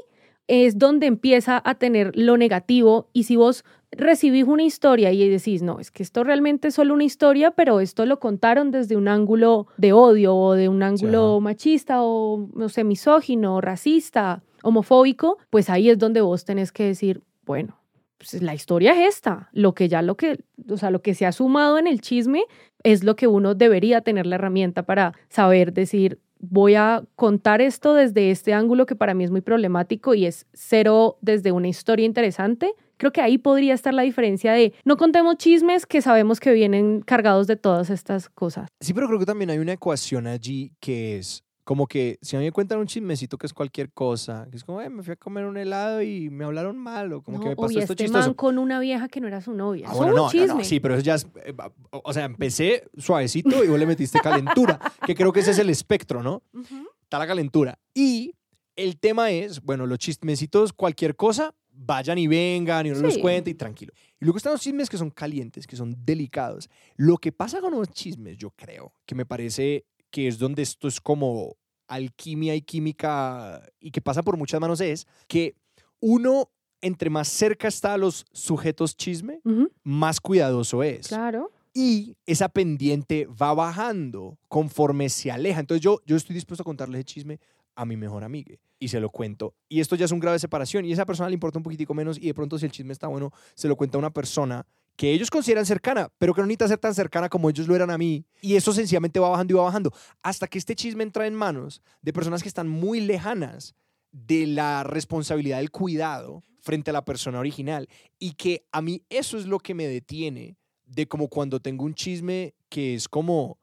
es 0.47 0.77
donde 0.77 1.07
empieza 1.07 1.61
a 1.63 1.75
tener 1.75 2.11
lo 2.15 2.37
negativo. 2.37 3.09
Y 3.13 3.23
si 3.23 3.35
vos 3.35 3.63
recibís 3.91 4.45
una 4.45 4.63
historia 4.63 5.11
y 5.11 5.27
decís, 5.29 5.61
no, 5.61 5.79
es 5.79 5.91
que 5.91 6.03
esto 6.03 6.23
realmente 6.23 6.69
es 6.69 6.75
solo 6.75 6.93
una 6.93 7.03
historia, 7.03 7.51
pero 7.51 7.79
esto 7.79 8.05
lo 8.05 8.19
contaron 8.19 8.71
desde 8.71 8.95
un 8.95 9.07
ángulo 9.07 9.67
de 9.77 9.93
odio 9.93 10.35
o 10.35 10.53
de 10.53 10.69
un 10.69 10.83
ángulo 10.83 11.39
machista 11.39 12.01
o, 12.01 12.49
no 12.55 12.69
sé, 12.69 12.83
misógino, 12.83 13.61
racista, 13.61 14.43
homofóbico, 14.63 15.37
pues 15.49 15.69
ahí 15.69 15.89
es 15.89 15.97
donde 15.97 16.21
vos 16.21 16.45
tenés 16.45 16.71
que 16.71 16.85
decir, 16.85 17.21
bueno, 17.45 17.77
pues 18.17 18.41
la 18.41 18.55
historia 18.55 18.93
es 18.93 19.15
esta, 19.15 19.49
lo 19.51 19.73
que 19.73 19.89
ya 19.89 20.01
lo 20.01 20.15
que, 20.15 20.43
o 20.69 20.77
sea, 20.77 20.89
lo 20.89 21.01
que 21.01 21.13
se 21.13 21.25
ha 21.25 21.31
sumado 21.31 21.77
en 21.77 21.87
el 21.87 22.01
chisme 22.01 22.45
es 22.83 23.03
lo 23.03 23.15
que 23.15 23.27
uno 23.27 23.53
debería 23.53 24.01
tener 24.01 24.25
la 24.25 24.35
herramienta 24.35 24.83
para 24.83 25.13
saber 25.29 25.73
decir, 25.73 26.19
voy 26.49 26.75
a 26.75 27.03
contar 27.15 27.61
esto 27.61 27.93
desde 27.93 28.29
este 28.29 28.53
ángulo 28.53 28.85
que 28.85 28.95
para 28.95 29.13
mí 29.13 29.23
es 29.23 29.31
muy 29.31 29.41
problemático 29.41 30.13
y 30.13 30.25
es 30.25 30.45
cero 30.53 31.17
desde 31.21 31.53
una 31.53 31.69
historia 31.69 32.05
interesante. 32.05 32.73
Creo 32.97 33.13
que 33.13 33.21
ahí 33.21 33.37
podría 33.37 33.73
estar 33.73 33.93
la 33.93 34.03
diferencia 34.03 34.51
de 34.51 34.73
no 34.83 34.97
contemos 34.97 35.37
chismes 35.37 35.85
que 35.85 36.01
sabemos 36.01 36.39
que 36.39 36.51
vienen 36.51 37.01
cargados 37.01 37.47
de 37.47 37.55
todas 37.55 37.89
estas 37.89 38.29
cosas. 38.29 38.67
Sí, 38.81 38.93
pero 38.93 39.07
creo 39.07 39.19
que 39.19 39.25
también 39.25 39.49
hay 39.51 39.59
una 39.59 39.73
ecuación 39.73 40.27
allí 40.27 40.73
que 40.81 41.17
es 41.17 41.43
como 41.63 41.87
que 41.87 42.19
si 42.21 42.35
a 42.35 42.39
mí 42.39 42.45
me 42.45 42.51
cuentan 42.51 42.79
un 42.79 42.87
chismecito 42.87 43.37
que 43.37 43.45
es 43.47 43.53
cualquier 43.53 43.91
cosa, 43.91 44.47
que 44.51 44.57
es 44.57 44.63
como, 44.63 44.81
"Eh, 44.81 44.89
me 44.89 45.01
fui 45.03 45.13
a 45.13 45.15
comer 45.15 45.45
un 45.45 45.57
helado 45.57 46.01
y 46.01 46.29
me 46.29 46.43
hablaron 46.45 46.77
mal 46.77 47.13
o 47.13 47.21
como 47.21 47.39
que 47.39 47.45
No, 47.45 47.49
me 47.51 47.55
pasó 47.55 47.67
uy, 47.69 47.77
esto 47.79 47.93
este 47.93 48.03
chistoso. 48.05 48.27
man 48.27 48.33
con 48.33 48.57
una 48.57 48.79
vieja 48.79 49.07
que 49.07 49.21
no 49.21 49.27
era 49.27 49.41
su 49.41 49.53
novia. 49.53 49.87
Ah, 49.89 49.93
bueno, 49.95 50.13
no, 50.13 50.21
un 50.23 50.25
no, 50.27 50.31
chisme. 50.31 50.47
no, 50.47 50.63
sí, 50.63 50.79
pero 50.79 50.95
eso 50.95 51.03
ya 51.03 51.15
es, 51.15 51.25
eh, 51.45 51.53
o 51.91 52.13
sea, 52.13 52.25
empecé 52.25 52.83
suavecito 52.97 53.63
y 53.63 53.67
vos 53.67 53.79
le 53.79 53.85
metiste 53.85 54.19
calentura, 54.19 54.79
que 55.05 55.15
creo 55.15 55.31
que 55.31 55.39
ese 55.41 55.51
es 55.51 55.59
el 55.59 55.69
espectro, 55.69 56.21
¿no? 56.21 56.43
Ujú. 56.53 56.87
Está 57.03 57.19
la 57.19 57.27
calentura. 57.27 57.79
Y 57.93 58.33
el 58.75 58.97
tema 58.99 59.29
es, 59.31 59.61
bueno, 59.61 59.85
los 59.85 59.99
chismecitos, 59.99 60.73
cualquier 60.73 61.15
cosa, 61.15 61.53
vayan 61.75 62.17
y 62.17 62.27
vengan 62.27 62.85
y 62.85 62.91
uno 62.91 63.01
los 63.01 63.15
Sí. 63.15 63.21
cuenta 63.21 63.49
y 63.49 63.53
tranquilo. 63.55 63.93
Y 64.19 64.25
luego 64.25 64.37
están 64.37 64.53
los 64.53 64.61
chismes 64.61 64.89
que 64.89 64.97
son 64.97 65.09
calientes, 65.09 65.65
que 65.65 65.75
son 65.75 65.95
delicados. 66.05 66.69
Lo 66.97 67.17
que 67.17 67.31
pasa 67.31 67.61
con 67.61 67.71
los 67.73 67.89
chismes, 67.89 68.37
yo 68.37 68.51
creo, 68.51 68.93
que 69.05 69.15
me 69.15 69.25
parece 69.25 69.85
que 70.13 70.27
es 70.27 70.37
donde 70.37 70.61
esto 70.61 70.87
es 70.87 71.01
como 71.01 71.57
alquimia 71.87 72.53
y 72.53 72.61
química 72.61 73.67
y 73.79 73.89
que 73.89 73.99
pasa 73.99 74.21
por 74.21 74.37
muchas 74.37 74.61
manos, 74.61 74.79
es 74.79 75.07
que 75.27 75.55
uno, 75.99 76.51
entre 76.81 77.09
más 77.09 77.27
cerca 77.27 77.67
está 77.67 77.95
a 77.95 77.97
los 77.97 78.23
sujetos 78.31 78.95
chisme, 78.95 79.41
más 79.81 80.21
cuidadoso 80.21 80.83
es. 80.83 81.07
Claro. 81.07 81.51
Y 81.73 82.15
esa 82.27 82.47
pendiente 82.47 83.25
va 83.25 83.55
bajando 83.55 84.37
conforme 84.47 85.09
se 85.09 85.31
aleja. 85.31 85.59
Entonces 85.59 85.81
yo, 85.81 85.99
yo 86.05 86.15
estoy 86.15 86.35
dispuesto 86.35 86.61
a 86.61 86.65
contarle 86.65 86.99
ese 86.99 87.05
chisme 87.05 87.39
a 87.75 87.83
mi 87.83 87.97
mejor 87.97 88.23
amiga 88.23 88.55
y 88.77 88.89
se 88.89 88.99
lo 88.99 89.09
cuento. 89.09 89.55
Y 89.67 89.79
esto 89.79 89.95
ya 89.95 90.05
es 90.05 90.11
un 90.11 90.19
grave 90.19 90.37
separación 90.37 90.85
y 90.85 90.91
a 90.91 90.93
esa 90.93 91.07
persona 91.07 91.29
le 91.29 91.33
importa 91.33 91.57
un 91.57 91.63
poquitico 91.63 91.95
menos 91.95 92.19
y 92.19 92.27
de 92.27 92.35
pronto 92.35 92.59
si 92.59 92.67
el 92.67 92.71
chisme 92.71 92.93
está 92.93 93.07
bueno, 93.07 93.31
se 93.55 93.67
lo 93.67 93.75
cuenta 93.75 93.97
a 93.97 93.99
una 93.99 94.13
persona 94.13 94.67
que 94.95 95.11
ellos 95.11 95.29
consideran 95.29 95.65
cercana, 95.65 96.11
pero 96.17 96.33
que 96.33 96.41
no 96.41 96.47
necesita 96.47 96.67
ser 96.67 96.77
tan 96.77 96.93
cercana 96.93 97.29
como 97.29 97.49
ellos 97.49 97.67
lo 97.67 97.75
eran 97.75 97.89
a 97.89 97.97
mí. 97.97 98.25
Y 98.41 98.55
eso 98.55 98.73
sencillamente 98.73 99.19
va 99.19 99.29
bajando 99.29 99.53
y 99.53 99.57
va 99.57 99.63
bajando 99.63 99.91
hasta 100.21 100.47
que 100.47 100.57
este 100.57 100.75
chisme 100.75 101.03
entra 101.03 101.27
en 101.27 101.35
manos 101.35 101.81
de 102.01 102.13
personas 102.13 102.41
que 102.41 102.49
están 102.49 102.67
muy 102.67 103.01
lejanas 103.01 103.75
de 104.11 104.45
la 104.45 104.83
responsabilidad 104.83 105.57
del 105.57 105.71
cuidado 105.71 106.43
frente 106.61 106.91
a 106.91 106.93
la 106.93 107.03
persona 107.03 107.39
original 107.39 107.89
y 108.19 108.33
que 108.33 108.65
a 108.71 108.81
mí 108.81 109.03
eso 109.09 109.37
es 109.37 109.45
lo 109.47 109.59
que 109.59 109.73
me 109.73 109.87
detiene 109.87 110.55
de 110.85 111.07
como 111.07 111.27
cuando 111.27 111.59
tengo 111.59 111.83
un 111.83 111.95
chisme 111.95 112.53
que 112.69 112.93
es 112.93 113.09
como 113.09 113.57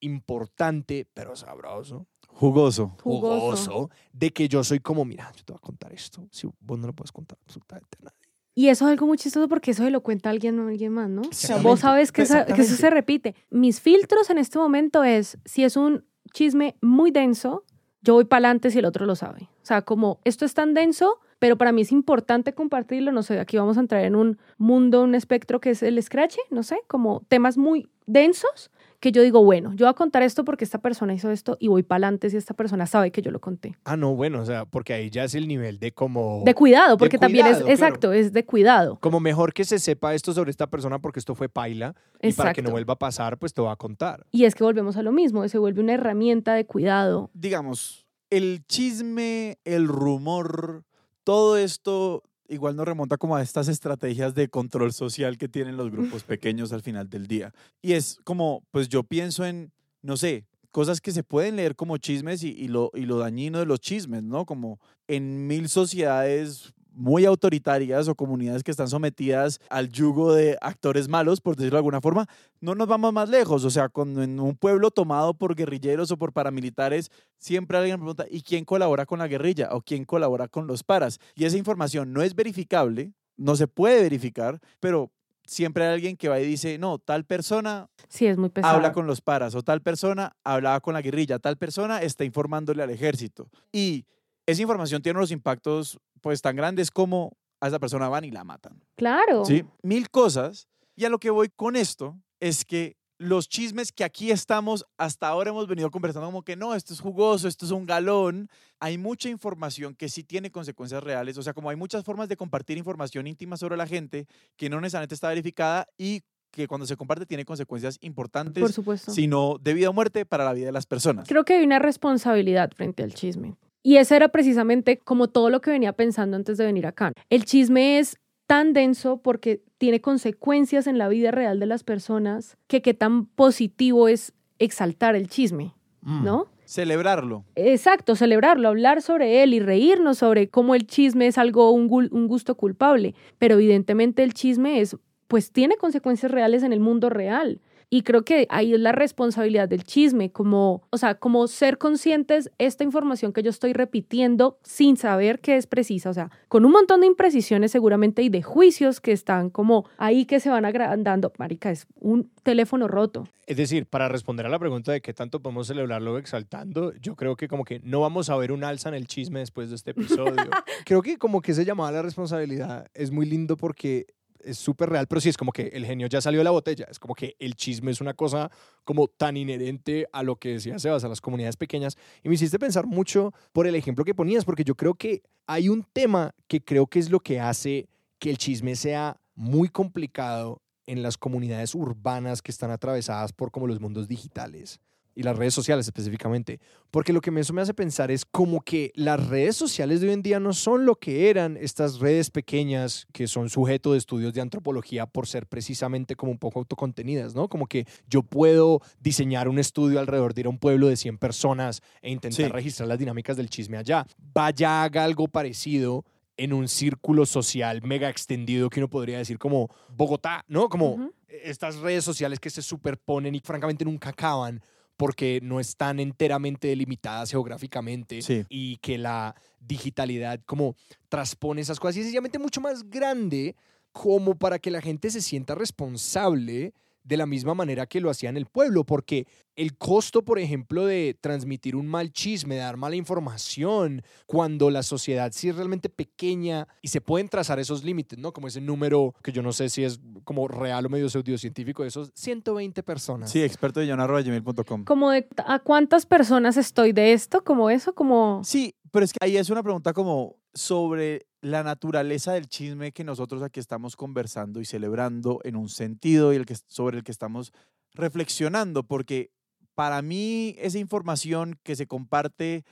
importante, 0.00 1.06
pero 1.14 1.36
sabroso. 1.36 2.06
Jugoso. 2.28 2.96
Jugoso. 3.02 3.90
de 4.12 4.32
que 4.32 4.48
yo 4.48 4.64
soy 4.64 4.80
como, 4.80 5.04
mira, 5.04 5.30
yo 5.36 5.44
te 5.44 5.52
voy 5.52 5.58
a 5.58 5.66
contar 5.66 5.92
esto, 5.92 6.26
si 6.30 6.48
vos 6.60 6.78
no 6.78 6.88
lo 6.88 6.92
puedes 6.92 7.12
contar 7.12 7.38
absolutamente 7.42 7.98
a 8.00 8.04
nadie. 8.04 8.21
Y 8.54 8.68
eso 8.68 8.84
es 8.86 8.90
algo 8.92 9.06
muy 9.06 9.16
chistoso 9.18 9.48
porque 9.48 9.70
eso 9.70 9.82
se 9.84 9.90
lo 9.90 10.02
cuenta 10.02 10.28
alguien 10.30 10.58
a 10.60 10.68
alguien 10.68 10.92
más, 10.92 11.08
¿no? 11.08 11.22
O 11.22 11.24
sea, 11.24 11.30
Exactamente. 11.32 11.68
vos 11.68 11.80
sabes 11.80 12.12
que, 12.12 12.22
esa- 12.22 12.44
que 12.44 12.60
eso 12.60 12.76
se 12.76 12.90
repite. 12.90 13.34
Mis 13.50 13.80
filtros 13.80 14.28
en 14.30 14.38
este 14.38 14.58
momento 14.58 15.04
es, 15.04 15.38
si 15.44 15.64
es 15.64 15.76
un 15.76 16.04
chisme 16.34 16.76
muy 16.82 17.10
denso, 17.10 17.64
yo 18.02 18.14
voy 18.14 18.24
para 18.24 18.38
adelante 18.48 18.70
si 18.70 18.78
el 18.80 18.84
otro 18.84 19.06
lo 19.06 19.14
sabe. 19.16 19.48
O 19.62 19.64
sea, 19.66 19.82
como 19.82 20.20
esto 20.24 20.44
es 20.44 20.54
tan 20.54 20.74
denso, 20.74 21.18
pero 21.38 21.56
para 21.56 21.72
mí 21.72 21.82
es 21.82 21.92
importante 21.92 22.52
compartirlo. 22.52 23.10
No 23.12 23.22
sé, 23.22 23.38
aquí 23.40 23.56
vamos 23.56 23.76
a 23.78 23.80
entrar 23.80 24.04
en 24.04 24.16
un 24.16 24.38
mundo, 24.58 25.02
un 25.02 25.14
espectro 25.14 25.60
que 25.60 25.70
es 25.70 25.82
el 25.82 26.02
scratch, 26.02 26.36
no 26.50 26.62
sé, 26.62 26.78
como 26.88 27.22
temas 27.28 27.56
muy 27.56 27.88
densos 28.06 28.70
que 29.02 29.10
yo 29.10 29.20
digo, 29.20 29.42
bueno, 29.42 29.74
yo 29.74 29.86
voy 29.86 29.90
a 29.90 29.94
contar 29.94 30.22
esto 30.22 30.44
porque 30.44 30.62
esta 30.62 30.78
persona 30.78 31.12
hizo 31.12 31.28
esto 31.32 31.56
y 31.58 31.66
voy 31.66 31.82
para 31.82 31.96
adelante 31.96 32.30
si 32.30 32.36
esta 32.36 32.54
persona 32.54 32.86
sabe 32.86 33.10
que 33.10 33.20
yo 33.20 33.32
lo 33.32 33.40
conté. 33.40 33.76
Ah, 33.84 33.96
no, 33.96 34.14
bueno, 34.14 34.40
o 34.40 34.46
sea, 34.46 34.64
porque 34.64 34.92
ahí 34.92 35.10
ya 35.10 35.24
es 35.24 35.34
el 35.34 35.48
nivel 35.48 35.80
de 35.80 35.90
como... 35.90 36.42
De 36.44 36.54
cuidado, 36.54 36.96
porque 36.96 37.18
también 37.18 37.48
es, 37.48 37.56
claro. 37.56 37.68
exacto, 37.68 38.12
es 38.12 38.32
de 38.32 38.46
cuidado. 38.46 39.00
como 39.00 39.18
mejor 39.18 39.52
que 39.54 39.64
se 39.64 39.80
sepa 39.80 40.14
esto 40.14 40.32
sobre 40.32 40.52
esta 40.52 40.68
persona 40.68 41.00
porque 41.00 41.18
esto 41.18 41.34
fue 41.34 41.48
paila 41.48 41.96
y 42.22 42.32
para 42.32 42.52
que 42.52 42.62
no 42.62 42.66
Exacto. 42.68 42.70
vuelva 42.70 42.94
a 42.94 42.98
pasar, 42.98 43.38
pues 43.38 43.52
te 43.52 43.60
va 43.60 43.72
a 43.72 43.76
contar. 43.76 44.24
Y 44.30 44.44
es 44.44 44.54
que 44.54 44.62
volvemos 44.62 44.96
a 44.96 45.02
lo 45.02 45.10
mismo, 45.10 45.48
se 45.48 45.58
vuelve 45.58 45.80
una 45.80 45.94
herramienta 45.94 46.54
de 46.54 46.64
cuidado. 46.64 47.28
Digamos, 47.34 48.06
el 48.30 48.64
chisme, 48.68 49.58
el 49.64 49.88
rumor, 49.88 50.84
todo 51.24 51.56
esto 51.56 52.22
igual 52.48 52.76
nos 52.76 52.86
remonta 52.86 53.16
como 53.16 53.36
a 53.36 53.42
estas 53.42 53.68
estrategias 53.68 54.34
de 54.34 54.48
control 54.48 54.92
social 54.92 55.38
que 55.38 55.48
tienen 55.48 55.76
los 55.76 55.90
grupos 55.90 56.24
pequeños 56.24 56.72
al 56.72 56.82
final 56.82 57.08
del 57.08 57.26
día. 57.26 57.52
Y 57.80 57.92
es 57.92 58.18
como, 58.24 58.62
pues 58.70 58.88
yo 58.88 59.02
pienso 59.02 59.44
en, 59.44 59.72
no 60.02 60.16
sé, 60.16 60.46
cosas 60.70 61.00
que 61.00 61.12
se 61.12 61.22
pueden 61.22 61.56
leer 61.56 61.76
como 61.76 61.98
chismes 61.98 62.42
y, 62.42 62.50
y 62.50 62.68
lo, 62.68 62.90
y 62.94 63.02
lo 63.02 63.18
dañino 63.18 63.58
de 63.58 63.66
los 63.66 63.80
chismes, 63.80 64.22
¿no? 64.22 64.46
Como 64.46 64.80
en 65.06 65.46
mil 65.46 65.68
sociedades 65.68 66.72
muy 66.94 67.24
autoritarias 67.24 68.08
o 68.08 68.14
comunidades 68.14 68.62
que 68.62 68.70
están 68.70 68.88
sometidas 68.88 69.60
al 69.70 69.88
yugo 69.88 70.34
de 70.34 70.58
actores 70.60 71.08
malos, 71.08 71.40
por 71.40 71.56
decirlo 71.56 71.76
de 71.76 71.80
alguna 71.80 72.00
forma, 72.00 72.26
no 72.60 72.74
nos 72.74 72.86
vamos 72.88 73.12
más 73.12 73.28
lejos. 73.28 73.64
O 73.64 73.70
sea, 73.70 73.88
cuando 73.88 74.22
en 74.22 74.38
un 74.38 74.56
pueblo 74.56 74.90
tomado 74.90 75.34
por 75.34 75.54
guerrilleros 75.54 76.10
o 76.10 76.16
por 76.18 76.32
paramilitares, 76.32 77.10
siempre 77.38 77.78
alguien 77.78 77.96
pregunta, 77.98 78.26
¿y 78.30 78.42
quién 78.42 78.64
colabora 78.64 79.06
con 79.06 79.18
la 79.18 79.28
guerrilla? 79.28 79.70
¿O 79.72 79.80
quién 79.82 80.04
colabora 80.04 80.48
con 80.48 80.66
los 80.66 80.82
paras? 80.84 81.18
Y 81.34 81.44
esa 81.44 81.56
información 81.56 82.12
no 82.12 82.22
es 82.22 82.34
verificable, 82.34 83.12
no 83.36 83.56
se 83.56 83.66
puede 83.68 84.02
verificar, 84.02 84.60
pero 84.78 85.10
siempre 85.44 85.84
hay 85.84 85.94
alguien 85.94 86.16
que 86.16 86.28
va 86.28 86.38
y 86.40 86.46
dice, 86.46 86.78
no, 86.78 86.98
tal 86.98 87.24
persona 87.24 87.88
Sí, 88.08 88.26
es 88.26 88.36
muy 88.38 88.48
pesado. 88.50 88.76
habla 88.76 88.92
con 88.92 89.06
los 89.06 89.20
paras 89.20 89.54
o 89.54 89.62
tal 89.62 89.80
persona 89.82 90.36
hablaba 90.44 90.80
con 90.80 90.94
la 90.94 91.02
guerrilla, 91.02 91.38
tal 91.38 91.56
persona 91.56 92.00
está 92.02 92.24
informándole 92.24 92.82
al 92.82 92.90
ejército. 92.90 93.48
Y 93.72 94.04
esa 94.46 94.62
información 94.62 95.02
tiene 95.02 95.18
unos 95.18 95.30
impactos 95.32 95.98
pues 96.22 96.40
tan 96.40 96.56
grandes 96.56 96.90
como 96.90 97.36
a 97.60 97.68
esa 97.68 97.78
persona 97.78 98.08
van 98.08 98.24
y 98.24 98.30
la 98.30 98.44
matan. 98.44 98.82
Claro. 98.96 99.44
¿Sí? 99.44 99.64
Mil 99.82 100.08
cosas. 100.08 100.66
Y 100.96 101.04
a 101.04 101.10
lo 101.10 101.18
que 101.18 101.30
voy 101.30 101.50
con 101.54 101.76
esto 101.76 102.18
es 102.40 102.64
que 102.64 102.96
los 103.18 103.48
chismes 103.48 103.92
que 103.92 104.02
aquí 104.02 104.30
estamos, 104.32 104.84
hasta 104.98 105.28
ahora 105.28 105.50
hemos 105.50 105.68
venido 105.68 105.90
conversando 105.90 106.26
como 106.26 106.42
que 106.42 106.56
no, 106.56 106.74
esto 106.74 106.92
es 106.92 107.00
jugoso, 107.00 107.46
esto 107.46 107.64
es 107.64 107.70
un 107.70 107.86
galón. 107.86 108.48
Hay 108.80 108.98
mucha 108.98 109.28
información 109.28 109.94
que 109.94 110.08
sí 110.08 110.24
tiene 110.24 110.50
consecuencias 110.50 111.02
reales. 111.04 111.38
O 111.38 111.42
sea, 111.42 111.52
como 111.52 111.70
hay 111.70 111.76
muchas 111.76 112.04
formas 112.04 112.28
de 112.28 112.36
compartir 112.36 112.78
información 112.78 113.26
íntima 113.26 113.56
sobre 113.56 113.76
la 113.76 113.86
gente 113.86 114.26
que 114.56 114.68
no 114.68 114.80
necesariamente 114.80 115.14
está 115.14 115.28
verificada 115.28 115.86
y 115.96 116.22
que 116.50 116.66
cuando 116.66 116.86
se 116.86 116.96
comparte 116.96 117.24
tiene 117.24 117.44
consecuencias 117.44 117.96
importantes, 118.00 118.60
Por 118.60 118.72
supuesto. 118.72 119.12
sino 119.12 119.56
de 119.58 119.72
vida 119.72 119.88
o 119.88 119.92
muerte 119.92 120.26
para 120.26 120.44
la 120.44 120.52
vida 120.52 120.66
de 120.66 120.72
las 120.72 120.86
personas. 120.86 121.26
Creo 121.28 121.44
que 121.44 121.54
hay 121.54 121.64
una 121.64 121.78
responsabilidad 121.78 122.72
frente 122.74 123.02
al 123.02 123.14
chisme. 123.14 123.54
Y 123.82 123.96
ese 123.96 124.16
era 124.16 124.28
precisamente 124.28 124.98
como 124.98 125.28
todo 125.28 125.50
lo 125.50 125.60
que 125.60 125.70
venía 125.70 125.92
pensando 125.92 126.36
antes 126.36 126.56
de 126.58 126.64
venir 126.66 126.86
acá. 126.86 127.12
El 127.30 127.44
chisme 127.44 127.98
es 127.98 128.16
tan 128.46 128.72
denso 128.72 129.18
porque 129.18 129.62
tiene 129.78 130.00
consecuencias 130.00 130.86
en 130.86 130.98
la 130.98 131.08
vida 131.08 131.30
real 131.30 131.58
de 131.58 131.66
las 131.66 131.82
personas 131.84 132.56
que 132.66 132.82
qué 132.82 132.94
tan 132.94 133.26
positivo 133.26 134.08
es 134.08 134.32
exaltar 134.58 135.16
el 135.16 135.28
chisme, 135.28 135.74
Mm. 136.02 136.24
¿no? 136.24 136.46
Celebrarlo. 136.64 137.44
Exacto, 137.54 138.16
celebrarlo, 138.16 138.68
hablar 138.68 139.02
sobre 139.02 139.42
él 139.42 139.54
y 139.54 139.60
reírnos 139.60 140.18
sobre 140.18 140.48
cómo 140.48 140.74
el 140.74 140.86
chisme 140.86 141.26
es 141.26 141.38
algo, 141.38 141.70
un, 141.70 141.88
un 142.10 142.26
gusto 142.28 142.56
culpable. 142.56 143.14
Pero 143.38 143.54
evidentemente 143.54 144.22
el 144.22 144.32
chisme 144.34 144.80
es, 144.80 144.96
pues 145.28 145.52
tiene 145.52 145.76
consecuencias 145.76 146.32
reales 146.32 146.62
en 146.62 146.72
el 146.72 146.80
mundo 146.80 147.08
real. 147.10 147.60
Y 147.94 148.04
creo 148.04 148.24
que 148.24 148.46
ahí 148.48 148.72
es 148.72 148.80
la 148.80 148.92
responsabilidad 148.92 149.68
del 149.68 149.84
chisme, 149.84 150.32
como, 150.32 150.80
o 150.88 150.96
sea, 150.96 151.16
como 151.16 151.46
ser 151.46 151.76
conscientes 151.76 152.50
esta 152.56 152.84
información 152.84 153.34
que 153.34 153.42
yo 153.42 153.50
estoy 153.50 153.74
repitiendo 153.74 154.56
sin 154.62 154.96
saber 154.96 155.40
que 155.40 155.58
es 155.58 155.66
precisa, 155.66 156.08
o 156.08 156.14
sea, 156.14 156.30
con 156.48 156.64
un 156.64 156.72
montón 156.72 157.02
de 157.02 157.06
imprecisiones 157.06 157.70
seguramente 157.70 158.22
y 158.22 158.30
de 158.30 158.40
juicios 158.40 159.02
que 159.02 159.12
están 159.12 159.50
como 159.50 159.86
ahí 159.98 160.24
que 160.24 160.40
se 160.40 160.48
van 160.48 160.64
agrandando. 160.64 161.34
Marica, 161.36 161.70
es 161.70 161.86
un 162.00 162.30
teléfono 162.42 162.88
roto. 162.88 163.28
Es 163.46 163.58
decir, 163.58 163.84
para 163.84 164.08
responder 164.08 164.46
a 164.46 164.48
la 164.48 164.58
pregunta 164.58 164.90
de 164.90 165.02
qué 165.02 165.12
tanto 165.12 165.42
podemos 165.42 165.66
celebrarlo 165.66 166.16
exaltando, 166.16 166.94
yo 166.94 167.14
creo 167.14 167.36
que 167.36 167.46
como 167.46 167.66
que 167.66 167.80
no 167.80 168.00
vamos 168.00 168.30
a 168.30 168.36
ver 168.36 168.52
un 168.52 168.64
alza 168.64 168.88
en 168.88 168.94
el 168.94 169.06
chisme 169.06 169.40
después 169.40 169.68
de 169.68 169.76
este 169.76 169.90
episodio. 169.90 170.34
creo 170.86 171.02
que 171.02 171.18
como 171.18 171.42
que 171.42 171.52
ese 171.52 171.66
llamado 171.66 171.90
a 171.90 171.92
la 171.92 172.00
responsabilidad 172.00 172.86
es 172.94 173.10
muy 173.10 173.26
lindo 173.26 173.58
porque 173.58 174.06
es 174.44 174.58
súper 174.58 174.90
real, 174.90 175.06
pero 175.06 175.20
sí 175.20 175.28
es 175.28 175.36
como 175.36 175.52
que 175.52 175.68
el 175.68 175.86
genio 175.86 176.06
ya 176.06 176.20
salió 176.20 176.40
de 176.40 176.44
la 176.44 176.50
botella. 176.50 176.86
Es 176.90 176.98
como 176.98 177.14
que 177.14 177.36
el 177.38 177.54
chisme 177.54 177.90
es 177.90 178.00
una 178.00 178.14
cosa 178.14 178.50
como 178.84 179.08
tan 179.08 179.36
inherente 179.36 180.06
a 180.12 180.22
lo 180.22 180.36
que 180.36 180.50
decía 180.54 180.78
Sebas, 180.78 181.04
a 181.04 181.08
las 181.08 181.20
comunidades 181.20 181.56
pequeñas. 181.56 181.96
Y 182.22 182.28
me 182.28 182.34
hiciste 182.34 182.58
pensar 182.58 182.86
mucho 182.86 183.32
por 183.52 183.66
el 183.66 183.74
ejemplo 183.74 184.04
que 184.04 184.14
ponías, 184.14 184.44
porque 184.44 184.64
yo 184.64 184.74
creo 184.74 184.94
que 184.94 185.22
hay 185.46 185.68
un 185.68 185.84
tema 185.92 186.34
que 186.48 186.62
creo 186.62 186.86
que 186.86 186.98
es 186.98 187.10
lo 187.10 187.20
que 187.20 187.40
hace 187.40 187.88
que 188.18 188.30
el 188.30 188.38
chisme 188.38 188.76
sea 188.76 189.20
muy 189.34 189.68
complicado 189.68 190.62
en 190.86 191.02
las 191.02 191.16
comunidades 191.16 191.74
urbanas 191.74 192.42
que 192.42 192.50
están 192.50 192.70
atravesadas 192.70 193.32
por 193.32 193.50
como 193.50 193.66
los 193.66 193.80
mundos 193.80 194.08
digitales 194.08 194.80
y 195.14 195.22
las 195.22 195.36
redes 195.36 195.52
sociales 195.54 195.86
específicamente. 195.86 196.58
Porque 196.90 197.12
lo 197.12 197.20
que 197.20 197.30
me- 197.30 197.40
eso 197.40 197.52
me 197.52 197.60
hace 197.62 197.74
pensar 197.74 198.10
es 198.10 198.24
como 198.24 198.60
que 198.62 198.92
las 198.94 199.26
redes 199.28 199.56
sociales 199.56 200.00
de 200.00 200.08
hoy 200.08 200.14
en 200.14 200.22
día 200.22 200.40
no 200.40 200.52
son 200.52 200.86
lo 200.86 200.96
que 200.96 201.28
eran 201.30 201.56
estas 201.56 201.98
redes 201.98 202.30
pequeñas 202.30 203.06
que 203.12 203.26
son 203.26 203.50
sujeto 203.50 203.92
de 203.92 203.98
estudios 203.98 204.32
de 204.32 204.40
antropología 204.40 205.06
por 205.06 205.26
ser 205.26 205.46
precisamente 205.46 206.16
como 206.16 206.32
un 206.32 206.38
poco 206.38 206.60
autocontenidas, 206.60 207.34
¿no? 207.34 207.48
Como 207.48 207.66
que 207.66 207.86
yo 208.08 208.22
puedo 208.22 208.80
diseñar 209.00 209.48
un 209.48 209.58
estudio 209.58 210.00
alrededor 210.00 210.34
de 210.34 210.40
ir 210.42 210.46
a 210.46 210.50
un 210.50 210.58
pueblo 210.58 210.88
de 210.88 210.96
100 210.96 211.18
personas 211.18 211.82
e 212.00 212.10
intentar 212.10 212.46
Sí. 212.46 212.52
registrar 212.52 212.88
las 212.88 212.98
dinámicas 212.98 213.36
del 213.36 213.50
chisme 213.50 213.76
allá. 213.76 214.06
Vaya, 214.34 214.82
haga 214.82 215.04
algo 215.04 215.28
parecido 215.28 216.04
en 216.38 216.54
un 216.54 216.66
círculo 216.68 217.26
social 217.26 217.82
mega 217.82 218.08
extendido 218.08 218.70
que 218.70 218.80
uno 218.80 218.88
podría 218.88 219.18
decir 219.18 219.38
como 219.38 219.68
Bogotá, 219.94 220.44
¿no? 220.48 220.68
Como 220.70 220.92
Ujú. 220.94 221.12
estas 221.28 221.76
redes 221.76 222.04
sociales 222.04 222.40
que 222.40 222.48
se 222.50 222.62
superponen 222.62 223.34
y 223.34 223.40
francamente 223.40 223.84
nunca 223.84 224.08
acaban 224.10 224.62
porque 225.02 225.40
no 225.42 225.58
están 225.58 225.98
enteramente 225.98 226.68
delimitadas 226.68 227.32
geográficamente 227.32 228.22
Sí. 228.22 228.44
y 228.48 228.76
que 228.76 228.98
la 228.98 229.34
digitalidad 229.58 230.38
como 230.46 230.76
transpone 231.08 231.60
esas 231.60 231.80
cosas 231.80 231.96
y 231.96 231.98
es 231.98 232.04
sencillamente 232.04 232.38
mucho 232.38 232.60
más 232.60 232.88
grande 232.88 233.56
como 233.90 234.36
para 234.38 234.60
que 234.60 234.70
la 234.70 234.80
gente 234.80 235.10
se 235.10 235.20
sienta 235.20 235.56
responsable 235.56 236.72
de 237.04 237.16
la 237.16 237.26
misma 237.26 237.54
manera 237.54 237.86
que 237.86 238.00
lo 238.00 238.10
hacía 238.10 238.30
en 238.30 238.36
el 238.36 238.46
pueblo, 238.46 238.84
porque 238.84 239.26
el 239.56 239.76
costo, 239.76 240.24
por 240.24 240.38
ejemplo, 240.38 240.86
de 240.86 241.16
transmitir 241.20 241.76
un 241.76 241.86
mal 241.86 242.12
chisme, 242.12 242.54
de 242.54 242.62
dar 242.62 242.76
mala 242.76 242.96
información, 242.96 244.02
cuando 244.26 244.70
la 244.70 244.82
sociedad 244.82 245.30
sí 245.32 245.48
es 245.48 245.56
realmente 245.56 245.88
pequeña 245.88 246.68
y 246.80 246.88
se 246.88 247.00
pueden 247.00 247.28
trazar 247.28 247.58
esos 247.58 247.84
límites, 247.84 248.18
¿no? 248.18 248.32
Como 248.32 248.48
ese 248.48 248.60
número 248.60 249.14
que 249.22 249.32
yo 249.32 249.42
no 249.42 249.52
sé 249.52 249.68
si 249.68 249.84
es 249.84 250.00
como 250.24 250.48
real 250.48 250.86
o 250.86 250.88
medio 250.88 251.08
pseudocientífico, 251.08 251.82
de 251.82 251.88
esos 251.88 252.10
120 252.14 252.82
personas. 252.82 253.30
Sí, 253.30 253.42
experto 253.42 253.80
de 253.80 253.86
gmail.com. 253.86 254.84
Como 254.84 255.10
de 255.10 255.26
a 255.44 255.58
cuántas 255.58 256.06
personas 256.06 256.56
estoy 256.56 256.92
de 256.92 257.12
esto, 257.12 257.44
como 257.44 257.70
eso, 257.70 257.94
como... 257.94 258.42
Sí, 258.44 258.74
pero 258.90 259.04
es 259.04 259.12
que 259.12 259.18
ahí 259.20 259.36
es 259.36 259.50
una 259.50 259.62
pregunta 259.62 259.92
como 259.92 260.36
sobre 260.54 261.26
la 261.40 261.62
naturaleza 261.62 262.32
del 262.32 262.46
chisme 262.46 262.92
que 262.92 263.04
nosotros 263.04 263.42
aquí 263.42 263.58
estamos 263.58 263.96
conversando 263.96 264.60
y 264.60 264.64
celebrando 264.64 265.40
en 265.44 265.56
un 265.56 265.68
sentido 265.68 266.32
y 266.32 266.36
el 266.36 266.46
que, 266.46 266.56
sobre 266.66 266.98
el 266.98 267.04
que 267.04 267.12
estamos 267.12 267.52
reflexionando, 267.94 268.84
porque 268.84 269.30
para 269.74 270.02
mí 270.02 270.54
esa 270.58 270.78
información 270.78 271.58
que 271.62 271.76
se 271.76 271.86
comparte 271.86 272.64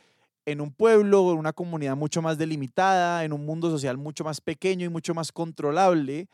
en 0.47 0.61
un 0.61 0.73
pueblo, 0.73 1.33
en 1.33 1.39
una 1.39 1.53
comunidad 1.53 1.97
mucho 1.97 2.23
más 2.23 2.39
delimitada, 2.39 3.25
en 3.25 3.33
un 3.33 3.45
mundo 3.45 3.71
social 3.71 3.99
mucho 3.99 4.25
más 4.25 4.41
pequeño 4.41 4.87
y 4.87 4.89
mucho 4.89 5.15
más 5.15 5.33
controlable, 5.33 6.29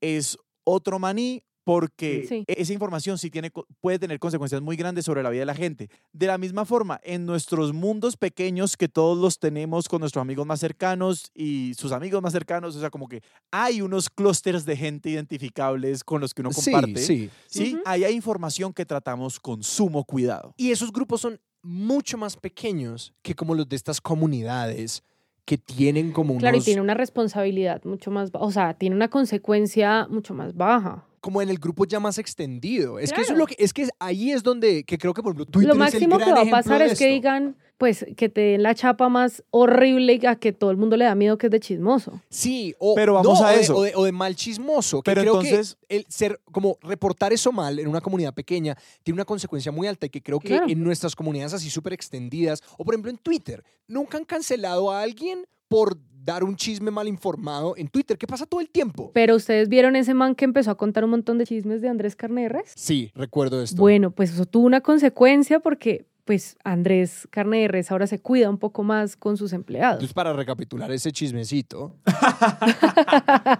es 0.00 0.36
otro 0.64 0.98
maní 0.98 1.42
porque 1.64 2.26
Sí. 2.28 2.44
esa 2.46 2.72
información 2.72 3.18
sí 3.18 3.30
tiene, 3.30 3.50
puede 3.80 3.98
tener 3.98 4.18
consecuencias 4.18 4.60
muy 4.60 4.76
grandes 4.76 5.04
sobre 5.04 5.22
la 5.22 5.30
vida 5.30 5.40
de 5.40 5.46
la 5.46 5.54
gente. 5.54 5.88
De 6.12 6.26
la 6.26 6.38
misma 6.38 6.64
forma, 6.64 7.00
en 7.04 7.24
nuestros 7.26 7.72
mundos 7.72 8.16
pequeños 8.16 8.76
que 8.76 8.88
todos 8.88 9.18
los 9.18 9.38
tenemos 9.38 9.88
con 9.88 10.00
nuestros 10.00 10.22
amigos 10.22 10.46
más 10.46 10.60
cercanos 10.60 11.30
y 11.34 11.74
sus 11.74 11.92
amigos 11.92 12.22
más 12.22 12.32
cercanos, 12.32 12.76
o 12.76 12.80
sea, 12.80 12.90
como 12.90 13.08
que 13.08 13.22
hay 13.50 13.80
unos 13.80 14.10
clústeres 14.10 14.64
de 14.64 14.76
gente 14.76 15.10
identificables 15.10 16.04
con 16.04 16.20
los 16.20 16.34
que 16.34 16.42
uno 16.42 16.50
comparte. 16.50 17.00
Sí, 17.00 17.30
sí. 17.46 17.64
¿sí? 17.66 17.74
Ujú. 17.74 17.82
Ahí 17.86 18.04
hay 18.04 18.14
información 18.14 18.72
que 18.72 18.84
tratamos 18.84 19.38
con 19.38 19.62
sumo 19.62 20.04
cuidado. 20.04 20.54
Y 20.56 20.70
esos 20.70 20.92
grupos 20.92 21.20
son 21.20 21.40
mucho 21.62 22.18
más 22.18 22.36
pequeños 22.36 23.14
que 23.22 23.34
como 23.34 23.54
los 23.54 23.68
de 23.68 23.76
estas 23.76 24.00
comunidades 24.00 25.04
que 25.44 25.58
tienen 25.58 26.12
como 26.12 26.32
unos... 26.32 26.42
Claro, 26.42 26.56
y 26.56 26.60
tiene 26.60 26.80
una 26.80 26.94
responsabilidad 26.94 27.82
mucho 27.84 28.10
más, 28.10 28.30
o 28.32 28.50
sea, 28.50 28.74
tiene 28.74 28.94
una 28.96 29.08
consecuencia 29.08 30.06
mucho 30.08 30.34
más 30.34 30.54
baja. 30.54 31.04
Como 31.22 31.40
en 31.40 31.48
el 31.48 31.58
grupo 31.58 31.86
ya 31.86 32.00
más 32.00 32.18
extendido. 32.18 32.98
Es 32.98 33.12
que 33.12 33.22
eso 33.22 33.32
es 33.32 33.38
lo 33.38 33.46
que 33.46 33.54
es 33.58 33.72
que 33.72 33.88
ahí 34.00 34.32
es 34.32 34.42
donde 34.42 34.82
que 34.84 34.98
creo 34.98 35.14
que 35.14 35.22
por 35.22 35.30
ejemplo 35.30 35.46
Twitter 35.46 35.68
Lo 35.68 35.84
es 35.84 35.94
el 35.94 36.08
máximo 36.08 36.18
que 36.18 36.32
va 36.32 36.40
a 36.42 36.50
pasar 36.50 36.82
es 36.82 36.98
que 36.98 37.06
digan, 37.06 37.56
pues, 37.78 38.04
que 38.16 38.28
te 38.28 38.40
den 38.40 38.62
la 38.64 38.74
chapa 38.74 39.08
más 39.08 39.42
horrible 39.50 40.18
y 40.20 40.26
a 40.26 40.34
que 40.36 40.52
todo 40.52 40.70
el 40.72 40.76
mundo 40.76 40.96
le 40.96 41.04
da 41.04 41.14
miedo 41.14 41.38
que 41.38 41.46
es 41.46 41.50
de 41.52 41.60
chismoso. 41.60 42.20
Sí, 42.28 42.74
o, 42.78 42.94
Pero 42.96 43.14
vamos 43.14 43.40
no, 43.40 43.46
a 43.46 43.50
o 43.50 43.54
de- 43.54 43.60
eso. 43.60 43.76
O 43.76 43.82
de, 43.82 43.92
o 43.94 44.04
de 44.04 44.12
mal 44.12 44.34
chismoso. 44.36 45.00
Que 45.02 45.10
Pero 45.12 45.22
creo 45.22 45.40
entonces- 45.40 45.76
que 45.88 45.96
el 45.96 46.06
ser, 46.08 46.40
como 46.50 46.76
reportar 46.82 47.32
eso 47.32 47.50
mal 47.52 47.78
en 47.78 47.86
una 47.88 48.00
comunidad 48.00 48.34
pequeña 48.34 48.76
tiene 49.04 49.16
una 49.16 49.24
consecuencia 49.24 49.70
muy 49.72 49.86
alta 49.86 50.06
y 50.06 50.10
que 50.10 50.22
creo 50.22 50.38
que 50.40 50.48
Claro. 50.48 50.66
en 50.68 50.82
nuestras 50.82 51.14
comunidades 51.16 51.54
así 51.54 51.70
súper 51.70 51.92
extendidas, 51.92 52.62
o 52.78 52.84
por 52.84 52.94
ejemplo 52.94 53.10
en 53.12 53.18
Twitter, 53.18 53.62
nunca 53.88 54.18
han 54.18 54.24
cancelado 54.24 54.90
a 54.90 55.02
alguien 55.02 55.46
por 55.68 55.96
dar 56.24 56.44
un 56.44 56.56
chisme 56.56 56.90
mal 56.90 57.08
informado 57.08 57.74
en 57.76 57.88
Twitter. 57.88 58.16
¿Qué 58.16 58.26
pasa 58.26 58.46
todo 58.46 58.60
el 58.60 58.68
tiempo? 58.70 59.10
Pero 59.14 59.34
ustedes 59.36 59.68
vieron 59.68 59.96
ese 59.96 60.14
man 60.14 60.34
que 60.34 60.44
empezó 60.44 60.70
a 60.70 60.76
contar 60.76 61.04
un 61.04 61.10
montón 61.10 61.38
de 61.38 61.46
chismes 61.46 61.80
de 61.82 61.88
Andrés 61.88 62.14
Carne 62.16 62.42
de 62.42 62.48
Res? 62.48 62.72
Sí, 62.76 63.10
recuerdo 63.14 63.62
esto. 63.62 63.76
Bueno, 63.80 64.10
pues 64.10 64.32
eso 64.32 64.46
tuvo 64.46 64.66
una 64.66 64.80
consecuencia 64.80 65.60
porque 65.60 66.06
pues 66.24 66.56
Andrés 66.62 67.26
Carne 67.30 67.62
de 67.62 67.68
Res 67.68 67.90
ahora 67.90 68.06
se 68.06 68.20
cuida 68.20 68.48
un 68.48 68.58
poco 68.58 68.84
más 68.84 69.16
con 69.16 69.36
sus 69.36 69.52
empleados. 69.52 69.94
Entonces, 69.94 70.14
para 70.14 70.32
recapitular 70.32 70.90
ese 70.92 71.10
chismecito, 71.10 71.96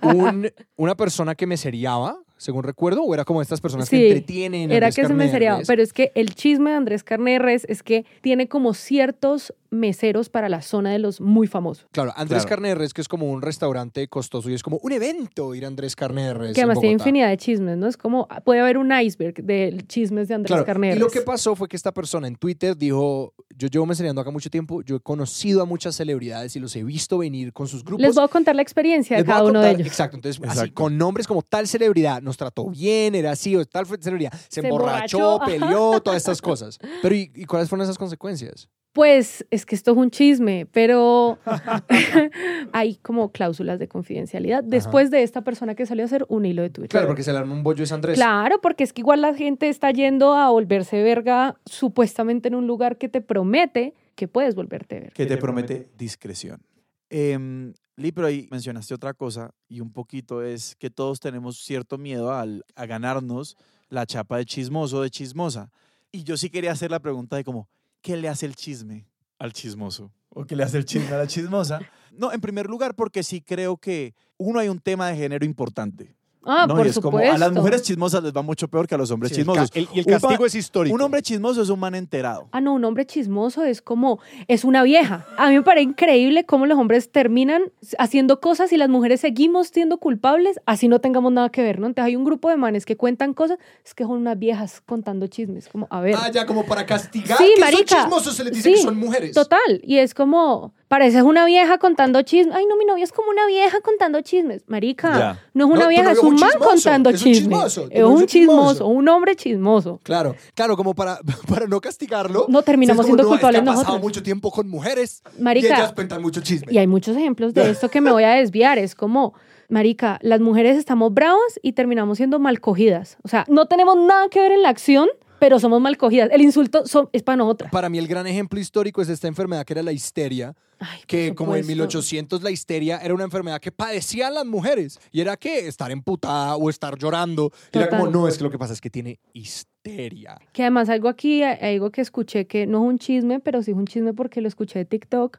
un- 0.02 0.48
una 0.76 0.94
persona 0.96 1.34
que 1.34 1.46
me 1.46 1.56
seriaba, 1.56 2.18
según 2.36 2.62
recuerdo, 2.62 3.02
o 3.02 3.14
era 3.14 3.24
como 3.24 3.42
estas 3.42 3.60
personas 3.60 3.88
Sí, 3.88 3.96
que 3.96 4.06
entretienen. 4.12 4.70
Era 4.70 4.86
Andrés 4.86 4.94
que 4.96 5.06
se 5.06 5.14
me 5.14 5.28
seriaba, 5.28 5.60
pero 5.66 5.82
es 5.82 5.92
que 5.92 6.12
el 6.14 6.34
chisme 6.36 6.70
de 6.70 6.76
Andrés 6.76 7.02
Carne 7.04 7.32
de 7.32 7.38
Res 7.40 7.66
es 7.68 7.82
que 7.82 8.04
tiene 8.20 8.48
como 8.48 8.74
ciertos 8.74 9.52
meseros 9.72 10.28
para 10.28 10.48
la 10.48 10.62
zona 10.62 10.90
de 10.92 10.98
los 10.98 11.20
muy 11.20 11.46
famosos. 11.46 11.86
Claro, 11.92 12.12
Andrés 12.14 12.42
Claro. 12.42 12.48
Carne 12.50 12.68
de 12.68 12.74
Res, 12.74 12.92
que 12.94 13.00
es 13.00 13.08
como 13.08 13.30
un 13.30 13.42
restaurante 13.42 14.06
costoso 14.06 14.50
y 14.50 14.54
es 14.54 14.62
como 14.62 14.78
un 14.82 14.92
evento 14.92 15.54
ir 15.54 15.64
a 15.64 15.68
Andrés 15.68 15.96
Carne 15.96 16.26
de 16.26 16.34
Res. 16.34 16.54
Que 16.54 16.60
en 16.60 16.66
además 16.66 16.80
tiene 16.80 16.92
infinidad 16.92 17.28
de 17.30 17.36
chismes, 17.38 17.78
¿no? 17.78 17.88
Es 17.88 17.96
como, 17.96 18.28
puede 18.44 18.60
haber 18.60 18.76
un 18.76 18.92
iceberg 18.92 19.34
de 19.42 19.82
chismes 19.88 20.28
de 20.28 20.34
Andrés 20.34 20.50
Claro, 20.52 20.66
Carne 20.66 20.90
de 20.90 20.96
y 20.96 20.98
lo 20.98 21.06
Res. 21.06 21.14
que 21.14 21.20
pasó 21.22 21.56
fue 21.56 21.68
que 21.68 21.76
esta 21.76 21.92
persona 21.92 22.28
en 22.28 22.36
Twitter 22.36 22.76
dijo, 22.76 23.34
yo 23.56 23.68
llevo 23.68 23.86
mensajeando 23.86 24.20
acá 24.20 24.30
mucho 24.30 24.50
tiempo, 24.50 24.82
yo 24.82 24.96
he 24.96 25.00
conocido 25.00 25.62
a 25.62 25.64
muchas 25.64 25.96
celebridades 25.96 26.54
y 26.54 26.60
los 26.60 26.76
he 26.76 26.84
visto 26.84 27.18
venir 27.18 27.52
con 27.52 27.66
sus 27.66 27.82
grupos. 27.82 28.02
Les 28.02 28.14
voy 28.14 28.24
a 28.24 28.28
contar 28.28 28.54
la 28.54 28.62
experiencia 28.62 29.16
de 29.16 29.22
Les 29.22 29.28
cada 29.28 29.44
uno 29.44 29.60
de 29.60 29.70
ellos. 29.70 29.86
Exacto, 29.86 30.16
entonces 30.16 30.42
así 30.46 30.70
con 30.70 30.98
nombres 30.98 31.26
como 31.26 31.42
tal 31.42 31.66
celebridad, 31.66 32.20
nos 32.20 32.36
trató 32.36 32.68
bien, 32.68 33.14
era 33.14 33.32
así, 33.32 33.56
o 33.56 33.64
tal 33.64 33.86
celebridad, 33.86 34.32
se, 34.32 34.60
Se 34.60 34.68
emborrachó, 34.68 35.40
peleó, 35.44 36.00
todas 36.00 36.18
estas 36.22 36.42
cosas. 36.42 36.78
Pero 37.00 37.14
¿y, 37.14 37.32
y 37.34 37.44
cuáles 37.46 37.68
fueron 37.68 37.84
esas 37.84 37.96
consecuencias? 37.96 38.68
Pues 38.92 39.46
es 39.50 39.64
que 39.64 39.74
esto 39.74 39.92
es 39.92 39.96
un 39.96 40.10
chisme, 40.10 40.66
pero 40.70 41.38
hay 42.72 42.96
como 42.96 43.32
cláusulas 43.32 43.78
de 43.78 43.88
confidencialidad 43.88 44.62
después 44.62 45.10
de 45.10 45.22
esta 45.22 45.42
persona 45.42 45.74
que 45.74 45.86
salió 45.86 46.04
a 46.04 46.06
hacer 46.06 46.26
un 46.28 46.44
hilo 46.44 46.60
de 46.60 46.68
Twitter. 46.68 46.90
Claro, 46.90 47.06
porque 47.06 47.22
se 47.22 47.32
le 47.32 47.38
armó 47.38 47.54
un 47.54 47.62
bollo 47.62 47.84
es 47.84 47.92
Andrés. 47.92 48.16
Claro, 48.16 48.60
porque 48.60 48.84
es 48.84 48.92
que 48.92 49.00
igual 49.00 49.22
la 49.22 49.34
gente 49.34 49.70
está 49.70 49.90
yendo 49.90 50.34
a 50.34 50.50
volverse 50.50 51.02
verga 51.02 51.56
supuestamente 51.64 52.48
en 52.48 52.54
un 52.54 52.66
lugar 52.66 52.98
que 52.98 53.08
te 53.08 53.22
promete 53.22 53.94
que 54.14 54.28
puedes 54.28 54.54
volverte 54.54 54.96
verga. 54.96 55.14
que 55.14 55.24
te 55.24 55.38
promete 55.38 55.88
discreción. 55.96 56.60
Em, 57.08 57.72
Lee, 57.96 58.12
pero 58.12 58.26
ahí 58.26 58.48
mencionaste 58.50 58.94
otra 58.94 59.14
cosa 59.14 59.54
y 59.68 59.80
un 59.80 59.92
poquito 59.92 60.42
es 60.42 60.76
que 60.76 60.90
todos 60.90 61.20
tenemos 61.20 61.58
cierto 61.58 61.98
miedo 61.98 62.32
al, 62.32 62.64
a 62.74 62.86
ganarnos 62.86 63.56
la 63.88 64.06
chapa 64.06 64.38
de 64.38 64.46
chismoso, 64.46 65.02
de 65.02 65.10
chismosa. 65.10 65.70
Y 66.10 66.24
yo 66.24 66.36
sí 66.36 66.50
quería 66.50 66.72
hacer 66.72 66.90
la 66.90 67.00
pregunta 67.00 67.36
de 67.36 67.44
como, 67.44 67.68
¿qué 68.02 68.16
le 68.16 68.28
hace 68.28 68.46
el 68.46 68.54
chisme 68.54 69.06
al 69.38 69.52
chismoso? 69.52 70.12
¿O 70.28 70.44
qué 70.44 70.56
le 70.56 70.62
hace 70.62 70.78
el 70.78 70.84
chisme 70.84 71.14
a 71.14 71.18
la 71.18 71.26
chismosa? 71.26 71.80
No, 72.14 72.30
en 72.30 72.42
primer 72.42 72.66
lugar, 72.66 72.94
porque 72.94 73.22
sí 73.22 73.40
creo 73.40 73.78
que 73.78 74.14
uno 74.36 74.60
hay 74.60 74.68
un 74.68 74.80
tema 74.80 75.08
de 75.08 75.16
género 75.16 75.46
importante. 75.46 76.14
Ah, 76.44 76.66
¿no? 76.68 76.74
por 76.76 76.86
y 76.86 76.90
es 76.90 76.96
como 76.96 77.18
supuesto. 77.18 77.34
a 77.34 77.38
las 77.38 77.52
mujeres 77.52 77.82
chismosas 77.82 78.22
les 78.22 78.32
va 78.36 78.42
mucho 78.42 78.68
peor 78.68 78.86
que 78.88 78.94
a 78.94 78.98
los 78.98 79.10
hombres 79.10 79.30
Sí, 79.30 79.36
chismosos. 79.36 79.70
el- 79.74 79.88
y 79.94 80.00
el 80.00 80.06
castigo 80.06 80.44
es 80.46 80.54
histórico. 80.54 80.94
Un 80.94 81.00
hombre 81.02 81.22
chismoso 81.22 81.62
es 81.62 81.68
un 81.68 81.78
man 81.80 81.94
enterado. 81.94 82.48
Ah, 82.52 82.60
no, 82.60 82.74
un 82.74 82.84
hombre 82.84 83.06
chismoso 83.06 83.64
es 83.64 83.80
como, 83.82 84.18
es 84.48 84.64
una 84.64 84.82
vieja. 84.82 85.24
A 85.38 85.48
mí 85.50 85.54
me 85.54 85.62
parece 85.62 85.84
increíble 85.84 86.44
cómo 86.44 86.66
los 86.66 86.78
hombres 86.78 87.10
terminan 87.12 87.62
haciendo 87.98 88.40
cosas 88.40 88.72
y 88.72 88.76
las 88.76 88.88
mujeres 88.88 89.20
seguimos 89.20 89.68
siendo 89.68 89.98
culpables, 89.98 90.58
así 90.66 90.88
no 90.88 91.00
tengamos 91.00 91.32
nada 91.32 91.48
que 91.50 91.62
ver, 91.62 91.78
¿no? 91.78 91.86
Entonces 91.86 92.06
hay 92.08 92.16
un 92.16 92.24
grupo 92.24 92.48
de 92.50 92.56
manes 92.56 92.86
que 92.86 92.96
cuentan 92.96 93.34
cosas, 93.34 93.58
es 93.84 93.94
que 93.94 94.04
son 94.04 94.12
unas 94.18 94.38
viejas 94.38 94.80
contando 94.84 95.26
chismes, 95.28 95.68
como, 95.68 95.86
a 95.90 96.00
ver. 96.00 96.16
Ah, 96.18 96.30
ya 96.32 96.46
como 96.46 96.64
para 96.66 96.84
castigar 96.86 97.38
Sí, 97.38 97.52
que 97.54 97.60
marica. 97.60 97.88
son 97.96 98.04
chismosos 98.04 98.34
se 98.34 98.44
les 98.44 98.52
dice 98.54 98.68
Sí, 98.70 98.74
que 98.76 98.82
son 98.82 98.96
mujeres. 98.98 99.32
Total, 99.34 99.80
y 99.82 99.98
es 99.98 100.12
como, 100.14 100.74
pareces 100.92 101.22
una 101.22 101.46
vieja 101.46 101.78
contando 101.78 102.20
chismes. 102.20 102.54
Ay, 102.54 102.66
no, 102.68 102.76
mi 102.76 102.84
novia 102.84 103.02
es 103.04 103.12
como 103.12 103.30
una 103.30 103.46
vieja 103.46 103.80
contando 103.80 104.20
chismes. 104.20 104.62
Marica, 104.66 105.18
Ya. 105.18 105.40
no 105.54 105.64
es 105.64 105.70
una 105.70 105.88
vieja, 105.88 106.12
es 106.12 106.18
un 106.18 106.34
un 106.34 106.40
man 106.40 106.50
chismoso, 106.50 106.68
contando 106.70 107.08
es 107.08 107.14
un 107.22 107.24
chismes. 107.32 107.48
chismoso, 107.48 107.82
tu 107.88 107.96
Es 107.96 108.04
un 108.04 108.12
un 108.12 108.26
chismoso. 108.26 108.68
chismoso, 108.72 108.86
un 108.88 109.08
hombre 109.08 109.34
chismoso. 109.34 110.00
Claro, 110.02 110.36
claro, 110.54 110.76
como 110.76 110.92
para, 110.94 111.18
para 111.48 111.66
no 111.66 111.80
castigarlo. 111.80 112.44
No 112.50 112.60
terminamos 112.60 113.06
como, 113.06 113.06
siendo 113.06 113.22
no, 113.22 113.28
culpables 113.30 113.60
es 113.60 113.64
que 113.64 113.70
ha 113.70 113.72
pasado 113.72 113.84
nosotros. 113.94 114.02
mucho 114.02 114.22
tiempo 114.22 114.50
con 114.50 114.68
mujeres 114.68 115.22
Marica. 115.38 115.66
y 115.68 115.70
ellas 115.72 115.92
cuentan 115.94 116.20
mucho 116.20 116.42
chisme. 116.42 116.70
Y 116.70 116.76
hay 116.76 116.86
muchos 116.86 117.16
ejemplos 117.16 117.54
de 117.54 117.70
esto 117.70 117.88
que 117.88 118.02
me 118.02 118.12
voy 118.12 118.24
a 118.24 118.32
desviar. 118.34 118.76
Es 118.78 118.94
como, 118.94 119.32
marica, 119.70 120.18
las 120.20 120.40
mujeres 120.42 120.76
estamos 120.76 121.14
bravas 121.14 121.58
y 121.62 121.72
terminamos 121.72 122.18
siendo 122.18 122.38
mal 122.38 122.60
cogidas. 122.60 123.16
O 123.24 123.28
sea, 123.28 123.46
no 123.48 123.64
tenemos 123.64 123.96
nada 123.96 124.28
que 124.28 124.40
ver 124.40 124.52
en 124.52 124.60
la 124.60 124.68
acción, 124.68 125.08
pero 125.38 125.58
somos 125.58 125.80
mal 125.80 125.96
cogidas. 125.96 126.28
El 126.32 126.42
insulto 126.42 126.86
son- 126.86 127.08
es 127.12 127.22
para 127.22 127.36
nosotras. 127.36 127.72
Para 127.72 127.88
mí 127.88 127.98
el 127.98 128.06
gran 128.06 128.26
ejemplo 128.26 128.60
histórico 128.60 129.00
es 129.02 129.08
esta 129.08 129.26
enfermedad 129.26 129.64
que 129.64 129.72
era 129.72 129.82
la 129.82 129.90
histeria, 129.92 130.54
Ay, 130.82 131.00
que 131.06 131.34
como 131.34 131.54
en 131.54 131.62
supuesto. 131.62 131.84
1800 131.84 132.42
la 132.42 132.50
histeria 132.50 132.98
era 132.98 133.14
una 133.14 133.24
enfermedad 133.24 133.60
que 133.60 133.70
padecían 133.70 134.34
las 134.34 134.44
mujeres 134.44 134.98
y 135.10 135.20
era 135.20 135.36
que 135.36 135.68
estar 135.68 135.90
emputada 135.90 136.56
o 136.56 136.68
estar 136.68 136.98
llorando. 136.98 137.52
Y 137.72 137.78
era 137.78 137.88
como, 137.88 138.08
no, 138.08 138.26
es 138.26 138.38
que 138.38 138.44
lo 138.44 138.50
que 138.50 138.58
pasa 138.58 138.72
es 138.72 138.80
que 138.80 138.90
tiene 138.90 139.20
histeria. 139.32 140.38
Que 140.52 140.62
además 140.62 140.88
algo 140.88 141.08
aquí, 141.08 141.42
algo 141.42 141.90
que 141.90 142.00
escuché 142.00 142.46
que 142.46 142.66
no 142.66 142.82
es 142.82 142.90
un 142.90 142.98
chisme, 142.98 143.40
pero 143.40 143.62
sí 143.62 143.70
es 143.70 143.76
un 143.76 143.86
chisme 143.86 144.12
porque 144.12 144.40
lo 144.40 144.48
escuché 144.48 144.80
de 144.80 144.84
TikTok, 144.84 145.38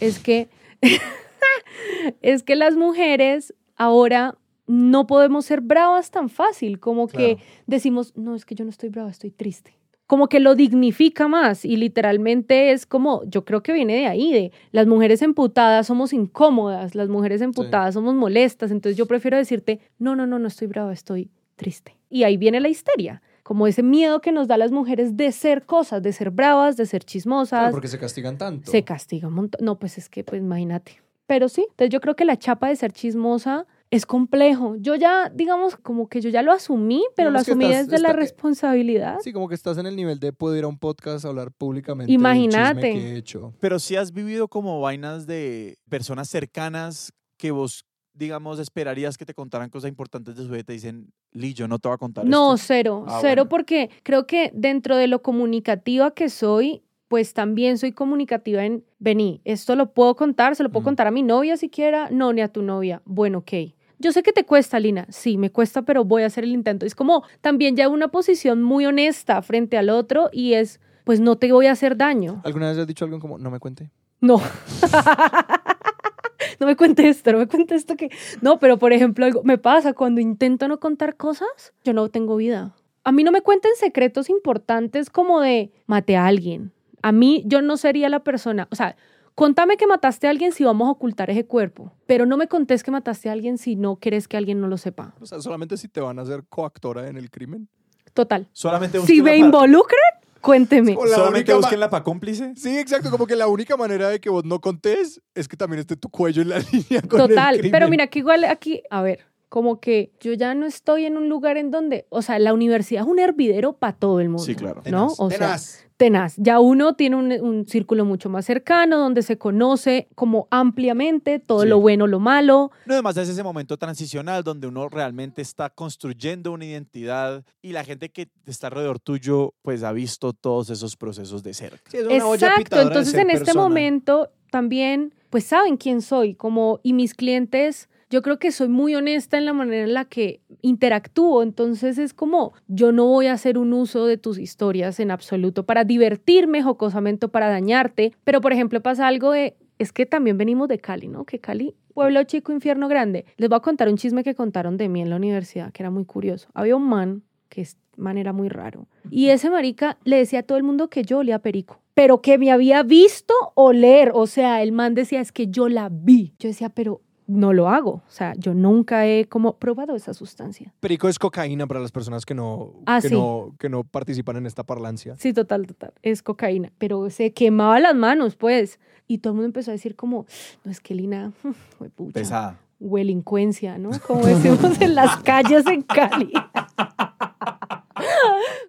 es 0.00 0.18
que, 0.18 0.48
es 2.22 2.42
que 2.42 2.56
las 2.56 2.74
mujeres 2.74 3.54
ahora 3.76 4.36
no 4.66 5.06
podemos 5.06 5.46
ser 5.46 5.60
bravas 5.60 6.10
tan 6.10 6.28
fácil, 6.28 6.78
como 6.78 7.08
que 7.08 7.38
decimos, 7.66 8.12
no, 8.16 8.34
es 8.34 8.44
que 8.44 8.54
yo 8.54 8.64
no 8.64 8.70
estoy 8.70 8.88
brava, 8.88 9.10
estoy 9.10 9.30
triste. 9.30 9.79
Como 10.10 10.28
que 10.28 10.40
lo 10.40 10.56
dignifica 10.56 11.28
más 11.28 11.64
y 11.64 11.76
literalmente 11.76 12.72
es 12.72 12.84
como, 12.84 13.22
yo 13.26 13.44
creo 13.44 13.62
que 13.62 13.72
viene 13.72 13.94
de 13.94 14.08
ahí, 14.08 14.32
de 14.32 14.50
las 14.72 14.88
mujeres 14.88 15.22
emputadas 15.22 15.86
somos 15.86 16.12
incómodas, 16.12 16.96
las 16.96 17.08
mujeres 17.08 17.40
emputadas 17.42 17.94
somos 17.94 18.16
molestas, 18.16 18.72
entonces 18.72 18.96
yo 18.96 19.06
prefiero 19.06 19.36
decirte, 19.36 19.78
no, 20.00 20.16
no, 20.16 20.26
no, 20.26 20.40
no 20.40 20.48
estoy 20.48 20.66
brava, 20.66 20.92
estoy 20.92 21.30
triste. 21.54 21.96
Y 22.08 22.24
ahí 22.24 22.36
viene 22.36 22.58
la 22.58 22.68
histeria, 22.68 23.22
como 23.44 23.68
ese 23.68 23.84
miedo 23.84 24.20
que 24.20 24.32
nos 24.32 24.48
da 24.48 24.56
a 24.56 24.58
las 24.58 24.72
mujeres 24.72 25.16
de 25.16 25.30
ser 25.30 25.64
cosas, 25.64 26.02
de 26.02 26.12
ser 26.12 26.32
bravas, 26.32 26.76
de 26.76 26.86
ser 26.86 27.04
chismosas, 27.04 27.60
Claro, 27.60 27.70
porque 27.70 27.86
se 27.86 28.00
castigan 28.00 28.36
tanto. 28.36 28.68
se 28.68 28.82
castiga 28.82 29.28
un 29.28 29.34
montón. 29.34 29.64
No, 29.64 29.78
pues 29.78 29.96
es 29.96 30.08
que, 30.08 30.24
pues 30.24 30.42
imagínate. 30.42 31.00
Pero 31.28 31.48
sí, 31.48 31.64
entonces 31.70 31.90
yo 31.90 32.00
creo 32.00 32.16
que 32.16 32.24
la 32.24 32.36
chapa 32.36 32.66
de 32.66 32.74
ser 32.74 32.90
chismosa 32.90 33.68
es 33.90 34.06
complejo. 34.06 34.76
Yo 34.78 34.94
ya, 34.94 35.30
digamos, 35.34 35.76
como 35.76 36.08
que 36.08 36.20
yo 36.20 36.30
ya 36.30 36.42
lo 36.42 36.52
asumí, 36.52 37.02
pero 37.16 37.30
Digamos 37.30 37.48
lo 37.48 37.52
asumí 37.52 37.64
estás- 37.66 37.86
desde 37.88 38.02
la 38.02 38.08
está- 38.10 38.20
responsabilidad. 38.20 39.16
Sí, 39.22 39.32
como 39.32 39.48
que 39.48 39.54
estás 39.54 39.78
en 39.78 39.86
el 39.86 39.96
nivel 39.96 40.20
de 40.20 40.32
poder 40.32 40.58
ir 40.60 40.64
a 40.64 40.68
un 40.68 40.78
podcast 40.78 41.24
a 41.24 41.28
hablar 41.28 41.50
públicamente 41.52 42.12
Imagínate. 42.12 42.80
del 42.80 42.92
chisme 42.94 43.00
que 43.08 43.14
he 43.14 43.16
hecho. 43.18 43.52
Pero 43.60 43.78
si 43.78 43.96
has 43.96 44.12
vivido 44.12 44.48
como 44.48 44.80
vainas 44.80 45.26
de 45.26 45.76
personas 45.88 46.28
cercanas 46.28 47.12
que 47.36 47.50
vos, 47.50 47.84
digamos, 48.14 48.58
esperarías 48.60 49.16
que 49.18 49.24
te 49.24 49.34
contaran 49.34 49.70
cosas 49.70 49.88
importantes 49.88 50.36
de 50.36 50.42
su 50.44 50.48
vida 50.50 50.60
y 50.60 50.64
te 50.64 50.72
dicen, 50.74 51.12
Lee, 51.32 51.54
yo 51.54 51.66
no 51.68 51.78
te 51.78 51.88
voy 51.88 51.94
a 51.94 51.98
contar 51.98 52.24
No, 52.26 52.54
esto. 52.54 52.66
cero, 52.68 53.04
Ah, 53.08 53.18
cero 53.20 53.42
bueno. 53.44 53.48
porque 53.48 53.90
creo 54.02 54.26
que 54.26 54.50
dentro 54.54 54.96
de 54.96 55.06
lo 55.08 55.22
comunicativa 55.22 56.12
que 56.12 56.28
soy, 56.28 56.82
pues 57.08 57.34
también 57.34 57.76
soy 57.78 57.90
comunicativa 57.92 58.64
en, 58.64 58.84
vení, 59.00 59.40
esto 59.44 59.74
lo 59.74 59.92
puedo 59.92 60.14
contar, 60.14 60.54
se 60.54 60.62
lo 60.62 60.70
puedo 60.70 60.82
Mm. 60.82 60.84
contar 60.84 61.06
a 61.08 61.10
mi 61.10 61.22
novia 61.24 61.56
siquiera, 61.56 62.08
no, 62.12 62.32
ni 62.32 62.40
a 62.40 62.46
tu 62.48 62.62
novia. 62.62 63.02
Bueno, 63.04 63.38
ok. 63.38 63.52
Yo 64.00 64.12
sé 64.12 64.22
que 64.22 64.32
te 64.32 64.44
cuesta, 64.44 64.80
Lina. 64.80 65.06
Sí, 65.10 65.36
me 65.36 65.50
cuesta, 65.50 65.82
pero 65.82 66.04
voy 66.04 66.22
a 66.22 66.26
hacer 66.26 66.44
el 66.44 66.52
intento. 66.52 66.86
Es 66.86 66.94
como 66.94 67.22
también 67.42 67.76
ya 67.76 67.90
una 67.90 68.08
posición 68.08 68.62
muy 68.62 68.86
honesta 68.86 69.42
frente 69.42 69.76
al 69.76 69.90
otro 69.90 70.30
y 70.32 70.54
es, 70.54 70.80
pues 71.04 71.20
no 71.20 71.36
te 71.36 71.52
voy 71.52 71.66
a 71.66 71.72
hacer 71.72 71.98
daño. 71.98 72.40
¿Alguna 72.44 72.70
vez 72.70 72.78
has 72.78 72.86
dicho 72.86 73.04
algo 73.04 73.20
como, 73.20 73.36
no 73.36 73.50
me 73.50 73.58
cuente? 73.58 73.90
No. 74.22 74.38
no 76.60 76.66
me 76.66 76.76
cuente 76.76 77.10
esto, 77.10 77.32
no 77.32 77.38
me 77.38 77.46
cuente 77.46 77.74
esto 77.74 77.94
que... 77.94 78.08
No, 78.40 78.58
pero 78.58 78.78
por 78.78 78.94
ejemplo, 78.94 79.26
algo 79.26 79.42
me 79.44 79.58
pasa 79.58 79.92
cuando 79.92 80.22
intento 80.22 80.66
no 80.66 80.80
contar 80.80 81.18
cosas, 81.18 81.74
yo 81.84 81.92
no 81.92 82.08
tengo 82.08 82.36
vida. 82.36 82.74
A 83.04 83.12
mí 83.12 83.22
no 83.22 83.32
me 83.32 83.42
cuenten 83.42 83.72
secretos 83.76 84.30
importantes 84.30 85.10
como 85.10 85.42
de 85.42 85.72
maté 85.86 86.16
a 86.16 86.26
alguien. 86.26 86.72
A 87.02 87.12
mí 87.12 87.42
yo 87.44 87.60
no 87.60 87.76
sería 87.76 88.08
la 88.08 88.24
persona, 88.24 88.66
o 88.70 88.76
sea, 88.76 88.96
contame 89.40 89.76
que 89.76 89.86
mataste 89.86 90.26
a 90.26 90.30
alguien 90.30 90.52
si 90.52 90.62
vamos 90.64 90.86
a 90.88 90.92
ocultar 90.92 91.30
ese 91.30 91.44
cuerpo, 91.46 91.92
pero 92.06 92.26
no 92.26 92.36
me 92.36 92.46
contés 92.46 92.82
que 92.84 92.90
mataste 92.90 93.28
a 93.28 93.32
alguien 93.32 93.58
si 93.58 93.74
no 93.74 93.96
quieres 93.96 94.28
que 94.28 94.36
alguien 94.36 94.60
no 94.60 94.68
lo 94.68 94.76
sepa. 94.78 95.14
O 95.20 95.26
sea, 95.26 95.40
solamente 95.40 95.76
si 95.76 95.88
te 95.88 96.00
van 96.00 96.18
a 96.18 96.22
hacer 96.22 96.44
coactora 96.48 97.08
en 97.08 97.16
el 97.16 97.30
crimen. 97.30 97.68
Total. 98.14 98.48
Solamente 98.52 99.00
Si 99.02 99.22
me 99.22 99.36
involucran, 99.36 99.98
Cuénteme. 100.40 100.94
La 100.94 101.16
Solamente 101.16 101.28
única 101.38 101.52
ma- 101.52 101.58
busquen 101.58 101.80
la 101.80 101.90
pa' 101.90 102.02
cómplice. 102.02 102.54
Sí, 102.56 102.78
exacto, 102.78 103.10
como 103.10 103.26
que 103.26 103.36
la 103.36 103.46
única 103.46 103.76
manera 103.76 104.08
de 104.08 104.20
que 104.20 104.30
vos 104.30 104.42
no 104.44 104.58
contés 104.60 105.20
es 105.34 105.46
que 105.48 105.56
también 105.56 105.80
esté 105.80 105.96
tu 105.96 106.08
cuello 106.08 106.40
en 106.40 106.48
la 106.48 106.58
línea 106.72 107.02
con 107.02 107.20
el 107.20 107.28
Total, 107.28 107.54
crimen. 107.56 107.70
pero 107.72 107.88
mira 107.90 108.06
que 108.06 108.20
igual 108.20 108.44
aquí, 108.44 108.82
a 108.88 109.02
ver, 109.02 109.26
como 109.50 109.80
que 109.80 110.12
yo 110.18 110.32
ya 110.32 110.54
no 110.54 110.64
estoy 110.64 111.04
en 111.04 111.18
un 111.18 111.28
lugar 111.28 111.58
en 111.58 111.70
donde, 111.70 112.06
o 112.08 112.22
sea, 112.22 112.38
la 112.38 112.54
universidad 112.54 113.02
es 113.02 113.08
un 113.08 113.18
hervidero 113.18 113.74
para 113.74 113.92
todo 113.92 114.18
el 114.20 114.28
mundo. 114.30 114.42
Sí, 114.44 114.54
claro. 114.54 114.76
¿No? 114.86 115.08
Tenaz, 115.08 115.14
O 115.20 115.28
sea, 115.28 115.38
tenaz. 115.38 115.84
Tenaz. 116.00 116.34
Ya 116.38 116.60
uno 116.60 116.94
tiene 116.94 117.14
un, 117.16 117.30
un 117.30 117.66
círculo 117.66 118.06
mucho 118.06 118.30
más 118.30 118.46
cercano 118.46 118.98
donde 118.98 119.20
se 119.20 119.36
conoce 119.36 120.08
como 120.14 120.48
ampliamente 120.50 121.38
todo 121.40 121.60
Sí. 121.64 121.68
lo 121.68 121.78
bueno, 121.78 122.06
lo 122.06 122.18
malo. 122.20 122.70
No, 122.86 122.94
además 122.94 123.18
es 123.18 123.28
ese 123.28 123.42
momento 123.42 123.76
transicional 123.76 124.42
donde 124.42 124.66
uno 124.66 124.88
realmente 124.88 125.42
está 125.42 125.68
construyendo 125.68 126.52
una 126.52 126.64
identidad 126.64 127.44
y 127.60 127.72
la 127.72 127.84
gente 127.84 128.08
que 128.08 128.30
está 128.46 128.68
alrededor 128.68 128.98
tuyo 128.98 129.52
pues 129.60 129.82
ha 129.82 129.92
visto 129.92 130.32
todos 130.32 130.70
esos 130.70 130.96
procesos 130.96 131.42
de 131.42 131.52
cerca. 131.52 131.90
Sí, 131.90 131.98
es 131.98 132.06
una 132.06 132.26
olla 132.26 132.48
Exacto, 132.48 132.80
entonces 132.80 133.12
en 133.14 133.28
este 133.28 133.52
momento 133.52 134.30
también, 134.50 135.14
pues 135.28 135.44
saben 135.44 135.76
quién 135.76 136.00
soy, 136.00 136.34
como, 136.34 136.80
y 136.82 136.94
mis 136.94 137.12
clientes, 137.14 137.90
yo 138.10 138.22
creo 138.22 138.38
que 138.38 138.50
soy 138.50 138.68
muy 138.68 138.94
honesta 138.96 139.38
en 139.38 139.44
la 139.44 139.52
manera 139.52 139.84
en 139.84 139.94
la 139.94 140.04
que 140.04 140.40
interactúo, 140.62 141.42
entonces 141.42 141.96
es 141.96 142.12
como, 142.12 142.52
yo 142.66 142.90
no 142.90 143.06
voy 143.06 143.28
a 143.28 143.32
hacer 143.32 143.56
un 143.56 143.72
uso 143.72 144.06
de 144.06 144.18
tus 144.18 144.38
historias 144.38 144.98
en 144.98 145.12
absoluto 145.12 145.64
para 145.64 145.84
divertirme, 145.84 146.62
jocosamente, 146.62 147.28
para 147.28 147.48
dañarte, 147.48 148.12
pero 148.24 148.40
por 148.40 148.52
ejemplo 148.52 148.82
pasa 148.82 149.06
algo 149.06 149.30
de, 149.30 149.56
es 149.78 149.92
que 149.92 150.06
también 150.06 150.36
venimos 150.36 150.68
de 150.68 150.78
Cali, 150.78 151.06
¿no? 151.06 151.24
Que 151.24 151.38
Cali, 151.38 151.74
pueblo 151.94 152.22
chico, 152.24 152.52
infierno 152.52 152.88
grande. 152.88 153.24
Les 153.36 153.48
voy 153.48 153.56
a 153.56 153.60
contar 153.60 153.88
un 153.88 153.96
chisme 153.96 154.24
que 154.24 154.34
contaron 154.34 154.76
de 154.76 154.88
mí 154.88 155.00
en 155.00 155.10
la 155.10 155.16
universidad, 155.16 155.72
que 155.72 155.82
era 155.82 155.90
muy 155.90 156.04
curioso. 156.04 156.48
Había 156.52 156.76
un 156.76 156.88
man, 156.88 157.22
que 157.48 157.62
es 157.62 157.76
man 157.96 158.18
era 158.18 158.32
muy 158.32 158.48
raro, 158.48 158.88
y 159.10 159.28
ese 159.28 159.50
marica 159.50 159.98
le 160.04 160.16
decía 160.16 160.40
a 160.40 160.42
todo 160.42 160.58
el 160.58 160.64
mundo 160.64 160.88
que 160.88 161.04
yo 161.04 161.18
olía 161.18 161.38
perico 161.38 161.80
pero 161.92 162.22
que 162.22 162.38
me 162.38 162.50
había 162.50 162.82
visto 162.82 163.34
oler. 163.54 164.12
O 164.14 164.26
sea, 164.26 164.62
el 164.62 164.72
man 164.72 164.94
decía, 164.94 165.20
es 165.20 165.32
que 165.32 165.48
yo 165.48 165.68
la 165.68 165.90
vi. 165.90 166.32
Yo 166.38 166.48
decía, 166.48 166.70
pero 166.70 167.02
no 167.30 167.52
lo 167.52 167.68
hago. 167.68 168.02
O 168.06 168.10
sea, 168.10 168.34
yo 168.36 168.54
nunca 168.54 169.06
he 169.06 169.26
como 169.26 169.56
probado 169.56 169.94
esa 169.94 170.14
sustancia. 170.14 170.72
Perico 170.80 171.08
es 171.08 171.18
cocaína 171.18 171.66
para 171.66 171.80
las 171.80 171.92
personas 171.92 172.26
que 172.26 172.34
no, 172.34 172.72
Ah, 172.86 173.00
que 173.00 173.08
sí. 173.08 173.14
no, 173.14 173.54
que 173.58 173.68
no 173.68 173.84
participan 173.84 174.36
en 174.36 174.46
esta 174.46 174.64
parlancia. 174.64 175.14
Sí, 175.18 175.32
total, 175.32 175.66
total. 175.66 175.92
Es 176.02 176.22
cocaína. 176.22 176.72
Pero 176.78 177.08
se 177.10 177.32
quemaba 177.32 177.78
las 177.80 177.94
manos, 177.94 178.36
pues. 178.36 178.78
Y 179.06 179.18
todo 179.18 179.32
el 179.32 179.36
mundo 179.36 179.46
empezó 179.46 179.70
a 179.70 179.74
decir 179.74 179.96
como, 179.96 180.26
no, 180.64 180.70
es 180.70 180.80
que 180.80 180.94
Lina, 180.94 181.32
pucha, 181.96 182.12
Pesada. 182.12 182.58
huelincuencia, 182.78 183.78
¿no? 183.78 183.90
Como 184.06 184.24
decimos 184.26 184.80
en 184.80 184.94
las 184.94 185.16
calles 185.22 185.66
en 185.66 185.82
Cali. 185.82 186.32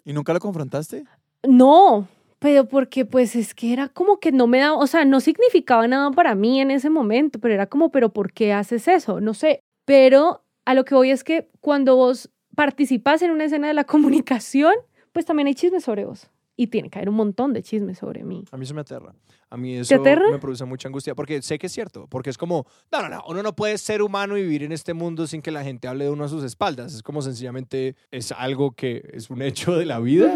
¿Y 0.04 0.12
nunca 0.12 0.32
lo 0.32 0.40
confrontaste? 0.40 1.04
No, 1.46 2.06
pero 2.42 2.66
porque 2.66 3.04
pues 3.06 3.36
es 3.36 3.54
que 3.54 3.72
era 3.72 3.88
como 3.88 4.18
que 4.18 4.32
no 4.32 4.48
me 4.48 4.58
daba, 4.58 4.76
o 4.76 4.88
sea, 4.88 5.04
no 5.04 5.20
significaba 5.20 5.86
nada 5.86 6.10
para 6.10 6.34
mí 6.34 6.60
en 6.60 6.72
ese 6.72 6.90
momento, 6.90 7.38
pero 7.38 7.54
era 7.54 7.68
como, 7.68 7.92
pero 7.92 8.12
¿por 8.12 8.32
qué 8.32 8.52
haces 8.52 8.88
eso? 8.88 9.20
No 9.20 9.32
sé, 9.32 9.60
pero 9.84 10.42
a 10.64 10.74
lo 10.74 10.84
que 10.84 10.96
voy 10.96 11.12
es 11.12 11.22
que 11.22 11.48
cuando 11.60 11.94
vos 11.94 12.30
participas 12.56 13.22
en 13.22 13.30
una 13.30 13.44
escena 13.44 13.68
de 13.68 13.74
la 13.74 13.84
comunicación, 13.84 14.74
pues 15.12 15.24
también 15.24 15.46
hay 15.46 15.54
chismes 15.54 15.84
sobre 15.84 16.04
vos. 16.04 16.30
Y 16.56 16.66
tiene 16.66 16.90
que 16.90 16.98
haber 16.98 17.08
un 17.08 17.14
montón 17.14 17.52
de 17.52 17.62
chismes 17.62 17.98
sobre 17.98 18.24
mí. 18.24 18.44
A 18.50 18.56
mí 18.56 18.64
eso 18.64 18.74
me 18.74 18.82
aterra. 18.82 19.14
A 19.48 19.56
mí 19.56 19.76
eso 19.76 20.00
me 20.00 20.38
produce 20.38 20.64
mucha 20.64 20.88
angustia 20.88 21.14
porque 21.14 21.40
sé 21.42 21.58
que 21.58 21.68
es 21.68 21.72
cierto, 21.72 22.08
porque 22.08 22.30
es 22.30 22.38
como, 22.38 22.66
no, 22.90 23.02
no, 23.02 23.08
no, 23.08 23.22
uno 23.28 23.42
no 23.42 23.54
puede 23.54 23.78
ser 23.78 24.02
humano 24.02 24.36
y 24.36 24.42
vivir 24.42 24.64
en 24.64 24.72
este 24.72 24.94
mundo 24.94 25.26
sin 25.26 25.42
que 25.42 25.50
la 25.50 25.62
gente 25.62 25.88
hable 25.88 26.04
de 26.04 26.10
uno 26.10 26.24
a 26.24 26.28
sus 26.28 26.42
espaldas. 26.42 26.92
Es 26.92 27.02
como 27.02 27.22
sencillamente 27.22 27.94
es 28.10 28.32
algo 28.32 28.72
que 28.72 29.08
es 29.12 29.30
un 29.30 29.42
hecho 29.42 29.76
de 29.76 29.86
la 29.86 30.00
vida, 30.00 30.34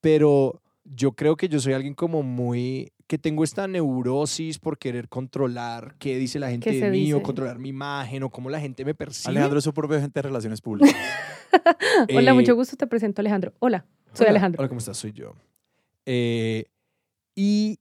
pero 0.00 0.62
yo 0.94 1.12
creo 1.12 1.36
que 1.36 1.48
yo 1.48 1.60
soy 1.60 1.72
alguien 1.74 1.94
como 1.94 2.22
muy 2.22 2.92
que 3.06 3.18
tengo 3.18 3.42
esta 3.42 3.66
neurosis 3.66 4.58
por 4.58 4.78
querer 4.78 5.08
controlar 5.08 5.96
qué 5.98 6.18
dice 6.18 6.38
la 6.38 6.50
gente 6.50 6.70
¿Qué 6.70 6.78
de 6.80 6.90
mí 6.90 7.12
o 7.12 7.22
controlar 7.22 7.58
mi 7.58 7.70
imagen 7.70 8.22
o 8.22 8.30
cómo 8.30 8.50
la 8.50 8.60
gente 8.60 8.84
me 8.84 8.94
percibe. 8.94 9.30
Alejandro 9.30 9.58
es 9.58 9.64
su 9.64 9.72
propio 9.72 9.96
agente 9.96 10.18
de 10.18 10.22
relaciones 10.22 10.60
públicas. 10.60 10.94
Hola, 12.14 12.30
Eh, 12.30 12.34
mucho 12.34 12.54
gusto, 12.54 12.76
te 12.76 12.86
presento 12.86 13.22
Alejandro. 13.22 13.54
Hola, 13.60 13.86
soy 14.12 14.24
Hola, 14.24 14.30
Alejandro. 14.30 14.60
Hola, 14.60 14.68
¿cómo 14.68 14.78
estás? 14.78 14.98
Soy 14.98 15.12
yo. 15.12 15.34
Eh, 16.04 16.66
y, 17.34 17.78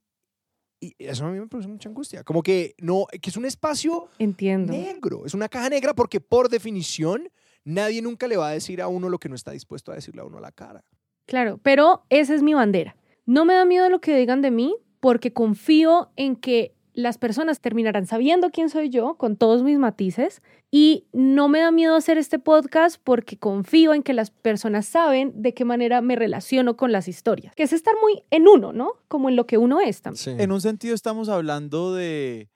y 0.80 0.96
eso 1.00 1.26
a 1.26 1.32
mí 1.32 1.40
me 1.40 1.48
produce 1.48 1.68
mucha 1.68 1.90
angustia. 1.90 2.24
Como 2.24 2.42
que 2.42 2.76
no, 2.80 3.06
que 3.22 3.30
es 3.30 3.36
un 3.36 3.46
espacio 3.46 4.08
Entiendo. 4.20 4.72
negro, 4.72 5.26
es 5.26 5.34
una 5.34 5.50
caja 5.50 5.70
negra 5.70 5.94
porque 5.94 6.22
por 6.22 6.48
definición 6.50 7.30
nadie 7.66 8.02
nunca 8.02 8.28
le 8.28 8.38
va 8.38 8.48
a 8.48 8.52
decir 8.52 8.82
a 8.82 8.88
uno 8.88 9.10
lo 9.10 9.20
que 9.20 9.28
no 9.28 9.36
está 9.36 9.52
dispuesto 9.52 9.92
a 9.92 9.96
decirle 9.96 10.22
a 10.22 10.26
uno 10.26 10.38
a 10.38 10.42
la 10.42 10.52
cara. 10.54 10.86
Claro, 11.28 11.60
pero 11.62 12.04
esa 12.10 12.34
es 12.34 12.42
mi 12.42 12.54
bandera. 12.54 12.96
No 13.26 13.46
me 13.46 13.54
da 13.54 13.66
miedo 13.66 13.90
lo 13.90 14.02
que 14.02 14.18
digan 14.18 14.42
de 14.42 14.50
mí 14.50 14.76
porque 15.00 15.34
confío 15.34 16.10
en 16.16 16.36
que 16.36 16.74
las 16.94 17.20
personas 17.20 17.60
terminarán 17.60 18.08
sabiendo 18.08 18.50
quién 18.50 18.70
soy 18.70 18.90
yo 18.90 19.18
con 19.18 19.36
todos 19.36 19.62
mis 19.62 19.78
matices 19.78 20.42
y 20.72 21.06
no 21.14 21.48
me 21.48 21.60
da 21.60 21.70
miedo 21.70 21.96
hacer 21.96 22.18
este 22.18 22.40
podcast 22.40 23.00
porque 23.04 23.38
confío 23.38 23.94
en 23.94 24.02
que 24.02 24.14
las 24.14 24.32
personas 24.32 24.88
saben 24.88 25.32
de 25.36 25.54
qué 25.54 25.64
manera 25.64 26.02
me 26.02 26.16
relaciono 26.16 26.76
con 26.76 26.92
las 26.92 27.08
historias, 27.08 27.54
que 27.54 27.64
es 27.64 27.74
estar 27.74 27.94
muy 28.02 28.24
en 28.32 28.48
uno, 28.48 28.74
¿no? 28.74 28.94
Como 29.08 29.30
en 29.30 29.36
lo 29.36 29.46
que 29.46 29.60
uno 29.60 29.80
es 29.80 30.02
también. 30.02 30.40
En 30.40 30.52
un 30.52 30.60
sentido 30.60 30.96
estamos 30.96 31.30
hablando 31.30 31.94
de 31.94 32.50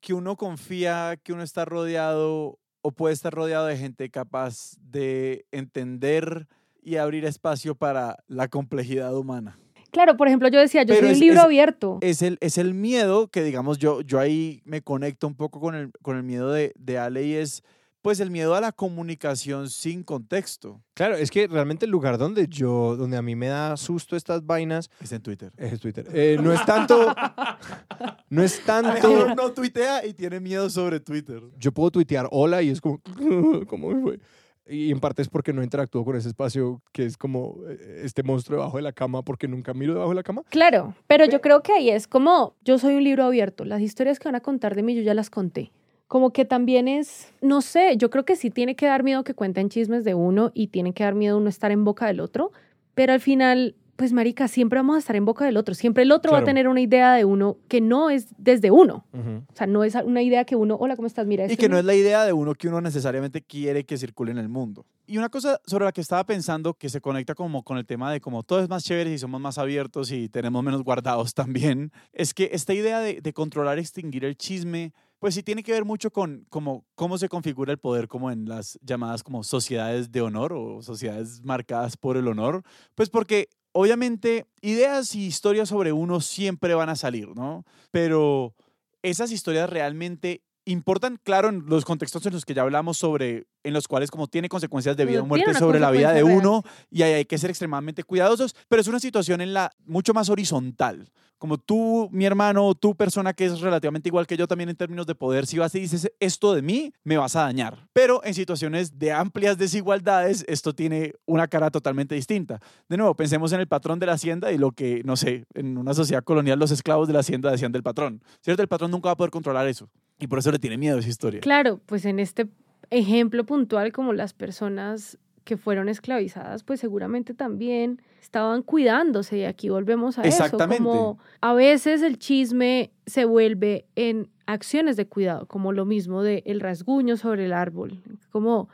que 0.00 0.12
uno 0.12 0.36
confía 0.36 1.18
que 1.22 1.32
uno 1.32 1.42
está 1.42 1.64
rodeado 1.64 2.58
o 2.82 2.90
puede 2.92 3.14
estar 3.14 3.32
rodeado 3.32 3.66
de 3.66 3.78
gente 3.78 4.10
capaz 4.10 4.76
de 4.80 5.46
entender 5.52 6.46
y 6.86 6.96
abrir 6.96 7.24
espacio 7.24 7.74
para 7.74 8.16
la 8.28 8.48
complejidad 8.48 9.14
humana. 9.16 9.58
Claro, 9.90 10.16
por 10.16 10.28
ejemplo, 10.28 10.48
yo 10.48 10.60
decía, 10.60 10.82
yo 10.84 10.94
Pero 10.94 11.08
soy 11.08 11.14
un 11.14 11.20
libro 11.20 11.38
es- 11.40 11.44
abierto. 11.44 11.98
Es 12.00 12.22
el, 12.22 12.38
es 12.40 12.58
el 12.58 12.74
miedo 12.74 13.28
que, 13.28 13.42
digamos, 13.42 13.78
yo, 13.78 14.02
yo 14.02 14.20
ahí 14.20 14.62
me 14.64 14.82
conecto 14.82 15.26
un 15.26 15.34
poco 15.34 15.58
con 15.60 15.74
el, 15.74 15.90
con 16.02 16.16
el 16.16 16.22
miedo 16.22 16.52
de, 16.52 16.72
de 16.78 16.98
Ale 16.98 17.24
y 17.24 17.34
es, 17.34 17.62
pues, 18.02 18.20
el 18.20 18.30
miedo 18.30 18.54
a 18.54 18.60
la 18.60 18.70
comunicación 18.72 19.68
sin 19.70 20.02
contexto. 20.04 20.80
Claro, 20.94 21.16
es 21.16 21.30
que 21.30 21.48
realmente 21.48 21.86
el 21.86 21.90
lugar 21.90 22.18
donde 22.18 22.46
yo, 22.46 22.94
donde 22.96 23.16
a 23.16 23.22
mí 23.22 23.34
me 23.36 23.48
da 23.48 23.76
susto 23.76 24.14
estas 24.16 24.44
vainas 24.46 24.90
Es 25.00 25.10
en 25.12 25.22
Twitter. 25.22 25.50
es 25.56 25.80
Twitter. 25.80 26.06
Eh, 26.12 26.38
no 26.40 26.52
es 26.52 26.64
tanto, 26.66 27.12
no 28.30 28.42
es 28.42 28.62
tanto. 28.64 29.34
No 29.34 29.50
tuitea 29.52 30.06
y 30.06 30.12
tiene 30.14 30.40
miedo 30.40 30.68
sobre 30.70 31.00
Twitter. 31.00 31.40
Yo 31.58 31.72
puedo 31.72 31.90
tuitear 31.90 32.28
hola 32.30 32.62
y 32.62 32.70
es 32.70 32.80
como, 32.80 33.00
¿cómo 33.66 33.88
me 33.90 34.00
fue? 34.02 34.20
Y 34.68 34.90
en 34.90 34.98
parte 34.98 35.22
es 35.22 35.28
porque 35.28 35.52
no 35.52 35.62
interactúo 35.62 36.04
con 36.04 36.16
ese 36.16 36.28
espacio 36.28 36.82
que 36.92 37.04
es 37.04 37.16
como 37.16 37.56
eh, 37.68 38.02
este 38.04 38.22
monstruo 38.22 38.58
debajo 38.58 38.76
de 38.76 38.82
la 38.82 38.92
cama 38.92 39.22
porque 39.22 39.46
nunca 39.46 39.74
miro 39.74 39.94
debajo 39.94 40.10
de 40.10 40.16
la 40.16 40.22
cama. 40.22 40.42
Claro, 40.50 40.94
pero 41.06 41.24
yo 41.24 41.40
creo 41.40 41.62
que 41.62 41.72
ahí 41.72 41.90
es 41.90 42.08
como, 42.08 42.56
yo 42.64 42.78
soy 42.78 42.96
un 42.96 43.04
libro 43.04 43.24
abierto, 43.24 43.64
las 43.64 43.80
historias 43.80 44.18
que 44.18 44.28
van 44.28 44.34
a 44.34 44.40
contar 44.40 44.74
de 44.74 44.82
mí 44.82 44.94
yo 44.94 45.02
ya 45.02 45.14
las 45.14 45.30
conté. 45.30 45.72
Como 46.08 46.32
que 46.32 46.44
también 46.44 46.86
es, 46.88 47.32
no 47.40 47.62
sé, 47.62 47.96
yo 47.96 48.10
creo 48.10 48.24
que 48.24 48.36
sí 48.36 48.50
tiene 48.50 48.76
que 48.76 48.86
dar 48.86 49.02
miedo 49.02 49.24
que 49.24 49.34
cuenten 49.34 49.68
chismes 49.68 50.04
de 50.04 50.14
uno 50.14 50.50
y 50.54 50.68
tiene 50.68 50.92
que 50.92 51.04
dar 51.04 51.14
miedo 51.14 51.36
uno 51.36 51.48
estar 51.48 51.70
en 51.72 51.84
boca 51.84 52.06
del 52.06 52.20
otro, 52.20 52.52
pero 52.94 53.12
al 53.12 53.20
final, 53.20 53.74
pues 53.96 54.12
marica, 54.12 54.46
siempre 54.46 54.78
vamos 54.78 54.96
a 54.96 54.98
estar 54.98 55.16
en 55.16 55.24
boca 55.24 55.44
del 55.44 55.56
otro, 55.56 55.74
siempre 55.74 56.02
el 56.02 56.12
otro 56.12 56.32
va 56.32 56.38
a 56.38 56.44
tener 56.44 56.68
una 56.68 56.80
idea 56.80 57.14
de 57.14 57.24
uno 57.24 57.56
que 57.68 57.80
no 57.80 58.10
es 58.10 58.28
desde 58.36 58.70
uno, 58.70 59.06
Ujú. 59.12 59.42
o 59.50 59.56
sea, 59.56 59.66
no 59.66 59.84
es 59.84 59.94
una 59.94 60.22
idea 60.22 60.44
que 60.44 60.54
uno, 60.54 60.76
hola, 60.76 60.96
¿cómo 60.96 61.06
estás? 61.06 61.26
Mira, 61.26 61.50
Y 61.50 61.56
que 61.56 61.68
no 61.68 61.78
es 61.78 61.84
la 61.84 61.94
idea 61.94 62.24
de 62.24 62.32
uno 62.32 62.54
que 62.54 62.68
uno 62.68 62.80
necesariamente 62.80 63.42
quiere 63.42 63.84
que 63.84 63.96
circule 63.96 64.32
en 64.32 64.38
el 64.38 64.48
mundo. 64.48 64.84
Y 65.06 65.18
una 65.18 65.28
cosa 65.28 65.60
sobre 65.66 65.84
la 65.84 65.92
que 65.92 66.00
estaba 66.00 66.24
pensando 66.24 66.74
que 66.74 66.88
se 66.88 67.00
conecta 67.00 67.34
como 67.34 67.62
con 67.62 67.78
el 67.78 67.86
tema 67.86 68.12
de 68.12 68.20
como 68.20 68.42
todo 68.42 68.60
es 68.60 68.68
más 68.68 68.84
chévere 68.84 69.10
si 69.10 69.18
somos 69.18 69.40
más 69.40 69.56
abiertos 69.56 70.10
y 70.10 70.28
tenemos 70.28 70.62
menos 70.62 70.82
guardados 70.82 71.32
también, 71.34 71.92
es 72.12 72.34
que 72.34 72.50
esta 72.52 72.74
idea 72.74 73.00
de, 73.00 73.20
de 73.20 73.32
controlar, 73.32 73.78
extinguir 73.78 74.24
el 74.24 74.36
chisme, 74.36 74.92
pues 75.18 75.34
sí 75.34 75.42
tiene 75.42 75.62
que 75.62 75.72
ver 75.72 75.84
mucho 75.84 76.10
con 76.10 76.44
como, 76.50 76.84
cómo 76.94 77.18
se 77.18 77.28
configura 77.28 77.72
el 77.72 77.78
poder 77.78 78.08
como 78.08 78.30
en 78.30 78.48
las 78.48 78.78
llamadas 78.82 79.22
como 79.22 79.42
sociedades 79.44 80.12
de 80.12 80.20
honor 80.20 80.52
o 80.52 80.82
sociedades 80.82 81.42
marcadas 81.42 81.96
por 81.96 82.16
el 82.16 82.28
honor, 82.28 82.62
pues 82.94 83.08
porque 83.08 83.48
obviamente 83.76 84.46
ideas 84.62 85.14
y 85.14 85.26
historias 85.26 85.68
sobre 85.68 85.92
uno 85.92 86.20
siempre 86.20 86.74
van 86.74 86.88
a 86.88 86.96
salir, 86.96 87.28
¿no? 87.36 87.64
Pero 87.90 88.54
esas 89.02 89.30
historias 89.30 89.68
realmente 89.68 90.42
importan, 90.64 91.20
claro, 91.22 91.48
en 91.50 91.64
los 91.66 91.84
contextos 91.84 92.24
en 92.26 92.32
los 92.32 92.44
que 92.44 92.54
ya 92.54 92.62
hablamos 92.62 92.96
sobre, 92.96 93.46
en 93.66 93.72
los 93.72 93.88
cuales 93.88 94.10
como 94.10 94.28
tiene 94.28 94.48
consecuencias 94.48 94.96
de 94.96 95.04
vida 95.04 95.22
o 95.22 95.26
muerte 95.26 95.54
sobre 95.54 95.80
la 95.80 95.90
vida 95.90 96.12
de 96.12 96.22
uno 96.22 96.62
y 96.90 97.02
ahí 97.02 97.12
hay 97.12 97.24
que 97.24 97.38
ser 97.38 97.50
extremadamente 97.50 98.04
cuidadosos, 98.04 98.54
pero 98.68 98.80
es 98.80 98.88
una 98.88 99.00
situación 99.00 99.40
en 99.40 99.52
la 99.52 99.72
mucho 99.84 100.14
más 100.14 100.28
horizontal. 100.28 101.10
Como 101.38 101.58
tú, 101.58 102.08
mi 102.12 102.24
hermano, 102.24 102.74
tú 102.74 102.94
persona 102.94 103.34
que 103.34 103.44
es 103.44 103.60
relativamente 103.60 104.08
igual 104.08 104.26
que 104.26 104.38
yo 104.38 104.48
también 104.48 104.70
en 104.70 104.76
términos 104.76 105.06
de 105.06 105.14
poder, 105.14 105.46
si 105.46 105.58
vas 105.58 105.74
y 105.74 105.80
dices 105.80 106.10
esto 106.18 106.54
de 106.54 106.62
mí, 106.62 106.94
me 107.04 107.18
vas 107.18 107.36
a 107.36 107.42
dañar. 107.42 107.88
Pero 107.92 108.24
en 108.24 108.32
situaciones 108.32 108.98
de 108.98 109.12
amplias 109.12 109.58
desigualdades, 109.58 110.46
esto 110.48 110.74
tiene 110.74 111.12
una 111.26 111.46
cara 111.46 111.70
totalmente 111.70 112.14
distinta. 112.14 112.58
De 112.88 112.96
nuevo, 112.96 113.14
pensemos 113.14 113.52
en 113.52 113.60
el 113.60 113.68
patrón 113.68 113.98
de 113.98 114.06
la 114.06 114.14
hacienda 114.14 114.50
y 114.50 114.56
lo 114.56 114.72
que, 114.72 115.02
no 115.04 115.16
sé, 115.16 115.44
en 115.52 115.76
una 115.76 115.92
sociedad 115.92 116.24
colonial 116.24 116.58
los 116.58 116.70
esclavos 116.70 117.06
de 117.06 117.12
la 117.12 117.20
hacienda 117.20 117.50
decían 117.50 117.72
del 117.72 117.82
patrón. 117.82 118.22
¿Cierto? 118.40 118.62
El 118.62 118.68
patrón 118.68 118.90
nunca 118.90 119.08
va 119.08 119.12
a 119.12 119.16
poder 119.16 119.30
controlar 119.30 119.68
eso. 119.68 119.90
Y 120.18 120.28
por 120.28 120.38
eso 120.38 120.50
le 120.50 120.58
tiene 120.58 120.78
miedo 120.78 120.96
a 120.96 121.00
esa 121.00 121.10
historia. 121.10 121.40
Claro, 121.40 121.80
pues 121.84 122.06
en 122.06 122.18
este 122.18 122.48
ejemplo 122.90 123.44
puntual, 123.44 123.92
como 123.92 124.12
las 124.12 124.32
personas 124.32 125.18
que 125.44 125.56
fueron 125.56 125.88
esclavizadas, 125.88 126.64
pues 126.64 126.80
seguramente 126.80 127.32
también 127.32 128.02
estaban 128.20 128.62
cuidándose. 128.62 129.38
Y 129.38 129.44
aquí 129.44 129.68
volvemos 129.68 130.18
a 130.18 130.22
Exactamente. 130.22 130.82
eso. 130.82 130.84
Como 130.84 131.18
a 131.40 131.54
veces 131.54 132.02
el 132.02 132.18
chisme 132.18 132.90
se 133.06 133.24
vuelve 133.24 133.86
en 133.94 134.28
acciones 134.46 134.96
de 134.96 135.06
cuidado, 135.06 135.46
como 135.46 135.72
lo 135.72 135.84
mismo 135.84 136.22
de 136.22 136.42
el 136.46 136.60
rasguño 136.60 137.16
sobre 137.16 137.46
el 137.46 137.52
árbol. 137.52 138.02
Como 138.30 138.68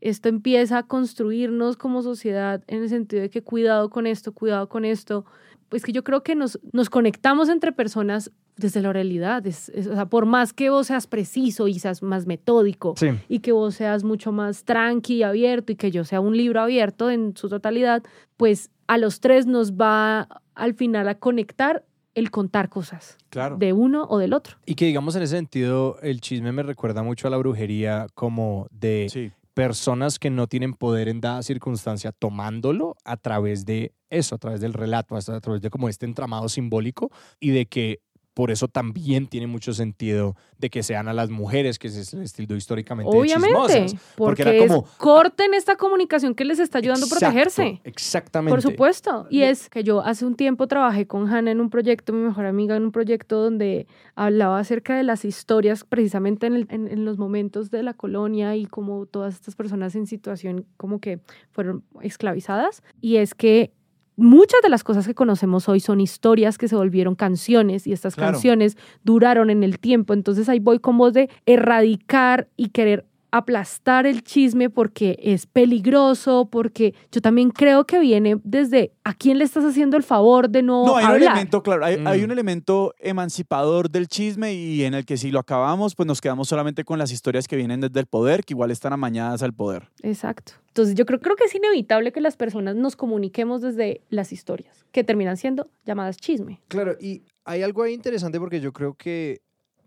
esto 0.00 0.28
empieza 0.28 0.78
a 0.78 0.82
construirnos 0.84 1.76
como 1.76 2.02
sociedad 2.02 2.62
en 2.66 2.82
el 2.82 2.88
sentido 2.88 3.22
de 3.22 3.30
que 3.30 3.42
cuidado 3.42 3.90
con 3.90 4.06
esto, 4.06 4.32
cuidado 4.32 4.68
con 4.68 4.84
esto. 4.84 5.24
Pues 5.68 5.82
que 5.82 5.92
yo 5.92 6.02
creo 6.04 6.22
que 6.22 6.34
nos, 6.34 6.58
nos 6.72 6.88
conectamos 6.90 7.48
entre 7.48 7.72
personas 7.72 8.30
desde 8.56 8.80
la 8.80 8.88
oralidad. 8.88 9.46
Es, 9.46 9.68
es- 9.70 9.86
o 9.86 9.94
sea, 9.94 10.06
por 10.06 10.24
más 10.26 10.52
que 10.52 10.70
vos 10.70 10.86
seas 10.88 11.06
preciso 11.06 11.68
y 11.68 11.78
seas 11.78 12.02
más 12.02 12.26
metódico 12.26 12.94
Sí. 12.96 13.08
y 13.28 13.40
que 13.40 13.52
vos 13.52 13.74
seas 13.74 14.02
mucho 14.04 14.32
más 14.32 14.64
tranqui 14.64 15.16
y 15.16 15.22
abierto 15.22 15.72
y 15.72 15.76
que 15.76 15.90
yo 15.90 16.04
sea 16.04 16.20
un 16.20 16.36
libro 16.36 16.60
abierto 16.60 17.10
en 17.10 17.36
su 17.36 17.48
totalidad, 17.48 18.02
pues 18.36 18.70
a 18.86 18.98
los 18.98 19.20
tres 19.20 19.46
nos 19.46 19.74
va 19.74 20.28
al 20.54 20.74
final 20.74 21.08
a 21.08 21.14
conectar 21.16 21.84
el 22.14 22.30
contar 22.32 22.68
cosas 22.68 23.16
Claro. 23.28 23.58
de 23.58 23.72
uno 23.72 24.04
o 24.08 24.18
del 24.18 24.32
otro. 24.32 24.56
Y 24.66 24.74
que 24.74 24.86
digamos 24.86 25.14
en 25.14 25.22
ese 25.22 25.36
sentido, 25.36 25.98
el 26.02 26.20
chisme 26.20 26.50
me 26.50 26.64
recuerda 26.64 27.02
mucho 27.04 27.28
a 27.28 27.30
la 27.30 27.36
brujería 27.36 28.06
como 28.14 28.66
de 28.72 29.06
Sí. 29.12 29.30
Personas 29.58 30.20
que 30.20 30.30
no 30.30 30.46
tienen 30.46 30.72
poder 30.72 31.08
en 31.08 31.20
dada 31.20 31.42
circunstancia 31.42 32.12
tomándolo 32.12 32.94
a 33.04 33.16
través 33.16 33.66
de 33.66 33.92
eso, 34.08 34.36
a 34.36 34.38
través 34.38 34.60
del 34.60 34.72
relato, 34.72 35.16
a 35.16 35.40
través 35.40 35.60
de 35.60 35.68
como 35.68 35.88
este 35.88 36.06
entramado 36.06 36.48
simbólico 36.48 37.10
y 37.40 37.50
de 37.50 37.66
que 37.66 38.00
por 38.38 38.52
eso 38.52 38.68
también 38.68 39.26
tiene 39.26 39.48
mucho 39.48 39.72
sentido 39.72 40.36
de 40.58 40.70
que 40.70 40.84
sean 40.84 41.08
a 41.08 41.12
las 41.12 41.28
mujeres 41.28 41.76
que 41.76 41.88
se 41.88 42.16
les 42.16 42.32
tildó 42.32 42.54
históricamente 42.54 43.10
de 43.10 43.18
Obviamente, 43.18 43.48
chismosas. 43.88 43.94
porque, 44.14 44.42
era 44.42 44.52
es 44.54 44.68
como- 44.70 44.84
corten 44.96 45.54
esta 45.54 45.74
comunicación 45.74 46.36
que 46.36 46.44
les 46.44 46.60
está 46.60 46.78
ayudando 46.78 47.06
Exacto, 47.06 47.26
a 47.26 47.30
protegerse. 47.30 47.80
Exactamente. 47.82 48.52
Por 48.52 48.62
supuesto. 48.62 49.26
Y 49.28 49.42
es 49.42 49.68
que 49.68 49.82
yo 49.82 50.02
hace 50.04 50.24
un 50.24 50.36
tiempo 50.36 50.68
trabajé 50.68 51.08
con 51.08 51.26
Hannah 51.28 51.50
en 51.50 51.60
un 51.60 51.68
proyecto, 51.68 52.12
mi 52.12 52.20
mejor 52.20 52.46
amiga, 52.46 52.76
en 52.76 52.84
un 52.84 52.92
proyecto 52.92 53.42
donde 53.42 53.88
hablaba 54.14 54.60
acerca 54.60 54.96
de 54.96 55.02
las 55.02 55.24
historias 55.24 55.82
precisamente 55.82 56.46
en, 56.46 56.54
el- 56.54 56.66
en- 56.70 56.86
en 56.86 57.04
los 57.04 57.18
momentos 57.18 57.72
de 57.72 57.82
la 57.82 57.92
colonia 57.94 58.54
y 58.54 58.66
como 58.66 59.06
todas 59.06 59.34
estas 59.34 59.56
personas 59.56 59.96
en 59.96 60.06
situación 60.06 60.64
como 60.76 61.00
que 61.00 61.18
fueron 61.50 61.82
esclavizadas. 62.02 62.84
Y 63.00 63.16
es 63.16 63.34
que 63.34 63.72
muchas 64.18 64.60
de 64.62 64.68
las 64.68 64.84
cosas 64.84 65.06
que 65.06 65.14
conocemos 65.14 65.68
hoy 65.68 65.80
son 65.80 66.00
historias 66.00 66.58
que 66.58 66.68
se 66.68 66.76
volvieron 66.76 67.14
canciones 67.14 67.86
y 67.86 67.92
estas 67.92 68.14
Claro. 68.16 68.32
canciones 68.32 68.76
duraron 69.04 69.48
en 69.48 69.62
el 69.62 69.78
tiempo. 69.78 70.12
Entonces 70.12 70.48
ahí 70.48 70.58
voy 70.58 70.80
con 70.80 70.98
vos 70.98 71.12
de 71.14 71.30
erradicar 71.46 72.48
y 72.56 72.70
querer 72.70 73.06
aplastar 73.30 74.06
el 74.06 74.22
chisme 74.24 74.70
porque 74.70 75.18
es 75.22 75.46
peligroso, 75.46 76.48
porque 76.50 76.94
yo 77.12 77.20
también 77.20 77.50
creo 77.50 77.84
que 77.86 77.98
viene 78.00 78.36
desde 78.42 78.90
a 79.04 79.12
quién 79.12 79.36
le 79.36 79.44
estás 79.44 79.64
haciendo 79.66 79.98
el 79.98 80.02
favor 80.02 80.48
de 80.48 80.62
no, 80.62 80.86
No, 80.86 80.96
hay 80.96 81.04
un 81.04 81.10
hablar. 81.12 81.32
elemento, 81.32 81.62
claro, 81.62 81.84
hay, 81.84 81.96
hay 82.06 82.20
Mm. 82.20 82.24
un 82.24 82.30
elemento 82.30 82.94
emancipador 82.98 83.90
del 83.90 84.08
chisme 84.08 84.54
y 84.54 84.82
en 84.84 84.94
el 84.94 85.04
que 85.04 85.18
si 85.18 85.30
lo 85.30 85.40
acabamos, 85.40 85.94
pues 85.94 86.06
nos 86.06 86.22
quedamos 86.22 86.48
solamente 86.48 86.84
con 86.84 86.98
las 86.98 87.12
historias 87.12 87.46
que 87.46 87.56
vienen 87.56 87.80
desde 87.82 88.00
el 88.00 88.06
poder, 88.06 88.44
que 88.44 88.54
igual 88.54 88.70
están 88.70 88.94
amañadas 88.94 89.42
al 89.42 89.52
poder. 89.52 89.90
Exacto. 90.02 90.54
Entonces 90.78 90.94
yo 90.94 91.06
creo, 91.06 91.18
que 91.34 91.42
es 91.42 91.54
inevitable 91.56 92.12
que 92.12 92.20
las 92.20 92.36
personas 92.36 92.76
nos 92.76 92.94
comuniquemos 92.94 93.60
desde 93.60 94.00
las 94.10 94.32
historias, 94.32 94.86
que 94.92 95.02
terminan 95.02 95.36
siendo 95.36 95.68
llamadas 95.84 96.18
chisme. 96.18 96.60
Claro, 96.68 96.96
y 97.00 97.24
hay 97.44 97.64
algo 97.64 97.82
ahí 97.82 97.94
interesante 97.94 98.38
porque 98.38 98.60
yo 98.60 98.72
creo 98.72 98.94
que 98.94 99.40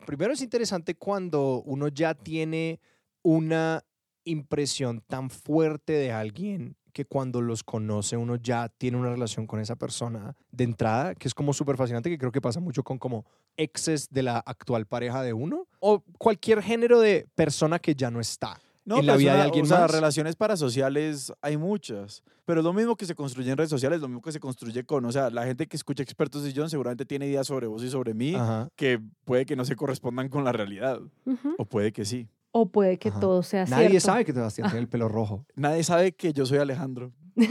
primero 0.05 0.33
es 0.33 0.41
interesante 0.41 0.95
cuando 0.95 1.63
uno 1.65 1.87
ya 1.87 2.13
tiene 2.13 2.81
una 3.21 3.85
impresión 4.25 4.99
tan 5.07 5.29
fuerte 5.29 5.93
de 5.93 6.11
alguien 6.11 6.75
que 6.91 7.05
cuando 7.05 7.39
los 7.39 7.63
conoce 7.63 8.17
uno 8.17 8.35
ya 8.35 8.67
tiene 8.67 8.97
una 8.97 9.11
relación 9.11 9.47
con 9.47 9.61
esa 9.61 9.77
persona 9.77 10.35
de 10.51 10.65
entrada, 10.65 11.15
que 11.15 11.29
es 11.29 11.33
como 11.33 11.53
súper 11.53 11.77
fascinante, 11.77 12.09
que 12.09 12.17
creo 12.17 12.33
que 12.33 12.41
pasa 12.41 12.59
mucho 12.59 12.83
con 12.83 12.97
como 12.97 13.25
exes 13.55 14.09
de 14.09 14.23
la 14.23 14.39
actual 14.39 14.85
pareja 14.85 15.23
de 15.23 15.31
uno 15.31 15.67
o 15.79 16.03
cualquier 16.17 16.61
género 16.61 16.99
de 16.99 17.29
persona 17.33 17.79
que 17.79 17.95
ya 17.95 18.11
no 18.11 18.19
está. 18.19 18.59
No, 18.84 18.97
En 18.97 19.05
la 19.05 19.15
vida 19.15 19.36
de 19.36 19.41
alguien 19.41 19.65
o 19.65 19.67
sea, 19.67 19.82
más. 19.82 19.91
relaciones 19.91 20.36
parasociales 20.36 21.32
hay 21.41 21.55
muchas, 21.55 22.23
pero 22.45 22.61
es 22.61 22.63
lo 22.63 22.73
mismo 22.73 22.95
que 22.95 23.05
se 23.05 23.13
construye 23.13 23.51
en 23.51 23.57
redes 23.57 23.69
sociales, 23.69 24.01
lo 24.01 24.07
mismo 24.07 24.21
que 24.23 24.32
se 24.32 24.39
construye 24.39 24.84
con, 24.86 25.05
o 25.05 25.11
sea, 25.11 25.29
la 25.29 25.45
gente 25.45 25.67
que 25.67 25.77
escucha 25.77 26.01
expertos 26.01 26.47
y 26.47 26.53
John 26.55 26.67
seguramente 26.69 27.05
tiene 27.05 27.27
ideas 27.27 27.45
sobre 27.45 27.67
vos 27.67 27.84
y 27.84 27.89
sobre 27.91 28.15
mí 28.15 28.34
Ajá. 28.34 28.69
que 28.75 28.99
puede 29.23 29.45
que 29.45 29.55
no 29.55 29.65
se 29.65 29.75
correspondan 29.75 30.29
con 30.29 30.43
la 30.43 30.51
realidad, 30.51 30.99
Ujú. 31.25 31.53
o 31.59 31.65
puede 31.65 31.91
que 31.91 32.05
sí. 32.05 32.27
O 32.51 32.69
puede 32.69 32.97
que 32.97 33.09
Ajá. 33.09 33.19
todo 33.19 33.43
sea 33.43 33.65
Nadie 33.65 33.89
cierto. 33.91 34.05
sabe 34.07 34.25
que 34.25 34.34
Sebastián 34.34 34.69
tiene 34.69 34.82
el 34.82 34.89
pelo 34.89 35.07
rojo. 35.07 35.45
Nadie 35.55 35.84
sabe 35.84 36.11
que 36.13 36.34
yo 36.34 36.45
soy 36.47 36.57
Alejandro. 36.57 37.11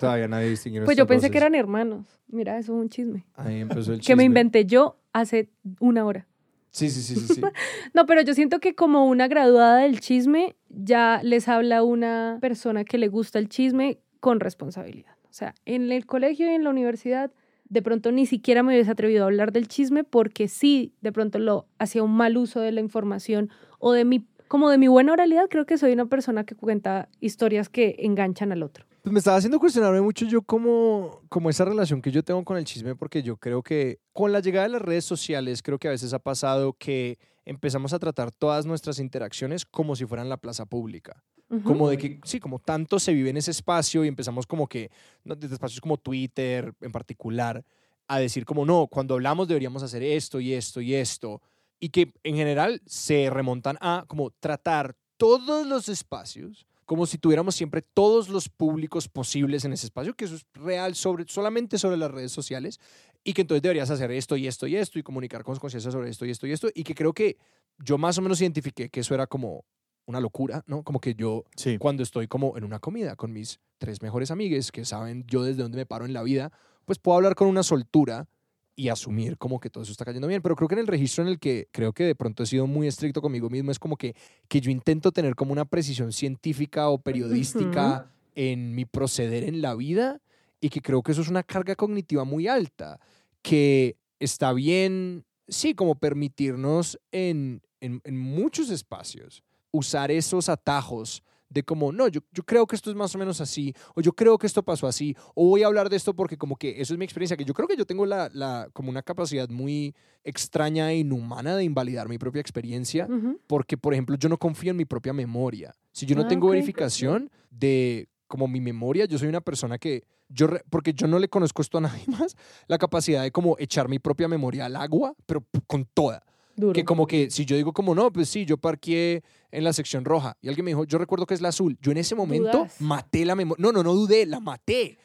Todavía 0.00 0.28
nadie 0.28 0.50
distingue 0.50 0.82
Pues 0.82 0.96
yo 0.96 1.06
pensé 1.06 1.26
que 1.30 1.38
voces. 1.38 1.42
eran 1.42 1.54
hermanos. 1.54 2.06
Mira, 2.28 2.58
eso 2.58 2.72
es 2.74 2.80
un 2.82 2.88
chisme. 2.88 3.26
Ahí 3.34 3.60
empezó 3.60 3.92
el 3.92 4.00
Que 4.00 4.14
me 4.14 4.22
chisme. 4.22 4.24
inventé 4.24 4.64
yo 4.66 4.98
hace 5.12 5.50
una 5.80 6.04
hora. 6.06 6.26
Sí, 6.72 6.88
sí, 6.90 7.02
sí, 7.02 7.34
sí. 7.34 7.40
No, 7.94 8.06
pero 8.06 8.22
yo 8.22 8.34
siento 8.34 8.58
que 8.58 8.74
como 8.74 9.06
una 9.06 9.28
graduada 9.28 9.78
del 9.78 10.00
chisme, 10.00 10.56
ya 10.68 11.20
les 11.22 11.46
habla 11.46 11.82
una 11.82 12.38
persona 12.40 12.84
que 12.84 12.98
le 12.98 13.08
gusta 13.08 13.38
el 13.38 13.48
chisme 13.48 14.00
con 14.20 14.40
responsabilidad. 14.40 15.12
O 15.24 15.32
sea, 15.32 15.54
en 15.66 15.92
el 15.92 16.06
colegio 16.06 16.50
y 16.50 16.54
en 16.54 16.64
la 16.64 16.70
universidad, 16.70 17.30
de 17.68 17.82
pronto 17.82 18.10
ni 18.10 18.26
siquiera 18.26 18.62
me 18.62 18.74
hubiese 18.74 18.90
atrevido 18.90 19.24
a 19.24 19.26
hablar 19.26 19.52
del 19.52 19.68
chisme 19.68 20.04
porque 20.04 20.48
sí, 20.48 20.94
de 21.00 21.12
pronto 21.12 21.38
lo 21.38 21.66
hacía 21.78 22.02
un 22.02 22.14
mal 22.14 22.36
uso 22.36 22.60
de 22.60 22.72
la 22.72 22.80
información 22.80 23.50
o 23.78 23.92
de 23.92 24.04
mi, 24.04 24.26
como 24.52 24.68
de 24.68 24.76
mi 24.76 24.86
buena 24.86 25.14
oralidad, 25.14 25.46
creo 25.48 25.64
que 25.64 25.78
soy 25.78 25.94
una 25.94 26.04
persona 26.04 26.44
que 26.44 26.54
cuenta 26.54 27.08
historias 27.20 27.70
que 27.70 27.96
enganchan 28.00 28.52
al 28.52 28.62
otro. 28.62 28.84
Pues 29.00 29.10
me 29.10 29.18
estaba 29.18 29.38
haciendo 29.38 29.58
cuestionarme 29.58 30.02
mucho 30.02 30.26
yo 30.26 30.42
como, 30.42 31.22
como 31.30 31.48
esa 31.48 31.64
relación 31.64 32.02
que 32.02 32.10
yo 32.10 32.22
tengo 32.22 32.44
con 32.44 32.58
el 32.58 32.64
chisme, 32.66 32.94
porque 32.94 33.22
yo 33.22 33.38
creo 33.38 33.62
que 33.62 34.00
con 34.12 34.30
la 34.30 34.40
llegada 34.40 34.66
de 34.66 34.72
las 34.74 34.82
redes 34.82 35.06
sociales, 35.06 35.62
creo 35.62 35.78
que 35.78 35.88
a 35.88 35.92
veces 35.92 36.12
ha 36.12 36.18
pasado 36.18 36.74
que 36.74 37.18
empezamos 37.46 37.94
a 37.94 37.98
tratar 37.98 38.30
todas 38.30 38.66
nuestras 38.66 38.98
interacciones 38.98 39.64
como 39.64 39.96
si 39.96 40.04
fueran 40.04 40.28
la 40.28 40.36
plaza 40.36 40.66
pública. 40.66 41.24
Como 41.64 41.88
de 41.88 41.96
que, 41.96 42.20
sí, 42.22 42.38
como 42.38 42.58
tanto 42.58 42.98
se 42.98 43.14
vive 43.14 43.30
en 43.30 43.38
ese 43.38 43.52
espacio 43.52 44.04
y 44.04 44.08
empezamos 44.08 44.46
como 44.46 44.66
que, 44.66 44.90
desde 45.24 45.54
espacios 45.54 45.80
como 45.80 45.96
Twitter 45.96 46.74
en 46.82 46.92
particular, 46.92 47.64
a 48.06 48.18
decir 48.18 48.44
como, 48.44 48.66
no, 48.66 48.86
cuando 48.86 49.14
hablamos 49.14 49.48
deberíamos 49.48 49.82
hacer 49.82 50.02
esto 50.02 50.40
y 50.40 50.52
esto 50.52 50.82
y 50.82 50.92
esto. 50.92 51.40
Y 51.82 51.88
que 51.88 52.12
en 52.22 52.36
general 52.36 52.80
se 52.86 53.28
remontan 53.28 53.76
a 53.80 54.04
como 54.06 54.30
tratar 54.30 54.94
todos 55.16 55.66
los 55.66 55.88
espacios 55.88 56.64
como 56.84 57.06
si 57.06 57.16
tuviéramos 57.16 57.54
siempre 57.54 57.80
todos 57.80 58.28
los 58.28 58.48
públicos 58.48 59.08
posibles 59.08 59.64
en 59.64 59.72
ese 59.72 59.86
espacio, 59.86 60.14
que 60.14 60.26
eso 60.26 60.34
es 60.34 60.44
real 60.52 60.94
sobre, 60.94 61.24
solamente 61.26 61.78
sobre 61.78 61.96
las 61.96 62.10
redes 62.10 62.32
sociales, 62.32 62.78
y 63.24 63.32
que 63.32 63.40
entonces 63.42 63.62
deberías 63.62 63.88
hacer 63.88 64.10
esto 64.10 64.36
y 64.36 64.46
esto 64.46 64.66
y 64.66 64.76
esto 64.76 64.98
y 64.98 65.02
comunicar 65.02 65.42
con 65.42 65.56
conciencia 65.56 65.90
sobre 65.90 66.10
esto 66.10 66.26
y 66.26 66.30
esto 66.30 66.46
y 66.46 66.52
esto, 66.52 66.68
y 66.74 66.84
que 66.84 66.94
creo 66.94 67.14
que 67.14 67.38
yo 67.78 67.96
más 67.96 68.18
o 68.18 68.22
menos 68.22 68.40
identifiqué 68.42 68.90
que 68.90 69.00
eso 69.00 69.14
era 69.14 69.26
como 69.26 69.64
una 70.04 70.20
locura, 70.20 70.64
¿no? 70.66 70.82
Como 70.82 71.00
que 71.00 71.14
yo 71.14 71.44
Sí. 71.56 71.78
cuando 71.78 72.02
estoy 72.02 72.28
como 72.28 72.58
en 72.58 72.64
una 72.64 72.78
comida 72.78 73.16
con 73.16 73.32
mis 73.32 73.58
tres 73.78 74.02
mejores 74.02 74.30
amigues 74.30 74.70
que 74.70 74.84
saben 74.84 75.24
yo 75.26 75.44
desde 75.44 75.62
dónde 75.62 75.78
me 75.78 75.86
paro 75.86 76.04
en 76.04 76.12
la 76.12 76.22
vida, 76.22 76.52
pues 76.84 76.98
puedo 76.98 77.16
hablar 77.16 77.36
con 77.36 77.48
una 77.48 77.62
soltura 77.62 78.28
y 78.74 78.88
asumir 78.88 79.36
como 79.38 79.60
que 79.60 79.70
todo 79.70 79.82
eso 79.82 79.92
está 79.92 80.04
cayendo 80.04 80.28
bien. 80.28 80.42
Pero 80.42 80.56
creo 80.56 80.68
que 80.68 80.74
en 80.74 80.80
el 80.80 80.86
registro 80.86 81.24
en 81.24 81.28
el 81.28 81.38
que 81.38 81.68
creo 81.72 81.92
que 81.92 82.04
de 82.04 82.14
pronto 82.14 82.42
he 82.42 82.46
sido 82.46 82.66
muy 82.66 82.86
estricto 82.86 83.20
conmigo 83.20 83.50
mismo 83.50 83.70
es 83.70 83.78
como 83.78 83.96
que, 83.96 84.14
que 84.48 84.60
yo 84.60 84.70
intento 84.70 85.12
tener 85.12 85.34
como 85.34 85.52
una 85.52 85.64
precisión 85.64 86.12
científica 86.12 86.88
o 86.88 86.98
periodística 86.98 88.10
en 88.34 88.74
mi 88.74 88.84
proceder 88.84 89.44
en 89.44 89.60
la 89.60 89.74
vida 89.74 90.20
y 90.60 90.70
que 90.70 90.80
creo 90.80 91.02
que 91.02 91.12
eso 91.12 91.22
es 91.22 91.28
una 91.28 91.42
carga 91.42 91.74
cognitiva 91.74 92.24
muy 92.24 92.46
alta, 92.46 93.00
que 93.42 93.96
está 94.20 94.52
bien, 94.52 95.24
sí, 95.48 95.74
como 95.74 95.96
permitirnos 95.96 96.98
en, 97.10 97.62
en, 97.80 98.00
en 98.04 98.18
muchos 98.18 98.70
espacios 98.70 99.42
usar 99.72 100.10
esos 100.10 100.48
atajos 100.48 101.24
de 101.52 101.62
como, 101.62 101.92
no, 101.92 102.08
yo, 102.08 102.20
yo 102.32 102.42
creo 102.44 102.66
que 102.66 102.76
esto 102.76 102.90
es 102.90 102.96
más 102.96 103.14
o 103.14 103.18
menos 103.18 103.40
así, 103.40 103.74
o 103.94 104.00
yo 104.00 104.12
creo 104.12 104.38
que 104.38 104.46
esto 104.46 104.62
pasó 104.62 104.86
así, 104.86 105.14
o 105.34 105.48
voy 105.48 105.62
a 105.62 105.66
hablar 105.66 105.88
de 105.90 105.96
esto 105.96 106.14
porque 106.14 106.36
como 106.36 106.56
que 106.56 106.80
eso 106.80 106.94
es 106.94 106.98
mi 106.98 107.04
experiencia, 107.04 107.36
que 107.36 107.44
yo 107.44 107.54
creo 107.54 107.68
que 107.68 107.76
yo 107.76 107.84
tengo 107.84 108.06
la, 108.06 108.30
la, 108.32 108.68
como 108.72 108.90
una 108.90 109.02
capacidad 109.02 109.48
muy 109.48 109.94
extraña 110.24 110.90
e 110.92 110.98
inhumana 110.98 111.56
de 111.56 111.64
invalidar 111.64 112.08
mi 112.08 112.18
propia 112.18 112.40
experiencia, 112.40 113.06
porque, 113.46 113.76
por 113.76 113.92
ejemplo, 113.92 114.16
yo 114.16 114.28
no 114.28 114.38
confío 114.38 114.70
en 114.70 114.76
mi 114.76 114.84
propia 114.84 115.12
memoria. 115.12 115.74
Si 115.92 116.06
yo 116.06 116.14
no 116.16 116.22
Ah, 116.22 116.28
tengo 116.28 116.48
verificación 116.48 117.30
de 117.50 118.08
como 118.26 118.48
mi 118.48 118.60
memoria, 118.60 119.04
yo 119.04 119.18
soy 119.18 119.28
una 119.28 119.40
persona 119.42 119.76
que, 119.78 120.04
yo 120.28 120.46
re- 120.46 120.62
porque 120.70 120.94
yo 120.94 121.06
no 121.06 121.18
le 121.18 121.28
conozco 121.28 121.60
esto 121.60 121.76
a 121.78 121.82
nadie 121.82 122.04
más, 122.06 122.34
la 122.66 122.78
capacidad 122.78 123.22
de 123.22 123.30
como 123.30 123.56
echar 123.58 123.88
mi 123.88 123.98
propia 123.98 124.26
memoria 124.28 124.64
al 124.66 124.76
agua, 124.76 125.14
pero 125.26 125.44
con 125.66 125.84
toda. 125.84 126.24
Duro. 126.56 126.72
Que 126.72 126.84
como 126.84 127.06
que 127.06 127.30
si 127.30 127.44
yo 127.44 127.56
digo 127.56 127.72
como 127.72 127.94
no, 127.94 128.12
pues 128.12 128.28
sí, 128.28 128.44
yo 128.44 128.56
parqué 128.58 129.22
en 129.50 129.64
la 129.64 129.72
sección 129.72 130.04
roja 130.04 130.36
y 130.40 130.48
alguien 130.48 130.64
me 130.64 130.70
dijo, 130.72 130.84
yo 130.84 130.98
recuerdo 130.98 131.26
que 131.26 131.34
es 131.34 131.40
la 131.40 131.48
azul. 131.48 131.78
Yo 131.80 131.92
en 131.92 131.98
ese 131.98 132.14
momento 132.14 132.58
Dudas. 132.58 132.80
maté 132.80 133.24
la 133.24 133.34
memoria. 133.34 133.62
No, 133.62 133.72
no, 133.72 133.82
no 133.82 133.94
dudé, 133.94 134.26
la 134.26 134.40
maté. 134.40 134.98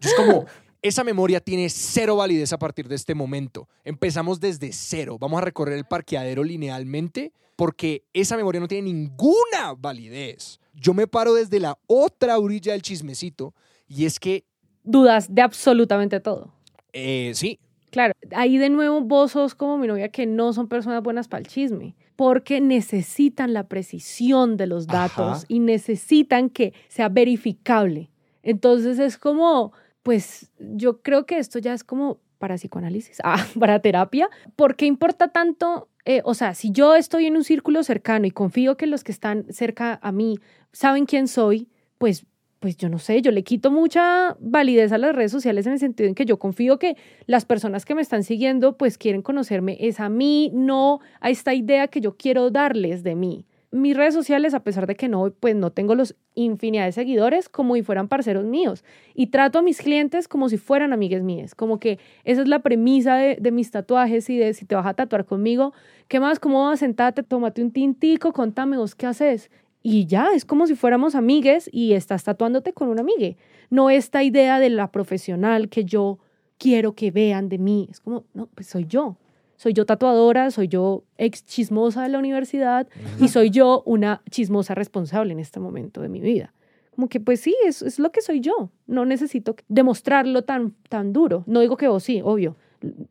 Yo 0.00 0.08
es 0.10 0.14
como, 0.14 0.44
esa 0.82 1.04
memoria 1.04 1.40
tiene 1.40 1.68
cero 1.68 2.16
validez 2.16 2.52
a 2.52 2.58
partir 2.58 2.88
de 2.88 2.94
este 2.94 3.14
momento. 3.14 3.68
Empezamos 3.84 4.40
desde 4.40 4.72
cero. 4.72 5.16
Vamos 5.18 5.38
a 5.38 5.44
recorrer 5.44 5.76
el 5.76 5.84
parqueadero 5.84 6.44
linealmente 6.44 7.32
porque 7.56 8.02
esa 8.12 8.36
memoria 8.36 8.60
no 8.60 8.68
tiene 8.68 8.90
ninguna 8.92 9.74
validez. 9.78 10.58
yo 10.74 10.92
me 10.92 11.06
paro 11.06 11.34
desde 11.34 11.60
la 11.60 11.78
otra 11.86 12.38
orilla 12.38 12.72
del 12.72 12.82
chismecito 12.82 13.54
y 13.86 14.06
es 14.06 14.18
que, 14.18 14.44
Dudas 14.82 15.32
de 15.34 15.40
absolutamente 15.40 16.20
todo. 16.20 16.52
eh, 16.92 17.30
sí, 17.34 17.58
Claro, 17.94 18.12
ahí 18.32 18.58
de 18.58 18.70
nuevo 18.70 19.02
vos 19.02 19.30
sos 19.30 19.54
como 19.54 19.78
mi 19.78 19.86
novia 19.86 20.08
que 20.08 20.26
no 20.26 20.52
son 20.52 20.66
personas 20.66 21.00
buenas 21.00 21.28
para 21.28 21.42
el 21.42 21.46
chisme, 21.46 21.94
porque 22.16 22.60
necesitan 22.60 23.52
la 23.52 23.68
precisión 23.68 24.56
de 24.56 24.66
los 24.66 24.88
datos 24.88 25.36
Ajá. 25.36 25.44
y 25.46 25.60
necesitan 25.60 26.50
que 26.50 26.74
sea 26.88 27.08
verificable. 27.08 28.10
Entonces 28.42 28.98
es 28.98 29.16
como, 29.16 29.72
pues 30.02 30.50
yo 30.58 31.02
creo 31.02 31.24
que 31.24 31.38
esto 31.38 31.60
ya 31.60 31.72
es 31.72 31.84
como 31.84 32.18
para 32.38 32.56
psicoanálisis, 32.56 33.18
ah, 33.24 33.46
para 33.60 33.78
terapia. 33.78 34.28
¿Por 34.56 34.74
qué 34.74 34.86
importa 34.86 35.28
tanto? 35.28 35.88
Eh, 36.04 36.20
o 36.24 36.34
sea, 36.34 36.54
si 36.54 36.72
yo 36.72 36.96
estoy 36.96 37.26
en 37.26 37.36
un 37.36 37.44
círculo 37.44 37.84
cercano 37.84 38.26
y 38.26 38.32
confío 38.32 38.76
que 38.76 38.88
los 38.88 39.04
que 39.04 39.12
están 39.12 39.46
cerca 39.50 40.00
a 40.02 40.10
mí 40.10 40.40
saben 40.72 41.06
quién 41.06 41.28
soy, 41.28 41.68
pues 41.98 42.26
pues 42.60 42.76
yo 42.76 42.88
no 42.88 42.98
sé, 42.98 43.20
yo 43.20 43.30
le 43.30 43.42
quito 43.42 43.70
mucha 43.70 44.36
validez 44.40 44.92
a 44.92 44.98
las 44.98 45.14
redes 45.14 45.30
sociales 45.32 45.66
en 45.66 45.72
el 45.74 45.78
sentido 45.78 46.08
en 46.08 46.14
que 46.14 46.24
yo 46.24 46.38
confío 46.38 46.78
que 46.78 46.96
las 47.26 47.44
personas 47.44 47.84
que 47.84 47.94
me 47.94 48.02
están 48.02 48.22
siguiendo 48.24 48.76
pues 48.76 48.96
quieren 48.96 49.22
conocerme 49.22 49.76
es 49.80 50.00
a 50.00 50.08
mí, 50.08 50.50
no 50.54 51.00
a 51.20 51.30
esta 51.30 51.52
idea 51.54 51.88
que 51.88 52.00
yo 52.00 52.16
quiero 52.16 52.50
darles 52.50 53.02
de 53.02 53.14
mí. 53.14 53.46
Mis 53.70 53.96
redes 53.96 54.14
sociales, 54.14 54.54
a 54.54 54.62
pesar 54.62 54.86
de 54.86 54.94
que 54.94 55.08
no, 55.08 55.32
pues 55.40 55.56
no 55.56 55.72
tengo 55.72 55.96
los 55.96 56.14
infinidad 56.36 56.84
de 56.84 56.92
seguidores, 56.92 57.48
como 57.48 57.74
si 57.74 57.82
fueran 57.82 58.06
parceros 58.06 58.44
míos. 58.44 58.84
Y 59.14 59.26
trato 59.26 59.58
a 59.58 59.62
mis 59.62 59.78
clientes 59.78 60.28
como 60.28 60.48
si 60.48 60.58
fueran 60.58 60.92
amigues 60.92 61.24
mías. 61.24 61.56
Como 61.56 61.80
que 61.80 61.98
esa 62.22 62.42
es 62.42 62.48
la 62.48 62.60
premisa 62.60 63.16
de, 63.16 63.36
de 63.40 63.50
mis 63.50 63.72
tatuajes 63.72 64.30
y 64.30 64.38
de 64.38 64.54
si 64.54 64.64
te 64.64 64.76
vas 64.76 64.86
a 64.86 64.94
tatuar 64.94 65.24
conmigo, 65.24 65.72
¿qué 66.06 66.20
más? 66.20 66.38
¿Cómo 66.38 66.64
vas? 66.64 66.78
Sentate, 66.78 67.24
tómate 67.24 67.62
un 67.62 67.72
tintico, 67.72 68.32
contame 68.32 68.76
vos 68.76 68.94
qué 68.94 69.06
haces. 69.06 69.50
Y 69.86 70.06
ya, 70.06 70.30
es 70.34 70.46
como 70.46 70.66
si 70.66 70.76
fuéramos 70.76 71.14
amigues 71.14 71.68
y 71.70 71.92
estás 71.92 72.24
tatuándote 72.24 72.72
con 72.72 72.88
una 72.88 73.02
amigue. 73.02 73.36
No 73.68 73.90
esta 73.90 74.22
idea 74.22 74.58
de 74.58 74.70
la 74.70 74.90
profesional 74.90 75.68
que 75.68 75.84
yo 75.84 76.18
quiero 76.56 76.94
que 76.94 77.10
vean 77.10 77.50
de 77.50 77.58
mí. 77.58 77.86
Es 77.90 78.00
como, 78.00 78.24
no, 78.32 78.46
pues 78.46 78.66
soy 78.66 78.86
yo. 78.86 79.18
Soy 79.56 79.74
yo 79.74 79.84
tatuadora, 79.84 80.50
soy 80.50 80.68
yo 80.68 81.04
ex 81.18 81.44
chismosa 81.44 82.02
de 82.02 82.08
la 82.08 82.18
universidad 82.18 82.88
y 83.20 83.28
soy 83.28 83.50
yo 83.50 83.82
una 83.84 84.22
chismosa 84.30 84.74
responsable 84.74 85.34
en 85.34 85.38
este 85.38 85.60
momento 85.60 86.00
de 86.00 86.08
mi 86.08 86.20
vida. 86.20 86.54
Como 86.94 87.10
que 87.10 87.20
pues 87.20 87.40
sí, 87.40 87.54
es, 87.66 87.82
es 87.82 87.98
lo 87.98 88.10
que 88.10 88.22
soy 88.22 88.40
yo. 88.40 88.70
No 88.86 89.04
necesito 89.04 89.54
demostrarlo 89.68 90.44
tan, 90.44 90.72
tan 90.88 91.12
duro. 91.12 91.44
No 91.46 91.60
digo 91.60 91.76
que 91.76 91.88
vos 91.88 92.02
sí, 92.02 92.22
obvio. 92.24 92.56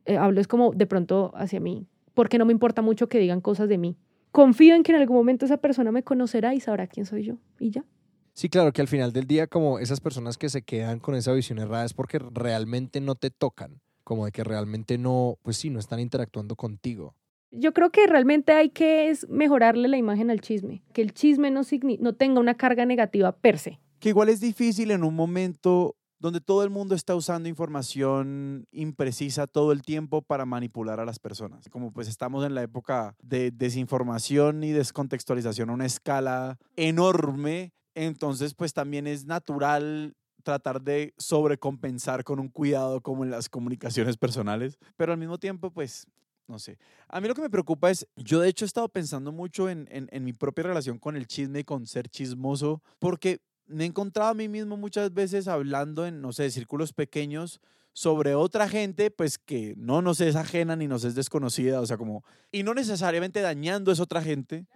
Eh, 0.06 0.16
hablo 0.16 0.40
es 0.40 0.48
como 0.48 0.72
de 0.72 0.86
pronto 0.86 1.30
hacia 1.36 1.60
mí, 1.60 1.86
porque 2.14 2.36
no 2.36 2.44
me 2.46 2.52
importa 2.52 2.82
mucho 2.82 3.08
que 3.08 3.20
digan 3.20 3.40
cosas 3.40 3.68
de 3.68 3.78
mí. 3.78 3.96
Confío 4.34 4.74
en 4.74 4.82
que 4.82 4.90
en 4.90 4.98
algún 4.98 5.16
momento 5.16 5.44
esa 5.44 5.58
persona 5.58 5.92
me 5.92 6.02
conocerá 6.02 6.54
y 6.56 6.60
sabrá 6.60 6.88
quién 6.88 7.06
soy 7.06 7.22
yo. 7.22 7.36
Y 7.60 7.70
ya. 7.70 7.84
Sí, 8.32 8.48
claro, 8.48 8.72
que 8.72 8.80
al 8.80 8.88
final 8.88 9.12
del 9.12 9.28
día, 9.28 9.46
como 9.46 9.78
esas 9.78 10.00
personas 10.00 10.36
que 10.38 10.48
se 10.48 10.62
quedan 10.62 10.98
con 10.98 11.14
esa 11.14 11.32
visión 11.32 11.60
errada 11.60 11.84
es 11.84 11.94
porque 11.94 12.18
realmente 12.18 13.00
no 13.00 13.14
te 13.14 13.30
tocan, 13.30 13.80
como 14.02 14.24
de 14.24 14.32
que 14.32 14.42
realmente 14.42 14.98
no, 14.98 15.38
pues 15.42 15.56
sí, 15.56 15.70
no 15.70 15.78
están 15.78 16.00
interactuando 16.00 16.56
contigo. 16.56 17.14
Yo 17.52 17.72
creo 17.72 17.90
que 17.92 18.08
realmente 18.08 18.50
hay 18.50 18.70
que 18.70 19.08
es 19.08 19.28
mejorarle 19.28 19.86
la 19.86 19.98
imagen 19.98 20.32
al 20.32 20.40
chisme, 20.40 20.82
que 20.92 21.02
el 21.02 21.14
chisme 21.14 21.52
no, 21.52 21.60
signi- 21.60 22.00
no 22.00 22.16
tenga 22.16 22.40
una 22.40 22.54
carga 22.56 22.84
negativa 22.86 23.30
per 23.36 23.56
se. 23.60 23.78
Que 24.00 24.08
igual 24.08 24.30
es 24.30 24.40
difícil 24.40 24.90
en 24.90 25.04
un 25.04 25.14
momento 25.14 25.94
donde 26.24 26.40
todo 26.40 26.64
el 26.64 26.70
mundo 26.70 26.94
está 26.94 27.14
usando 27.14 27.50
información 27.50 28.66
imprecisa 28.72 29.46
todo 29.46 29.72
el 29.72 29.82
tiempo 29.82 30.22
para 30.22 30.46
manipular 30.46 30.98
a 30.98 31.04
las 31.04 31.18
personas. 31.18 31.68
Como 31.68 31.92
pues 31.92 32.08
estamos 32.08 32.46
en 32.46 32.54
la 32.54 32.62
época 32.62 33.14
de 33.22 33.50
desinformación 33.50 34.64
y 34.64 34.72
descontextualización 34.72 35.68
a 35.68 35.74
una 35.74 35.84
escala 35.84 36.56
enorme, 36.76 37.74
entonces 37.94 38.54
pues 38.54 38.72
también 38.72 39.06
es 39.06 39.26
natural 39.26 40.16
tratar 40.42 40.80
de 40.80 41.12
sobrecompensar 41.18 42.24
con 42.24 42.40
un 42.40 42.48
cuidado 42.48 43.02
como 43.02 43.22
en 43.22 43.30
las 43.30 43.50
comunicaciones 43.50 44.16
personales, 44.16 44.78
pero 44.96 45.12
al 45.12 45.18
mismo 45.18 45.36
tiempo 45.36 45.70
pues 45.72 46.06
no 46.48 46.58
sé. 46.58 46.78
A 47.08 47.20
mí 47.20 47.28
lo 47.28 47.34
que 47.34 47.42
me 47.42 47.50
preocupa 47.50 47.90
es, 47.90 48.06
yo 48.16 48.40
de 48.40 48.48
hecho 48.48 48.64
he 48.64 48.66
estado 48.66 48.88
pensando 48.88 49.30
mucho 49.30 49.68
en, 49.68 49.86
en, 49.90 50.08
en 50.10 50.24
mi 50.24 50.32
propia 50.32 50.64
relación 50.64 50.98
con 50.98 51.16
el 51.16 51.26
chisme 51.26 51.60
y 51.60 51.64
con 51.64 51.86
ser 51.86 52.08
chismoso, 52.08 52.82
porque 52.98 53.40
me 53.66 53.84
he 53.84 53.86
encontrado 53.86 54.30
a 54.30 54.34
mí 54.34 54.48
mismo 54.48 54.76
muchas 54.76 55.12
veces 55.12 55.48
hablando 55.48 56.06
en, 56.06 56.20
no 56.20 56.32
sé, 56.32 56.50
círculos 56.50 56.92
pequeños 56.92 57.60
sobre 57.92 58.34
otra 58.34 58.68
gente, 58.68 59.10
pues 59.10 59.38
que 59.38 59.74
no 59.76 60.02
nos 60.02 60.20
es 60.20 60.36
ajena 60.36 60.74
ni 60.76 60.88
nos 60.88 61.04
es 61.04 61.14
desconocida, 61.14 61.80
o 61.80 61.86
sea, 61.86 61.96
como, 61.96 62.24
y 62.50 62.64
no 62.64 62.74
necesariamente 62.74 63.40
dañando 63.40 63.90
a 63.90 63.94
esa 63.94 64.02
otra 64.02 64.20
gente, 64.20 64.66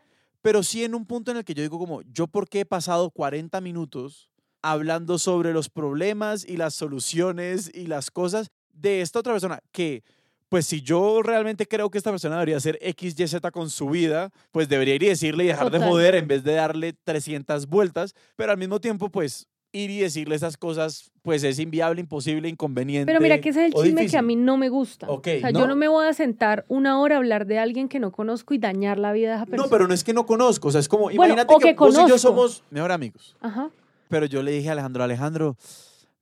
pero 0.40 0.62
sí 0.62 0.84
en 0.84 0.94
un 0.94 1.04
punto 1.04 1.30
en 1.30 1.38
el 1.38 1.44
que 1.44 1.54
yo 1.54 1.62
digo 1.62 1.78
como, 1.78 2.02
yo 2.02 2.28
por 2.28 2.48
qué 2.48 2.60
he 2.60 2.64
pasado 2.64 3.10
40 3.10 3.60
minutos 3.60 4.30
hablando 4.62 5.18
sobre 5.18 5.52
los 5.52 5.68
problemas 5.68 6.44
y 6.44 6.56
las 6.56 6.74
soluciones 6.74 7.70
y 7.74 7.86
las 7.86 8.10
cosas 8.10 8.50
de 8.72 9.00
esta 9.00 9.18
otra 9.18 9.32
persona 9.32 9.60
que 9.72 10.04
pues 10.48 10.66
si 10.66 10.80
yo 10.80 11.22
realmente 11.22 11.66
creo 11.66 11.90
que 11.90 11.98
esta 11.98 12.10
persona 12.10 12.36
debería 12.36 12.56
hacer 12.56 12.78
X, 12.80 13.18
Y, 13.18 13.28
Z 13.28 13.50
con 13.50 13.70
su 13.70 13.90
vida, 13.90 14.30
pues 14.50 14.68
debería 14.68 14.94
ir 14.94 15.02
y 15.02 15.08
decirle 15.08 15.44
y 15.44 15.48
dejar 15.48 15.70
de 15.70 15.78
joder 15.78 16.14
en 16.14 16.26
vez 16.26 16.44
de 16.44 16.54
darle 16.54 16.94
300 17.04 17.66
vueltas, 17.66 18.14
pero 18.36 18.52
al 18.52 18.58
mismo 18.58 18.80
tiempo, 18.80 19.10
pues 19.10 19.46
ir 19.72 19.90
y 19.90 20.00
decirle 20.00 20.34
esas 20.34 20.56
cosas, 20.56 21.10
pues 21.22 21.44
es 21.44 21.58
inviable, 21.58 22.00
imposible, 22.00 22.48
inconveniente. 22.48 23.06
Pero 23.06 23.20
mira 23.20 23.40
que 23.40 23.50
ese 23.50 23.66
es 23.66 23.74
el 23.74 23.82
chisme 23.82 24.06
que 24.06 24.16
a 24.16 24.22
mí 24.22 24.34
no 24.34 24.56
me 24.56 24.70
gusta. 24.70 25.06
Ok, 25.08 25.28
o 25.36 25.40
sea, 25.40 25.52
no. 25.52 25.60
yo 25.60 25.66
no 25.66 25.76
me 25.76 25.88
voy 25.88 26.06
a 26.06 26.12
sentar 26.14 26.64
una 26.68 26.98
hora 27.00 27.16
a 27.16 27.18
hablar 27.18 27.46
de 27.46 27.58
alguien 27.58 27.88
que 27.88 28.00
no 28.00 28.10
conozco 28.10 28.54
y 28.54 28.58
dañar 28.58 28.98
la 28.98 29.12
vida 29.12 29.30
de 29.30 29.36
esa 29.36 29.46
persona. 29.46 29.64
No, 29.64 29.70
pero 29.70 29.86
no 29.86 29.94
es 29.94 30.04
que 30.04 30.14
no 30.14 30.24
conozco, 30.24 30.68
o 30.68 30.70
sea, 30.70 30.80
es 30.80 30.88
como, 30.88 31.04
Bueno, 31.04 31.16
imagínate 31.34 31.54
que, 31.58 31.74
que 31.74 31.74
vos 31.74 31.98
y 31.98 32.08
yo 32.08 32.18
somos 32.18 32.62
mejor 32.70 32.92
amigos. 32.92 33.36
Ajá. 33.40 33.70
Pero 34.08 34.24
yo 34.24 34.42
le 34.42 34.52
dije 34.52 34.70
a 34.70 34.72
Alejandro, 34.72 35.04
Alejandro, 35.04 35.56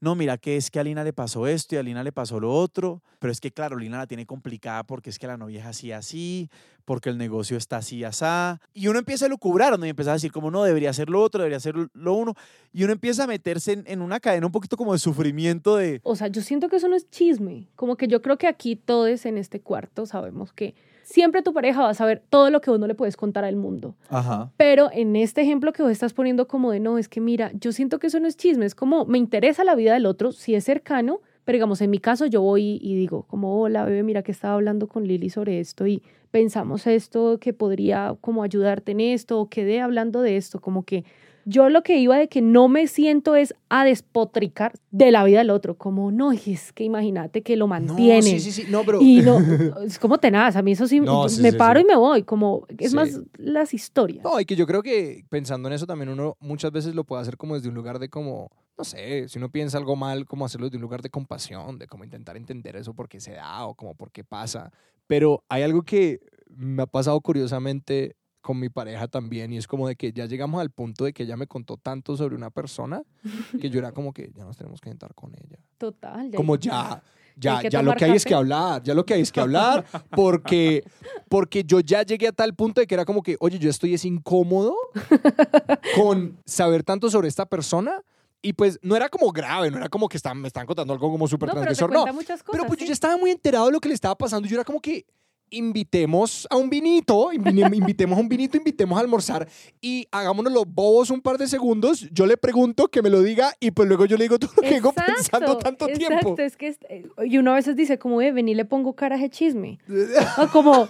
no, 0.01 0.14
mira 0.14 0.36
que 0.36 0.57
es 0.57 0.70
que 0.70 0.78
a 0.78 0.84
Lina 0.84 1.05
le 1.05 1.12
pasó 1.12 1.47
esto 1.47 1.74
y 1.74 1.78
a 1.78 1.82
Lina 1.82 2.05
le 2.05 2.12
pasó 2.12 2.38
lo 2.38 2.53
otro, 2.53 3.03
pero 3.18 3.32
es 3.32 3.40
que 3.40 3.51
claro, 3.51 3.76
Lina 3.76 3.97
la 3.97 4.07
tiene 4.07 4.26
complicada 4.26 4.82
porque 4.84 5.09
es 5.09 5.18
que 5.18 5.26
la 5.26 5.38
novia 5.38 5.61
es 5.61 5.66
así, 5.66 5.90
así, 5.90 6.51
porque 6.84 7.09
el 7.09 7.16
negocio 7.16 7.57
está 7.57 7.78
así, 7.78 8.05
asá. 8.05 8.61
Y 8.74 8.88
uno 8.88 8.99
empieza 8.99 9.24
a 9.24 9.28
lucubrar, 9.28 9.78
¿no? 9.78 9.86
Y 9.86 9.88
empieza 9.88 10.11
a 10.11 10.14
decir 10.14 10.32
como, 10.32 10.51
no, 10.51 10.64
debería 10.64 10.92
ser 10.92 11.09
lo 11.09 11.22
otro, 11.22 11.40
debería 11.40 11.61
ser 11.61 11.74
lo 11.92 12.14
uno. 12.14 12.34
Y 12.72 12.84
uno 12.84 12.92
empieza 12.92 13.24
a 13.24 13.26
meterse 13.26 13.72
en, 13.72 13.84
en 13.86 14.03
una 14.03 14.20
cadena 14.20 14.47
un 14.47 14.53
poquito 14.53 14.76
como 14.76 14.92
de 14.92 14.99
sufrimiento 14.99 15.76
de, 15.76 16.01
O 16.03 16.14
sea, 16.14 16.28
yo 16.28 16.42
siento 16.42 16.68
que 16.68 16.76
eso 16.76 16.88
no 16.88 16.97
es 16.97 17.09
chisme. 17.11 17.68
Como 17.74 17.97
que 17.97 18.07
yo 18.07 18.20
creo 18.20 18.36
que 18.36 18.47
aquí 18.47 18.76
todos 18.76 19.24
en 19.24 19.38
este 19.38 19.61
cuarto 19.61 20.05
sabemos 20.05 20.53
que 20.53 20.74
siempre 21.07 21.40
tu 21.42 21.52
pareja 21.52 21.82
va 21.82 21.90
a 21.90 21.94
saber 21.94 22.20
todo 22.28 22.50
lo 22.50 22.61
que 22.61 22.68
vos 22.68 22.80
no 22.80 22.88
le 22.88 22.96
puedes 22.96 23.16
contar 23.16 23.44
al 23.44 23.54
mundo. 23.54 23.94
ajá. 24.09 24.50
Pero 24.57 24.90
en 24.92 25.14
este 25.14 25.40
ejemplo 25.40 25.72
que 25.72 25.82
vos 25.82 25.92
estás 25.92 26.12
poniendo 26.12 26.48
como 26.48 26.72
de 26.72 26.80
no, 26.80 26.98
es 26.98 27.09
que 27.09 27.20
mira, 27.20 27.52
yo 27.54 27.70
siento 27.70 28.00
que 28.00 28.09
eso 28.09 28.18
no 28.18 28.26
es 28.26 28.36
chisme, 28.36 28.66
es 28.66 28.74
como 28.74 29.04
me 29.04 29.16
interesa 29.16 29.62
la 29.62 29.76
vida 29.76 29.94
del 29.94 30.04
otro, 30.04 30.32
si 30.32 30.57
es 30.57 30.64
cercano, 30.64 31.20
pero 31.44 31.57
digamos, 31.57 31.80
en 31.80 31.90
mi 31.90 32.00
caso 32.00 32.26
yo 32.26 32.42
voy 32.42 32.80
y 32.82 32.96
digo 32.96 33.22
como, 33.28 33.61
hola 33.61 33.84
bebé, 33.84 34.02
mira 34.02 34.22
que 34.22 34.32
estaba 34.32 34.54
hablando 34.54 34.88
con 34.88 35.07
Lili 35.07 35.30
sobre 35.30 35.61
esto 35.61 35.86
y 35.86 36.02
pensamos 36.32 36.88
esto 36.88 37.38
que 37.38 37.52
podría 37.52 38.16
como 38.20 38.42
ayudarte 38.42 38.90
en 38.90 39.00
esto 39.00 39.38
o 39.40 39.48
quedé 39.48 39.80
hablando 39.80 40.22
de 40.22 40.36
esto, 40.36 40.61
como 40.61 40.82
que 40.82 41.04
yo 41.49 41.68
lo 41.70 41.84
que 41.84 41.97
iba 41.99 42.18
de 42.18 42.26
que 42.28 42.42
no 42.42 42.66
me 42.66 42.88
siento 42.88 43.36
es 43.36 43.55
a 43.68 43.84
despotricar 43.84 44.72
de 44.90 45.12
la 45.12 45.22
vida 45.22 45.38
del 45.38 45.51
otro, 45.51 45.78
como 45.78 46.11
no, 46.11 46.32
es 46.32 46.72
que 46.72 46.82
imagínate 46.82 47.42
que 47.42 47.55
lo 47.55 47.68
mantienen. 47.68 48.16
No, 48.16 48.22
sí, 48.22 48.40
sí, 48.40 48.51
sí, 48.51 48.64
no, 48.68 48.82
pero... 48.84 49.01
Y 49.01 49.20
no, 49.20 49.38
es 49.84 50.01
como 50.01 50.18
tenaz, 50.18 50.57
a 50.57 50.62
mí 50.62 50.72
eso 50.72 50.88
sí, 50.88 50.99
No, 50.99 51.28
sí, 51.28 51.40
me 51.40 51.53
sí, 51.53 51.57
paro 51.57 51.78
sí. 51.78 51.86
y 51.86 51.88
me 51.88 51.94
voy, 51.94 52.24
como 52.24 52.66
es 52.76 52.92
más 52.94 53.20
las 53.38 53.74
historias. 53.74 54.24
No, 54.24 54.40
y 54.40 54.44
que 54.44 54.57
yo 54.57 54.66
creo 54.66 54.82
que 54.82 55.24
pensando 55.30 55.68
en 55.68 55.74
eso 55.74 55.86
también 55.86 56.09
uno 56.09 56.36
muchas 56.40 56.72
veces 56.72 56.97
lo 56.97 57.05
puede 57.05 57.22
hacer 57.22 57.36
como 57.36 57.55
desde 57.55 57.68
un 57.68 57.76
lugar 57.76 58.01
de 58.01 58.09
como, 58.09 58.51
no 58.76 58.82
sé, 58.82 59.28
si 59.28 59.38
uno 59.38 59.49
piensa 59.49 59.78
algo 59.78 59.94
mal, 59.94 60.26
como 60.26 60.47
hacerlo 60.47 60.66
desde 60.66 60.78
un 60.78 60.82
lugar 60.82 61.01
de 61.01 61.11
compasión, 61.11 61.78
de 61.78 61.86
como 61.86 62.03
intentar 62.03 62.36
entender 62.36 62.74
eso 62.74 62.92
por 62.92 63.09
qué 63.09 63.20
se 63.20 63.32
da 63.34 63.66
o 63.66 63.76
como 63.76 63.94
por 63.94 64.11
qué 64.11 64.24
pasa. 64.24 64.72
Pero 65.07 65.44
hay 65.49 65.62
algo 65.62 65.82
que 65.82 66.18
me 66.49 66.82
ha 66.82 66.86
pasado 66.86 67.20
curiosamente 67.20 68.16
con 68.47 68.61
mi 68.61 68.68
pareja 68.68 69.09
también 69.09 69.53
y 69.53 69.57
es 69.57 69.66
como 69.66 69.88
de 69.88 69.97
que 69.97 70.12
ya 70.12 70.26
llegamos 70.26 70.61
al 70.61 70.70
punto 70.70 71.05
de 71.05 71.12
que 71.12 71.24
ella 71.24 71.36
me 71.36 71.49
contó 71.49 71.78
tanto 71.78 72.16
sobre 72.16 72.36
una 72.36 72.49
persona 72.49 73.03
que 73.61 73.68
yo 73.68 73.80
era 73.80 73.90
como 73.90 74.12
que 74.12 74.30
ya 74.32 74.44
nos 74.44 74.57
tenemos 74.57 74.80
que 74.80 74.88
sentar 74.88 75.16
con 75.16 75.32
ella. 75.34 75.59
Total. 75.78 76.30
ya 76.30 76.36
Como 76.36 76.55
ya, 76.55 77.03
ya, 77.36 77.68
ya 77.68 77.82
lo 77.82 77.97
que 77.97 78.05
hay 78.05 78.12
es 78.12 78.22
café. 78.22 78.28
que 78.28 78.34
hablar, 78.36 78.84
ya 78.84 78.94
lo 78.94 79.05
que 79.05 79.14
hay 79.14 79.22
es 79.22 79.32
que 79.32 79.40
hablar, 79.40 79.84
porque, 80.11 80.84
porque 81.28 81.64
yo 81.64 81.80
ya 81.80 82.05
llegué 82.05 82.28
a 82.28 82.32
tal 82.32 82.55
punto 82.55 82.80
de 82.80 82.86
que 82.86 82.94
era 82.94 83.05
como 83.05 83.20
que, 83.20 83.36
oye, 83.40 83.59
yo 83.59 83.68
estoy 83.68 83.94
es 83.94 84.05
incómodo 84.05 84.76
con 85.97 86.38
saber 86.44 86.84
tanto 86.84 87.11
sobre 87.11 87.26
esta 87.26 87.47
persona. 87.47 88.01
Y 88.42 88.53
pues 88.53 88.78
no 88.80 88.94
era 88.94 89.09
como 89.09 89.32
grave, 89.32 89.72
no 89.72 89.78
era 89.78 89.88
como 89.88 90.09
que 90.09 90.18
están, 90.18 90.40
me 90.40 90.47
están 90.47 90.66
contando 90.66 90.92
algo 90.92 91.11
como 91.11 91.26
súper 91.26 91.49
No, 91.49 91.55
pero 91.55 91.66
te 91.66 91.74
transgresor, 91.74 92.07
no. 92.07 92.16
cosas. 92.16 92.44
Pero 92.49 92.66
pues 92.66 92.78
yo 92.78 92.86
ya 92.86 92.92
estaba 92.92 93.16
muy 93.16 93.32
enterado 93.32 93.66
de 93.66 93.72
lo 93.72 93.80
que 93.80 93.88
le 93.88 93.94
estaba 93.94 94.14
pasando. 94.14 94.47
Yo 94.47 94.55
era 94.55 94.62
como 94.62 94.78
que 94.80 95.05
invitemos 95.51 96.47
a 96.51 96.57
un 96.57 96.68
vinito, 96.70 97.30
invitemos 97.32 98.18
a 98.18 98.20
un 98.20 98.28
vinito, 98.28 98.57
invitemos 98.57 98.97
a 98.99 99.01
almorzar 99.01 99.49
y 99.80 100.07
hagámonos 100.11 100.53
los 100.53 100.64
bobos 100.66 101.11
un 101.11 101.20
par 101.20 101.38
de 101.38 101.47
segundos. 101.49 102.09
Yo 102.12 102.26
le 102.26 102.36
pregunto 102.36 102.88
que 102.88 103.03
me 103.03 103.11
lo 103.11 103.22
diga 103.22 103.53
y 103.61 103.70
pues 103.70 103.88
luego 103.88 104.07
yo 104.07 104.16
le 104.16 104.24
digo 104.24 104.38
todo 104.38 104.51
lo 104.57 104.62
que 104.62 104.70
vengo 104.70 104.92
pensando 104.92 105.59
tanto 105.59 105.88
exacto, 105.88 106.09
tiempo. 106.34 106.36
es 106.42 106.57
que 106.57 106.68
es- 106.68 106.78
y 107.24 107.38
uno 107.38 107.53
a 107.53 107.55
veces 107.55 107.76
dice 107.76 107.99
como, 107.99 108.20
eh, 108.22 108.32
ven 108.32 108.49
y 108.49 108.55
le 108.55 108.64
pongo 108.64 108.94
cara 108.94 109.16
de 109.18 109.30
chisme. 109.30 109.78
O 110.38 110.49
como, 110.49 110.88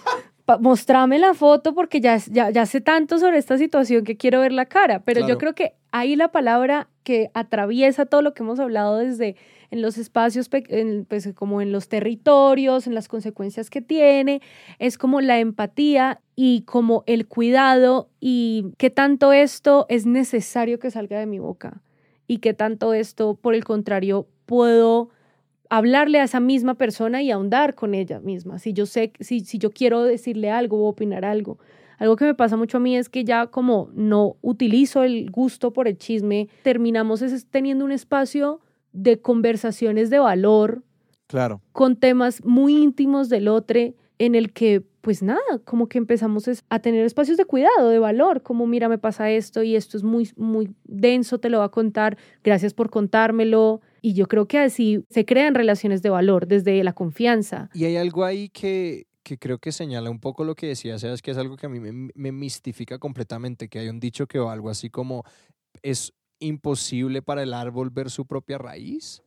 mostrame 0.60 1.18
la 1.18 1.34
foto 1.34 1.74
porque 1.74 2.00
ya, 2.00 2.16
ya, 2.30 2.50
ya 2.50 2.66
sé 2.66 2.80
tanto 2.80 3.18
sobre 3.18 3.38
esta 3.38 3.58
situación 3.58 4.04
que 4.04 4.16
quiero 4.16 4.40
ver 4.40 4.52
la 4.52 4.66
cara. 4.66 5.00
Pero 5.04 5.20
Claro. 5.20 5.34
yo 5.34 5.38
creo 5.38 5.54
que 5.54 5.74
ahí 5.92 6.16
la 6.16 6.28
palabra 6.32 6.88
que 7.06 7.30
atraviesa 7.34 8.04
todo 8.04 8.20
lo 8.20 8.34
que 8.34 8.42
hemos 8.42 8.58
hablado 8.58 8.96
desde 8.96 9.36
en 9.70 9.80
los 9.80 9.96
espacios, 9.96 10.50
en, 10.52 11.04
pues 11.04 11.32
como 11.36 11.60
en 11.60 11.70
los 11.70 11.88
territorios, 11.88 12.88
en 12.88 12.96
las 12.96 13.06
consecuencias 13.06 13.70
que 13.70 13.80
tiene, 13.80 14.42
es 14.80 14.98
como 14.98 15.20
la 15.20 15.38
empatía 15.38 16.20
y 16.34 16.62
como 16.62 17.04
el 17.06 17.28
cuidado 17.28 18.08
y 18.18 18.72
qué 18.76 18.90
tanto 18.90 19.32
esto 19.32 19.86
es 19.88 20.04
necesario 20.04 20.80
que 20.80 20.90
salga 20.90 21.20
de 21.20 21.26
mi 21.26 21.38
boca 21.38 21.80
y 22.26 22.38
qué 22.38 22.54
tanto 22.54 22.92
esto, 22.92 23.36
por 23.36 23.54
el 23.54 23.62
contrario, 23.62 24.26
puedo 24.44 25.10
hablarle 25.70 26.18
a 26.18 26.24
esa 26.24 26.40
misma 26.40 26.74
persona 26.74 27.22
y 27.22 27.30
ahondar 27.30 27.76
con 27.76 27.94
ella 27.94 28.18
misma. 28.18 28.58
Si 28.58 28.72
yo 28.72 28.84
sé, 28.84 29.12
si, 29.20 29.40
si 29.40 29.58
yo 29.58 29.70
quiero 29.70 30.02
decirle 30.02 30.50
algo 30.50 30.84
o 30.84 30.88
opinar 30.88 31.24
algo. 31.24 31.58
Algo 31.98 32.16
que 32.16 32.24
me 32.24 32.34
pasa 32.34 32.56
mucho 32.56 32.76
a 32.78 32.80
mí 32.80 32.96
es 32.96 33.08
que 33.08 33.24
ya 33.24 33.46
como 33.48 33.90
no 33.94 34.36
utilizo 34.42 35.02
el 35.02 35.30
gusto 35.30 35.72
por 35.72 35.88
el 35.88 35.96
chisme, 35.98 36.48
terminamos 36.62 37.22
es 37.22 37.46
teniendo 37.46 37.84
un 37.84 37.92
espacio 37.92 38.60
de 38.92 39.20
conversaciones 39.20 40.10
de 40.10 40.18
valor 40.18 40.82
Claro. 41.26 41.60
con 41.72 41.96
temas 41.96 42.44
muy 42.44 42.76
íntimos 42.76 43.28
del 43.28 43.48
otro 43.48 43.80
en 44.18 44.34
el 44.34 44.52
que 44.52 44.84
pues 45.00 45.22
nada, 45.22 45.40
como 45.64 45.88
que 45.88 45.98
empezamos 45.98 46.48
es 46.48 46.64
a 46.68 46.80
tener 46.80 47.04
espacios 47.04 47.36
de 47.36 47.44
cuidado, 47.44 47.90
de 47.90 48.00
valor, 48.00 48.42
como 48.42 48.66
mira, 48.66 48.88
me 48.88 48.98
pasa 48.98 49.30
esto 49.30 49.62
y 49.62 49.76
esto 49.76 49.96
es 49.96 50.02
muy 50.02 50.30
muy 50.36 50.74
denso, 50.84 51.38
te 51.38 51.48
lo 51.48 51.58
voy 51.58 51.66
a 51.66 51.68
contar, 51.68 52.18
gracias 52.42 52.74
por 52.74 52.90
contármelo 52.90 53.80
y 54.02 54.14
yo 54.14 54.26
creo 54.26 54.46
que 54.46 54.58
así 54.58 55.04
se 55.08 55.24
crean 55.24 55.54
relaciones 55.54 56.02
de 56.02 56.10
valor 56.10 56.48
desde 56.48 56.82
la 56.82 56.92
confianza. 56.92 57.70
Y 57.72 57.84
hay 57.84 57.96
algo 57.96 58.24
ahí 58.24 58.48
que, 58.48 59.05
que 59.26 59.38
creo 59.38 59.58
que 59.58 59.72
señala 59.72 60.08
un 60.08 60.20
poco 60.20 60.44
lo 60.44 60.54
que 60.54 60.68
decía, 60.68 60.96
Sebas, 61.00 61.20
que 61.20 61.32
es 61.32 61.36
algo 61.36 61.56
que 61.56 61.66
a 61.66 61.68
mí 61.68 61.80
me, 61.80 62.12
me 62.14 62.30
mistifica 62.30 63.00
completamente, 63.00 63.68
que 63.68 63.80
hay 63.80 63.88
un 63.88 63.98
dicho 63.98 64.28
que 64.28 64.38
va 64.38 64.52
algo 64.52 64.70
así 64.70 64.88
como 64.88 65.24
es 65.82 66.12
imposible 66.38 67.22
para 67.22 67.42
el 67.42 67.52
árbol 67.52 67.90
ver 67.90 68.08
su 68.08 68.24
propia 68.24 68.56
raíz 68.56 69.22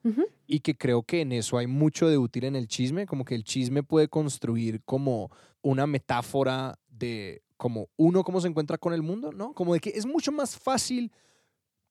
y 0.47 0.62
que 0.62 0.78
creo 0.78 1.04
que 1.04 1.20
en 1.20 1.34
eso 1.34 1.58
hay 1.58 1.68
mucho 1.68 2.08
de 2.08 2.18
útil 2.18 2.45
en 2.45 2.56
el 2.56 2.68
chisme, 2.68 3.06
como 3.06 3.26
que 3.26 3.36
el 3.36 3.43
chisme 3.43 3.84
puede 3.84 4.08
construir 4.08 4.82
como 4.86 5.32
una 5.62 5.86
metáfora 5.86 6.80
de 6.88 7.41
como 7.58 7.89
uno 7.97 8.24
cómo 8.24 8.39
se 8.39 8.47
encuentra 8.47 8.78
con 8.78 8.93
el 8.93 9.02
mundo, 9.02 9.34
¿no? 9.34 9.54
Como 9.54 9.74
de 9.74 9.82
que 9.82 9.89
es 9.89 10.06
mucho 10.06 10.32
más 10.32 10.56
fácil 10.58 11.12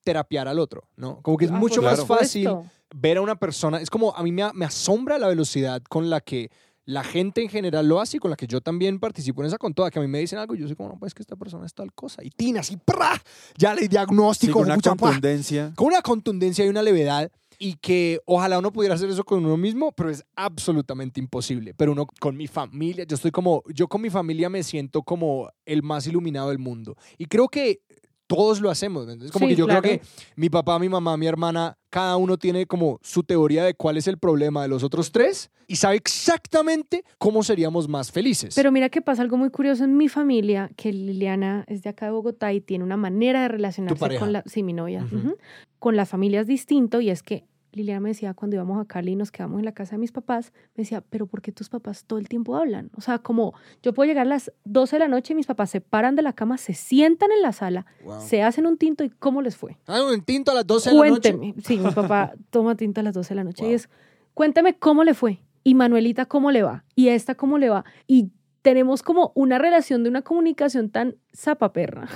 terapiar 0.03 0.49
al 0.49 0.59
otro, 0.59 0.89
¿no? 0.97 1.21
Como 1.21 1.37
que 1.37 1.45
es 1.45 1.51
Ah, 1.51 1.57
mucho 1.59 1.83
más 1.83 2.07
fácil 2.07 2.49
ver 2.95 3.19
a 3.19 3.21
una 3.21 3.37
persona, 3.37 3.83
es 3.83 3.91
como 3.91 4.15
a 4.17 4.23
mí 4.23 4.33
me 4.33 4.65
asombra 4.65 5.19
la 5.19 5.29
velocidad 5.29 5.83
con 5.83 6.09
la 6.09 6.23
que 6.23 6.51
la 6.89 7.05
gente 7.05 7.43
en 7.43 7.51
general 7.51 7.87
lo 7.87 8.01
hace 8.01 8.17
y 8.17 8.21
con 8.21 8.31
la 8.31 8.37
que 8.37 8.47
yo 8.47 8.63
también 8.63 8.99
participo 8.99 9.43
en 9.43 9.49
esa 9.49 9.59
con 9.59 9.75
toda, 9.75 9.91
que 9.91 9.99
a 9.99 10.03
mí 10.03 10.09
me 10.09 10.21
dicen 10.21 10.39
algo 10.39 10.55
y 10.55 10.59
yo 10.61 10.67
soy 10.67 10.75
como, 10.75 10.89
no, 10.89 10.99
pues 10.99 11.13
que 11.13 11.21
esta 11.21 11.37
persona 11.37 11.67
es 11.67 11.75
tal 11.75 11.93
cosa. 11.93 12.25
Y 12.25 12.31
tina, 12.31 12.61
así, 12.61 12.79
¡pra! 12.79 13.23
ya 13.59 13.75
le 13.75 13.83
Sí, 13.83 13.89
diagnóstico, 13.89 14.55
con 14.55 14.65
una 14.65 14.77
pucha, 14.77 14.95
¡pua! 14.95 15.11
contundencia. 15.11 15.75
con 15.77 15.89
una 15.89 16.01
contundencia 16.01 16.65
y 16.65 16.69
una 16.69 16.81
levedad 16.81 17.31
y 17.59 17.75
que 17.75 18.21
ojalá 18.25 18.59
uno 18.59 18.73
pudiera 18.73 18.95
hacer 18.95 19.11
eso 19.11 19.23
con 19.23 19.45
uno 19.45 19.59
mismo, 19.59 19.93
pero 19.93 20.09
es 20.09 20.25
absolutamente 20.35 21.21
imposible. 21.21 21.75
Pero 21.75 21.93
uno 21.93 22.07
con 22.07 22.39
mi 22.39 22.47
familia, 22.47 23.05
yo 23.05 23.17
estoy 23.17 23.33
como, 23.33 23.63
yo 23.75 23.87
con 23.87 24.01
mi 24.01 24.09
familia 24.09 24.49
me 24.49 24.63
siento 24.63 25.03
como 25.03 25.51
el 25.67 25.83
más 25.83 26.07
iluminado 26.07 26.49
del 26.49 26.59
mundo. 26.59 26.97
Y 27.19 27.27
creo 27.27 27.49
que 27.49 27.83
todos 28.29 28.61
lo 28.61 28.71
hacemos. 28.71 29.07
¿me 29.07 29.15
entiendes? 29.15 29.33
Como 29.33 29.47
Sí, 29.47 29.55
que 29.55 29.57
yo 29.59 29.65
claro. 29.65 29.83
creo 29.83 29.99
que 29.99 30.07
mi 30.37 30.49
papá, 30.49 30.79
mi 30.79 30.89
mamá, 30.89 31.17
mi 31.17 31.27
hermana, 31.27 31.77
cada 31.91 32.17
uno 32.17 32.37
tiene 32.39 32.67
como 32.67 33.01
su 33.03 33.25
teoría 33.25 33.65
de 33.65 33.75
cuál 33.75 33.97
es 33.97 34.07
el 34.07 34.19
problema 34.19 34.63
de 34.63 34.69
los 34.69 34.85
otros 34.85 35.11
tres 35.11 35.51
y 35.67 35.77
sabe 35.77 35.97
exactamente 35.97 37.03
cómo 37.19 37.43
seríamos 37.43 37.89
más 37.89 38.13
felices. 38.13 38.55
Pero 38.55 38.71
mira 38.71 38.89
que 38.91 39.03
pasa 39.03 39.23
algo 39.23 39.37
muy 39.37 39.51
curioso 39.51 39.85
en 39.85 39.97
mi 39.97 40.09
familia, 40.09 40.71
que 40.77 40.93
Liliana 40.93 41.65
es 41.67 41.83
de 41.83 41.91
acá 41.91 42.07
de 42.07 42.13
Bogotá 42.13 42.53
y 42.53 42.61
tiene 42.61 42.85
una 42.85 42.97
manera 42.97 43.43
de 43.43 43.49
relacionarse 43.49 44.19
con 44.19 44.33
la, 44.33 44.43
sí, 44.47 44.63
mi 44.63 44.73
novia, 44.75 45.03
Ujú. 45.05 45.17
ujú, 45.17 45.37
con 45.79 45.97
las 45.97 46.09
familias 46.09 46.47
distinto 46.47 47.01
y 47.01 47.11
es 47.11 47.23
que 47.23 47.45
Liliana 47.73 48.01
me 48.01 48.09
decía 48.11 48.35
cuando 48.35 48.57
íbamos 48.57 48.81
a 48.81 48.87
Cali 48.87 49.13
y 49.13 49.17
nos 49.17 49.31
quedamos 49.31 49.59
en 49.59 49.65
la 49.65 49.73
casa 49.73 49.93
de 49.93 49.99
mis 49.99 50.11
papás, 50.13 50.53
me 50.75 50.83
decía, 50.83 51.03
pero 51.11 51.27
¿por 51.27 51.43
qué 51.43 51.53
tus 51.53 51.69
papás 51.69 52.05
todo 52.05 52.19
el 52.19 52.29
tiempo 52.29 52.57
hablan? 52.57 52.91
O 52.97 53.01
sea, 53.01 53.19
como 53.19 53.55
yo 53.83 53.93
puedo 53.95 54.09
llegar 54.09 54.27
a 54.27 54.29
las 54.31 54.53
12 54.65 54.97
de 54.97 55.01
la 55.01 55.09
noche 55.09 55.33
y 55.33 55.37
mis 55.37 55.47
papás 55.47 55.71
se 55.71 55.81
paran 55.81 56.17
de 56.17 56.23
la 56.23 56.33
cama, 56.33 56.57
se 56.59 56.75
sientan 56.75 57.31
en 57.33 57.43
la 57.43 57.53
sala, 57.53 57.87
Wow. 58.05 58.21
se 58.23 58.43
hacen 58.43 58.67
un 58.67 58.79
tinto 58.79 59.05
y 59.05 59.11
¿cómo 59.11 59.43
les 59.43 59.57
fue? 59.57 59.77
Ah, 59.87 60.03
un 60.03 60.23
tinto 60.23 60.51
a 60.51 60.55
las 60.55 60.67
12 60.67 60.91
de 60.91 60.97
la 60.97 61.09
noche. 61.09 61.33
Cuénteme. 61.37 61.63
Sí, 61.65 61.79
mi 61.79 61.91
papá 61.91 62.33
toma 62.51 62.75
tinto 62.77 63.01
a 63.01 63.05
las 63.05 63.15
12 63.15 63.29
de 63.31 63.35
la 63.35 63.45
noche 63.45 63.69
y 63.69 63.75
es, 63.75 63.89
cuénteme 64.35 64.79
cómo 64.79 65.05
le 65.05 65.15
fue. 65.15 65.41
Y 65.65 65.75
Manuelita, 65.75 66.25
¿cómo 66.27 66.51
le 66.51 66.63
va? 66.63 66.85
Y 66.95 67.09
esta, 67.09 67.35
¿cómo 67.35 67.59
le 67.59 67.69
va? 67.69 67.85
Y 68.07 68.31
tenemos 68.63 69.03
como 69.03 69.33
una 69.35 69.59
relación 69.59 70.03
de 70.03 70.09
una 70.11 70.23
comunicación 70.23 70.89
tan 70.91 71.17
zapaperra 71.35 72.09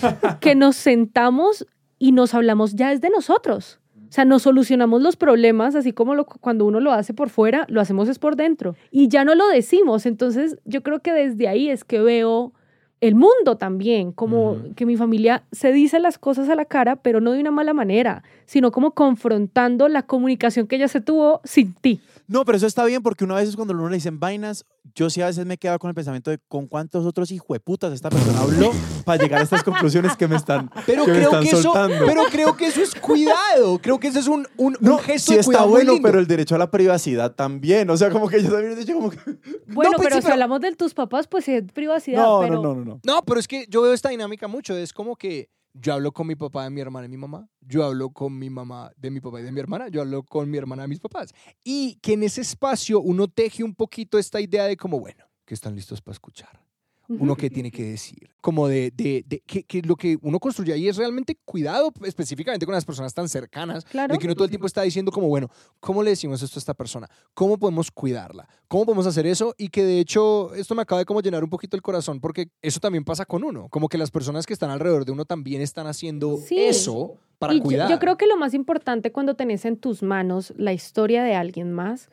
que 0.40 0.54
nos 0.54 0.76
sentamos 0.76 1.66
y 1.98 2.12
nos 2.12 2.34
hablamos 2.34 2.74
ya 2.74 2.92
es 2.92 3.00
de 3.00 3.10
nosotros. 3.10 3.80
O 4.08 4.12
sea, 4.12 4.24
nos 4.24 4.42
solucionamos 4.42 5.02
los 5.02 5.16
problemas, 5.16 5.74
así 5.74 5.92
como 5.92 6.14
lo- 6.14 6.24
cuando 6.24 6.64
uno 6.64 6.80
lo 6.80 6.92
hace 6.92 7.12
por 7.14 7.28
fuera, 7.28 7.66
lo 7.68 7.80
hacemos 7.80 8.08
es 8.08 8.18
por 8.18 8.36
dentro. 8.36 8.74
Y 8.90 9.08
ya 9.08 9.24
no 9.24 9.34
lo 9.34 9.46
decimos. 9.48 10.06
Entonces, 10.06 10.56
yo 10.64 10.82
creo 10.82 11.00
que 11.00 11.12
desde 11.12 11.46
ahí 11.48 11.68
es 11.68 11.84
que 11.84 12.00
veo 12.00 12.52
el 13.00 13.14
mundo 13.14 13.56
también, 13.58 14.10
como 14.10 14.56
que 14.74 14.84
mi 14.84 14.96
familia 14.96 15.44
se 15.52 15.70
dice 15.72 16.00
las 16.00 16.18
cosas 16.18 16.48
a 16.48 16.56
la 16.56 16.64
cara, 16.64 16.96
pero 16.96 17.20
no 17.20 17.30
de 17.30 17.40
una 17.40 17.52
mala 17.52 17.72
manera, 17.72 18.24
sino 18.44 18.72
como 18.72 18.90
confrontando 18.92 19.86
la 19.88 20.02
comunicación 20.02 20.66
que 20.66 20.76
ella 20.76 20.88
se 20.88 21.00
tuvo 21.00 21.40
sin 21.44 21.74
ti. 21.74 22.00
No, 22.26 22.44
pero 22.44 22.56
eso 22.56 22.66
está 22.66 22.84
bien 22.86 23.02
porque 23.02 23.22
una 23.24 23.36
vez 23.36 23.54
cuando 23.54 23.72
a 23.74 23.76
uno 23.76 23.88
le 23.88 23.96
dicen 23.98 24.18
vainas, 24.18 24.64
yo 24.94 25.10
sí 25.10 25.22
a 25.22 25.26
veces 25.26 25.46
me 25.46 25.54
he 25.54 25.58
quedado 25.58 25.78
con 25.78 25.88
el 25.88 25.94
pensamiento 25.94 26.30
de 26.30 26.38
con 26.48 26.66
cuántos 26.66 27.06
otros 27.06 27.30
hijueputas 27.30 27.92
esta 27.92 28.10
persona 28.10 28.40
habló 28.40 28.72
para 29.04 29.22
llegar 29.22 29.40
a 29.40 29.44
estas 29.44 29.62
conclusiones 29.62 30.16
que 30.16 30.28
me 30.28 30.36
están, 30.36 30.70
Pero 30.86 31.04
que 31.04 31.12
me 31.12 31.16
creo 31.18 31.30
están 31.30 31.42
que, 31.44 31.50
eso, 31.50 31.72
pero 32.06 32.22
creo 32.30 32.56
que 32.56 32.66
eso 32.66 32.82
es 32.82 32.94
cuidado. 32.94 33.78
Creo 33.80 33.98
que 33.98 34.08
ese 34.08 34.20
es 34.20 34.26
un, 34.28 34.46
un, 34.56 34.76
un 34.76 34.76
no, 34.80 34.98
gesto 34.98 35.30
sí 35.32 35.34
de 35.34 35.40
está 35.40 35.60
muy 35.62 35.70
bueno, 35.70 35.92
lindo. 35.92 36.06
pero 36.08 36.18
el 36.18 36.26
derecho 36.26 36.54
a 36.54 36.58
la 36.58 36.70
privacidad 36.70 37.34
también. 37.34 37.88
O 37.90 37.96
sea, 37.96 38.10
como 38.10 38.28
que 38.28 38.42
yo 38.42 38.50
también 38.50 38.72
he 38.72 38.76
dicho 38.76 38.94
como 38.94 39.10
que... 39.10 39.18
Bueno, 39.68 39.92
pues 39.96 40.08
pero 40.08 40.16
sí, 40.16 40.20
si 40.20 40.22
pero- 40.22 40.32
hablamos 40.34 40.60
de 40.60 40.74
tus 40.74 40.94
papás, 40.94 41.26
pues 41.26 41.48
es 41.48 41.64
privacidad. 41.72 42.22
No, 42.22 42.40
pero... 42.40 42.54
no, 42.56 42.62
no, 42.62 42.74
no, 42.74 42.84
no. 42.84 43.00
No, 43.04 43.22
pero 43.22 43.38
es 43.40 43.46
que 43.48 43.66
yo 43.68 43.82
veo 43.82 43.92
esta 43.92 44.08
dinámica 44.08 44.48
mucho. 44.48 44.76
Es 44.76 44.92
como 44.92 45.16
que 45.16 45.48
yo 45.80 45.94
hablo 45.94 46.12
con 46.12 46.26
mi 46.26 46.34
papá 46.34 46.64
de 46.64 46.70
mi 46.70 46.80
hermana 46.80 47.06
y 47.06 47.08
mi 47.08 47.16
mamá. 47.16 47.48
Yo 47.60 47.84
hablo 47.84 48.10
con 48.10 48.38
mi 48.38 48.50
mamá 48.50 48.90
de 48.96 49.10
mi 49.10 49.20
papá 49.20 49.40
y 49.40 49.44
de 49.44 49.52
mi 49.52 49.60
hermana. 49.60 49.88
Yo 49.88 50.00
hablo 50.00 50.22
con 50.22 50.50
mi 50.50 50.58
hermana 50.58 50.82
de 50.82 50.88
mis 50.88 51.00
papás. 51.00 51.32
Y 51.64 51.96
que 51.96 52.14
en 52.14 52.22
ese 52.22 52.40
espacio 52.40 53.00
uno 53.00 53.28
teje 53.28 53.62
un 53.62 53.74
poquito 53.74 54.18
esta 54.18 54.40
idea 54.40 54.64
de 54.64 54.76
como, 54.76 54.98
bueno, 54.98 55.24
que 55.44 55.54
están 55.54 55.74
listos 55.74 56.00
para 56.00 56.14
escuchar. 56.14 56.60
Uno 57.08 57.36
que 57.36 57.48
tiene 57.48 57.70
que 57.70 57.84
decir. 57.84 58.30
Como 58.42 58.68
de, 58.68 58.90
de, 58.94 59.24
de 59.26 59.40
que, 59.40 59.62
que 59.64 59.80
lo 59.82 59.96
que 59.96 60.18
uno 60.20 60.38
construye 60.38 60.74
ahí 60.74 60.88
es 60.88 60.96
realmente 60.96 61.38
cuidado 61.44 61.90
específicamente 62.04 62.66
con 62.66 62.74
las 62.74 62.84
personas 62.84 63.14
tan 63.14 63.28
cercanas. 63.28 63.84
Claro. 63.86 64.12
De 64.12 64.18
que 64.18 64.26
uno 64.26 64.34
todo 64.34 64.44
el 64.44 64.50
tiempo 64.50 64.66
está 64.66 64.82
diciendo 64.82 65.10
como, 65.10 65.26
bueno, 65.28 65.48
¿cómo 65.80 66.02
le 66.02 66.10
decimos 66.10 66.42
esto 66.42 66.58
a 66.58 66.60
esta 66.60 66.74
persona? 66.74 67.08
¿Cómo 67.32 67.56
podemos 67.58 67.90
cuidarla? 67.90 68.46
¿Cómo 68.68 68.84
podemos 68.84 69.06
hacer 69.06 69.26
eso? 69.26 69.54
Y 69.56 69.68
que 69.70 69.84
de 69.84 70.00
hecho 70.00 70.54
esto 70.54 70.74
me 70.74 70.82
acaba 70.82 70.98
de 70.98 71.06
como 71.06 71.20
llenar 71.22 71.42
un 71.42 71.50
poquito 71.50 71.76
el 71.76 71.82
corazón 71.82 72.20
porque 72.20 72.50
eso 72.60 72.78
también 72.78 73.04
pasa 73.04 73.24
con 73.24 73.42
uno. 73.42 73.68
Como 73.70 73.88
que 73.88 73.96
las 73.96 74.10
personas 74.10 74.44
que 74.44 74.52
están 74.52 74.70
alrededor 74.70 75.04
de 75.06 75.12
uno 75.12 75.24
también 75.24 75.62
están 75.62 75.86
haciendo 75.86 76.36
Sí. 76.36 76.58
eso 76.58 77.16
para 77.38 77.54
Y 77.54 77.60
cuidar. 77.60 77.88
Yo, 77.88 77.98
creo 77.98 78.16
que 78.16 78.26
lo 78.26 78.36
más 78.36 78.54
importante 78.54 79.12
cuando 79.12 79.34
tenés 79.34 79.64
en 79.64 79.76
tus 79.76 80.02
manos 80.02 80.52
la 80.56 80.72
historia 80.72 81.22
de 81.22 81.34
alguien 81.34 81.72
más 81.72 82.10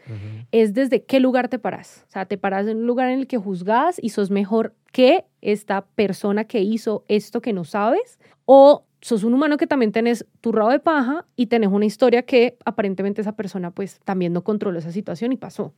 es 0.51 0.73
desde 0.73 1.03
qué 1.03 1.19
lugar 1.19 1.49
te 1.49 1.59
paras. 1.59 2.05
O 2.07 2.11
sea, 2.11 2.26
te 2.26 2.38
paras 2.38 2.67
en 2.67 2.78
un 2.78 2.88
lugar 2.88 3.09
en 3.09 3.19
el 3.19 3.28
que 3.28 3.38
juzgas 3.38 3.97
y 4.01 4.09
sos 4.09 4.30
mejor 4.30 4.76
que 4.91 5.26
esta 5.41 5.86
persona 5.86 6.45
que 6.45 6.61
hizo 6.61 7.03
esto 7.07 7.41
que 7.41 7.53
no 7.53 7.63
sabes. 7.63 8.19
O 8.45 8.86
sos 9.01 9.23
un 9.23 9.34
humano 9.34 9.57
que 9.57 9.67
también 9.67 9.91
tenés 9.91 10.26
tu 10.41 10.51
rabo 10.51 10.71
de 10.71 10.80
paja 10.80 11.26
y 11.36 11.47
tenés 11.47 11.69
una 11.69 11.86
historia 11.86 12.23
que 12.23 12.57
aparentemente 12.65 13.21
esa 13.21 13.36
persona 13.36 13.71
pues 13.71 13.99
también 14.03 14.34
no 14.34 14.43
controló 14.43 14.80
esa 14.80 14.91
situación 14.91 15.32
y 15.32 15.38
pasó. 15.38 15.73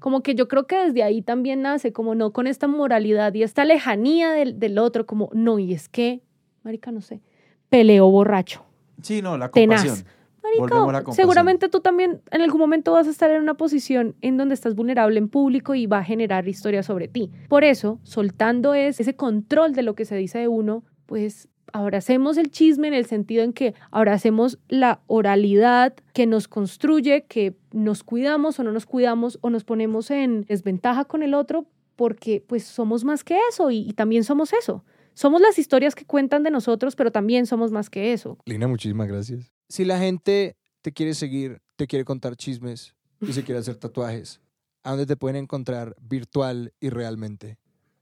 Como 0.00 0.22
que 0.22 0.34
yo 0.34 0.48
creo 0.48 0.66
que 0.66 0.76
desde 0.76 1.02
ahí 1.02 1.22
también 1.22 1.62
nace, 1.62 1.94
como 1.94 2.14
no 2.14 2.34
con 2.34 2.46
esta 2.46 2.66
moralidad 2.66 3.32
y 3.32 3.42
esta 3.42 3.64
lejanía 3.64 4.30
del, 4.32 4.58
del 4.58 4.76
otro, 4.76 5.06
como 5.06 5.30
no, 5.32 5.58
y 5.58 5.72
es 5.72 5.88
que, 5.88 6.20
marica, 6.62 6.92
no 6.92 7.00
sé, 7.00 7.22
peleó 7.70 8.10
borracho. 8.10 8.66
Sí, 9.02 9.22
no, 9.22 9.36
la 9.38 9.50
Tenaz. 9.50 9.82
compasión. 9.84 10.06
Marico, 10.42 10.64
la 10.92 10.98
compasión. 11.04 11.14
seguramente 11.14 11.68
tú 11.68 11.80
también 11.80 12.20
en 12.32 12.40
algún 12.40 12.60
momento 12.60 12.92
vas 12.92 13.06
a 13.06 13.10
estar 13.10 13.30
en 13.30 13.40
una 13.42 13.54
posición 13.54 14.16
en 14.22 14.36
donde 14.36 14.54
estás 14.54 14.74
vulnerable 14.74 15.18
en 15.18 15.28
público 15.28 15.74
y 15.76 15.86
va 15.86 15.98
a 15.98 16.04
generar 16.04 16.48
historias 16.48 16.86
sobre 16.86 17.06
ti. 17.08 17.30
Por 17.48 17.62
eso, 17.62 18.00
soltando 18.02 18.74
es- 18.74 18.98
ese 18.98 19.14
control 19.14 19.72
de 19.72 19.82
lo 19.82 19.94
que 19.94 20.04
se 20.04 20.16
dice 20.16 20.38
de 20.40 20.48
uno, 20.48 20.82
pues 21.06 21.48
abracemos 21.72 22.36
el 22.38 22.50
chisme 22.50 22.88
en 22.88 22.94
el 22.94 23.06
sentido 23.06 23.44
en 23.44 23.52
que 23.52 23.74
abracemos 23.92 24.58
la 24.68 25.00
oralidad 25.06 25.94
que 26.12 26.26
nos 26.26 26.48
construye, 26.48 27.24
que 27.24 27.54
nos 27.72 28.02
cuidamos 28.02 28.58
o 28.58 28.64
no 28.64 28.72
nos 28.72 28.84
cuidamos 28.84 29.38
o 29.42 29.48
nos 29.48 29.64
ponemos 29.64 30.10
en 30.10 30.42
desventaja 30.42 31.04
con 31.06 31.22
el 31.22 31.32
otro 31.34 31.66
porque 31.96 32.42
pues 32.46 32.64
somos 32.64 33.04
más 33.04 33.22
que 33.24 33.38
eso 33.48 33.70
y, 33.70 33.78
y 33.88 33.92
también 33.92 34.24
somos 34.24 34.52
eso. 34.52 34.84
Somos 35.14 35.40
las 35.40 35.58
historias 35.58 35.94
que 35.94 36.04
cuentan 36.04 36.42
de 36.42 36.50
nosotros, 36.50 36.96
pero 36.96 37.12
también 37.12 37.46
somos 37.46 37.72
más 37.72 37.90
que 37.90 38.12
eso. 38.12 38.38
Lina, 38.46 38.68
muchísimas 38.68 39.08
gracias. 39.08 39.52
Si 39.68 39.84
la 39.84 39.98
gente 39.98 40.56
te 40.80 40.92
quiere 40.92 41.14
seguir, 41.14 41.60
te 41.76 41.86
quiere 41.86 42.04
contar 42.04 42.36
chismes 42.36 42.94
y 43.20 43.32
se 43.32 43.44
quiere 43.44 43.60
hacer 43.60 43.76
tatuajes, 43.76 44.40
¿a 44.82 44.90
dónde 44.90 45.06
te 45.06 45.16
pueden 45.16 45.36
encontrar 45.36 45.94
virtual 46.00 46.72
y 46.80 46.90
realmente? 46.90 47.58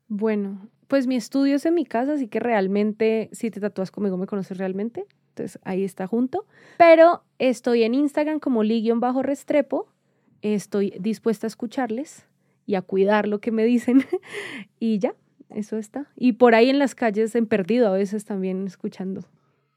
Bueno, 0.09 0.69
pues 0.89 1.07
mi 1.07 1.17
estudio 1.17 1.57
es 1.57 1.67
en 1.67 1.75
mi 1.75 1.85
casa, 1.85 2.15
así 2.15 2.27
que 2.27 2.41
realmente 2.41 3.29
si 3.33 3.51
te 3.51 3.61
tatúas 3.61 3.91
conmigo 3.91 4.17
me 4.17 4.27
conoces 4.27 4.59
realmente. 4.59 5.07
Entonces 5.29 5.61
ahí 5.63 5.85
está 5.85 6.07
junto. 6.07 6.47
Pero 6.79 7.23
estoy 7.39 7.85
en 7.85 7.95
Instagram 7.95 8.41
como 8.41 8.63
bajo 8.97 9.23
restrepo. 9.23 9.87
Estoy 10.43 10.95
dispuesta 10.99 11.47
a 11.47 11.49
escucharles 11.49 12.27
y 12.67 12.75
a 12.75 12.83
cuidar 12.83 13.29
lo 13.29 13.41
que 13.41 13.53
me 13.53 13.65
dicen. 13.65 14.05
y 14.81 14.99
ya, 14.99 15.15
eso 15.55 15.77
está. 15.77 16.07
Y 16.17 16.33
por 16.33 16.55
ahí 16.55 16.71
en 16.71 16.79
las 16.79 16.95
calles 16.95 17.35
en 17.35 17.47
perdido 17.47 17.89
a 17.89 17.93
veces 17.93 18.25
también 18.25 18.67
escuchando 18.67 19.25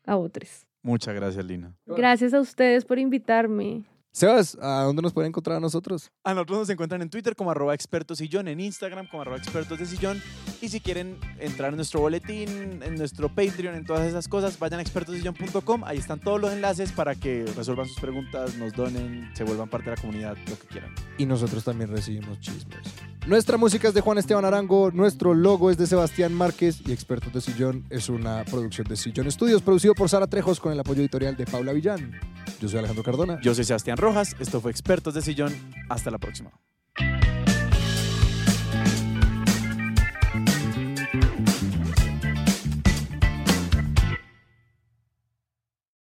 a 0.06 0.18
otros. 0.18 0.66
Muchas 0.82 1.16
gracias, 1.16 1.46
Lina. 1.46 1.76
Gracias 1.86 2.34
a 2.34 2.42
ustedes 2.42 2.86
por 2.86 3.00
invitarme. 3.00 3.86
Sebas, 4.12 4.58
¿a 4.62 4.84
dónde 4.84 5.02
nos 5.02 5.12
pueden 5.14 5.30
encontrar 5.30 5.58
a 5.58 5.60
nosotros? 5.60 6.12
A 6.24 6.34
nosotros 6.34 6.60
nos 6.60 6.70
encuentran 6.70 7.02
en 7.02 7.10
Twitter 7.10 7.36
como 7.36 7.50
arroba 7.50 7.74
expertos 7.74 8.20
sillón, 8.20 8.48
en 8.48 8.60
Instagram 8.60 9.08
como 9.08 9.22
arroba 9.22 9.38
expertos 9.38 9.80
de 9.80 9.86
sillón. 9.86 10.22
Y 10.64 10.70
si 10.70 10.80
quieren 10.80 11.18
entrar 11.40 11.72
en 11.72 11.76
nuestro 11.76 12.00
boletín, 12.00 12.82
en 12.82 12.96
nuestro 12.96 13.28
Patreon, 13.28 13.76
en 13.76 13.84
todas 13.84 14.08
esas 14.08 14.30
cosas, 14.30 14.58
vayan 14.58 14.80
a 14.80 14.82
expertosillón.com. 14.82 15.84
Ahí 15.84 15.98
están 15.98 16.22
todos 16.22 16.40
los 16.40 16.54
enlaces 16.54 16.94
para 16.94 17.16
que 17.16 17.44
resuelvan 17.58 17.86
sus 17.86 18.00
preguntas, 18.00 18.56
nos 18.56 18.72
donen, 18.72 19.30
se 19.34 19.44
vuelvan 19.44 19.68
parte 19.68 19.90
de 19.90 19.98
la 19.98 20.02
comunidad, 20.02 20.38
lo 20.48 20.58
que 20.58 20.68
quieran. 20.68 20.96
Y 21.18 21.26
nosotros 21.26 21.66
también 21.66 21.90
recibimos 21.90 22.40
chismes. 22.40 22.80
Nuestra 23.28 23.58
música 23.58 23.90
es 23.90 23.94
de 23.94 24.00
Juan 24.00 24.20
Esteban 24.20 24.46
Arango, 24.46 24.90
nuestro 24.92 25.34
logo 25.34 25.70
es 25.70 25.78
de 25.78 25.86
Sebastián 25.86 26.34
Márquez 26.34 26.80
y 26.88 26.94
Expertos 26.94 27.34
de 27.34 27.42
Sillón 27.42 27.86
es 27.90 28.08
una 28.08 28.46
producción 28.46 28.88
de 28.88 28.96
Sillón 28.96 29.28
Estudios, 29.28 29.62
producido 29.62 29.94
por 29.94 30.08
Sara 30.08 30.28
Trejos 30.28 30.62
con 30.62 30.72
el 30.72 30.80
apoyo 30.80 31.02
editorial 31.02 31.36
de 31.36 31.46
Paula 31.46 31.74
Villán. 31.74 32.18
Yo 32.62 32.70
soy 32.70 32.80
Alejandro 32.80 33.04
Cardona. 33.04 33.38
Yo 33.42 33.54
soy 33.54 33.66
Sebastián 33.66 33.98
Rojas, 33.98 34.34
esto 34.40 34.62
fue 34.62 34.72
Expertos 34.72 35.14
de 35.14 35.22
Sillón, 35.22 35.54
hasta 35.90 36.10
la 36.10 36.20
próxima. 36.20 36.54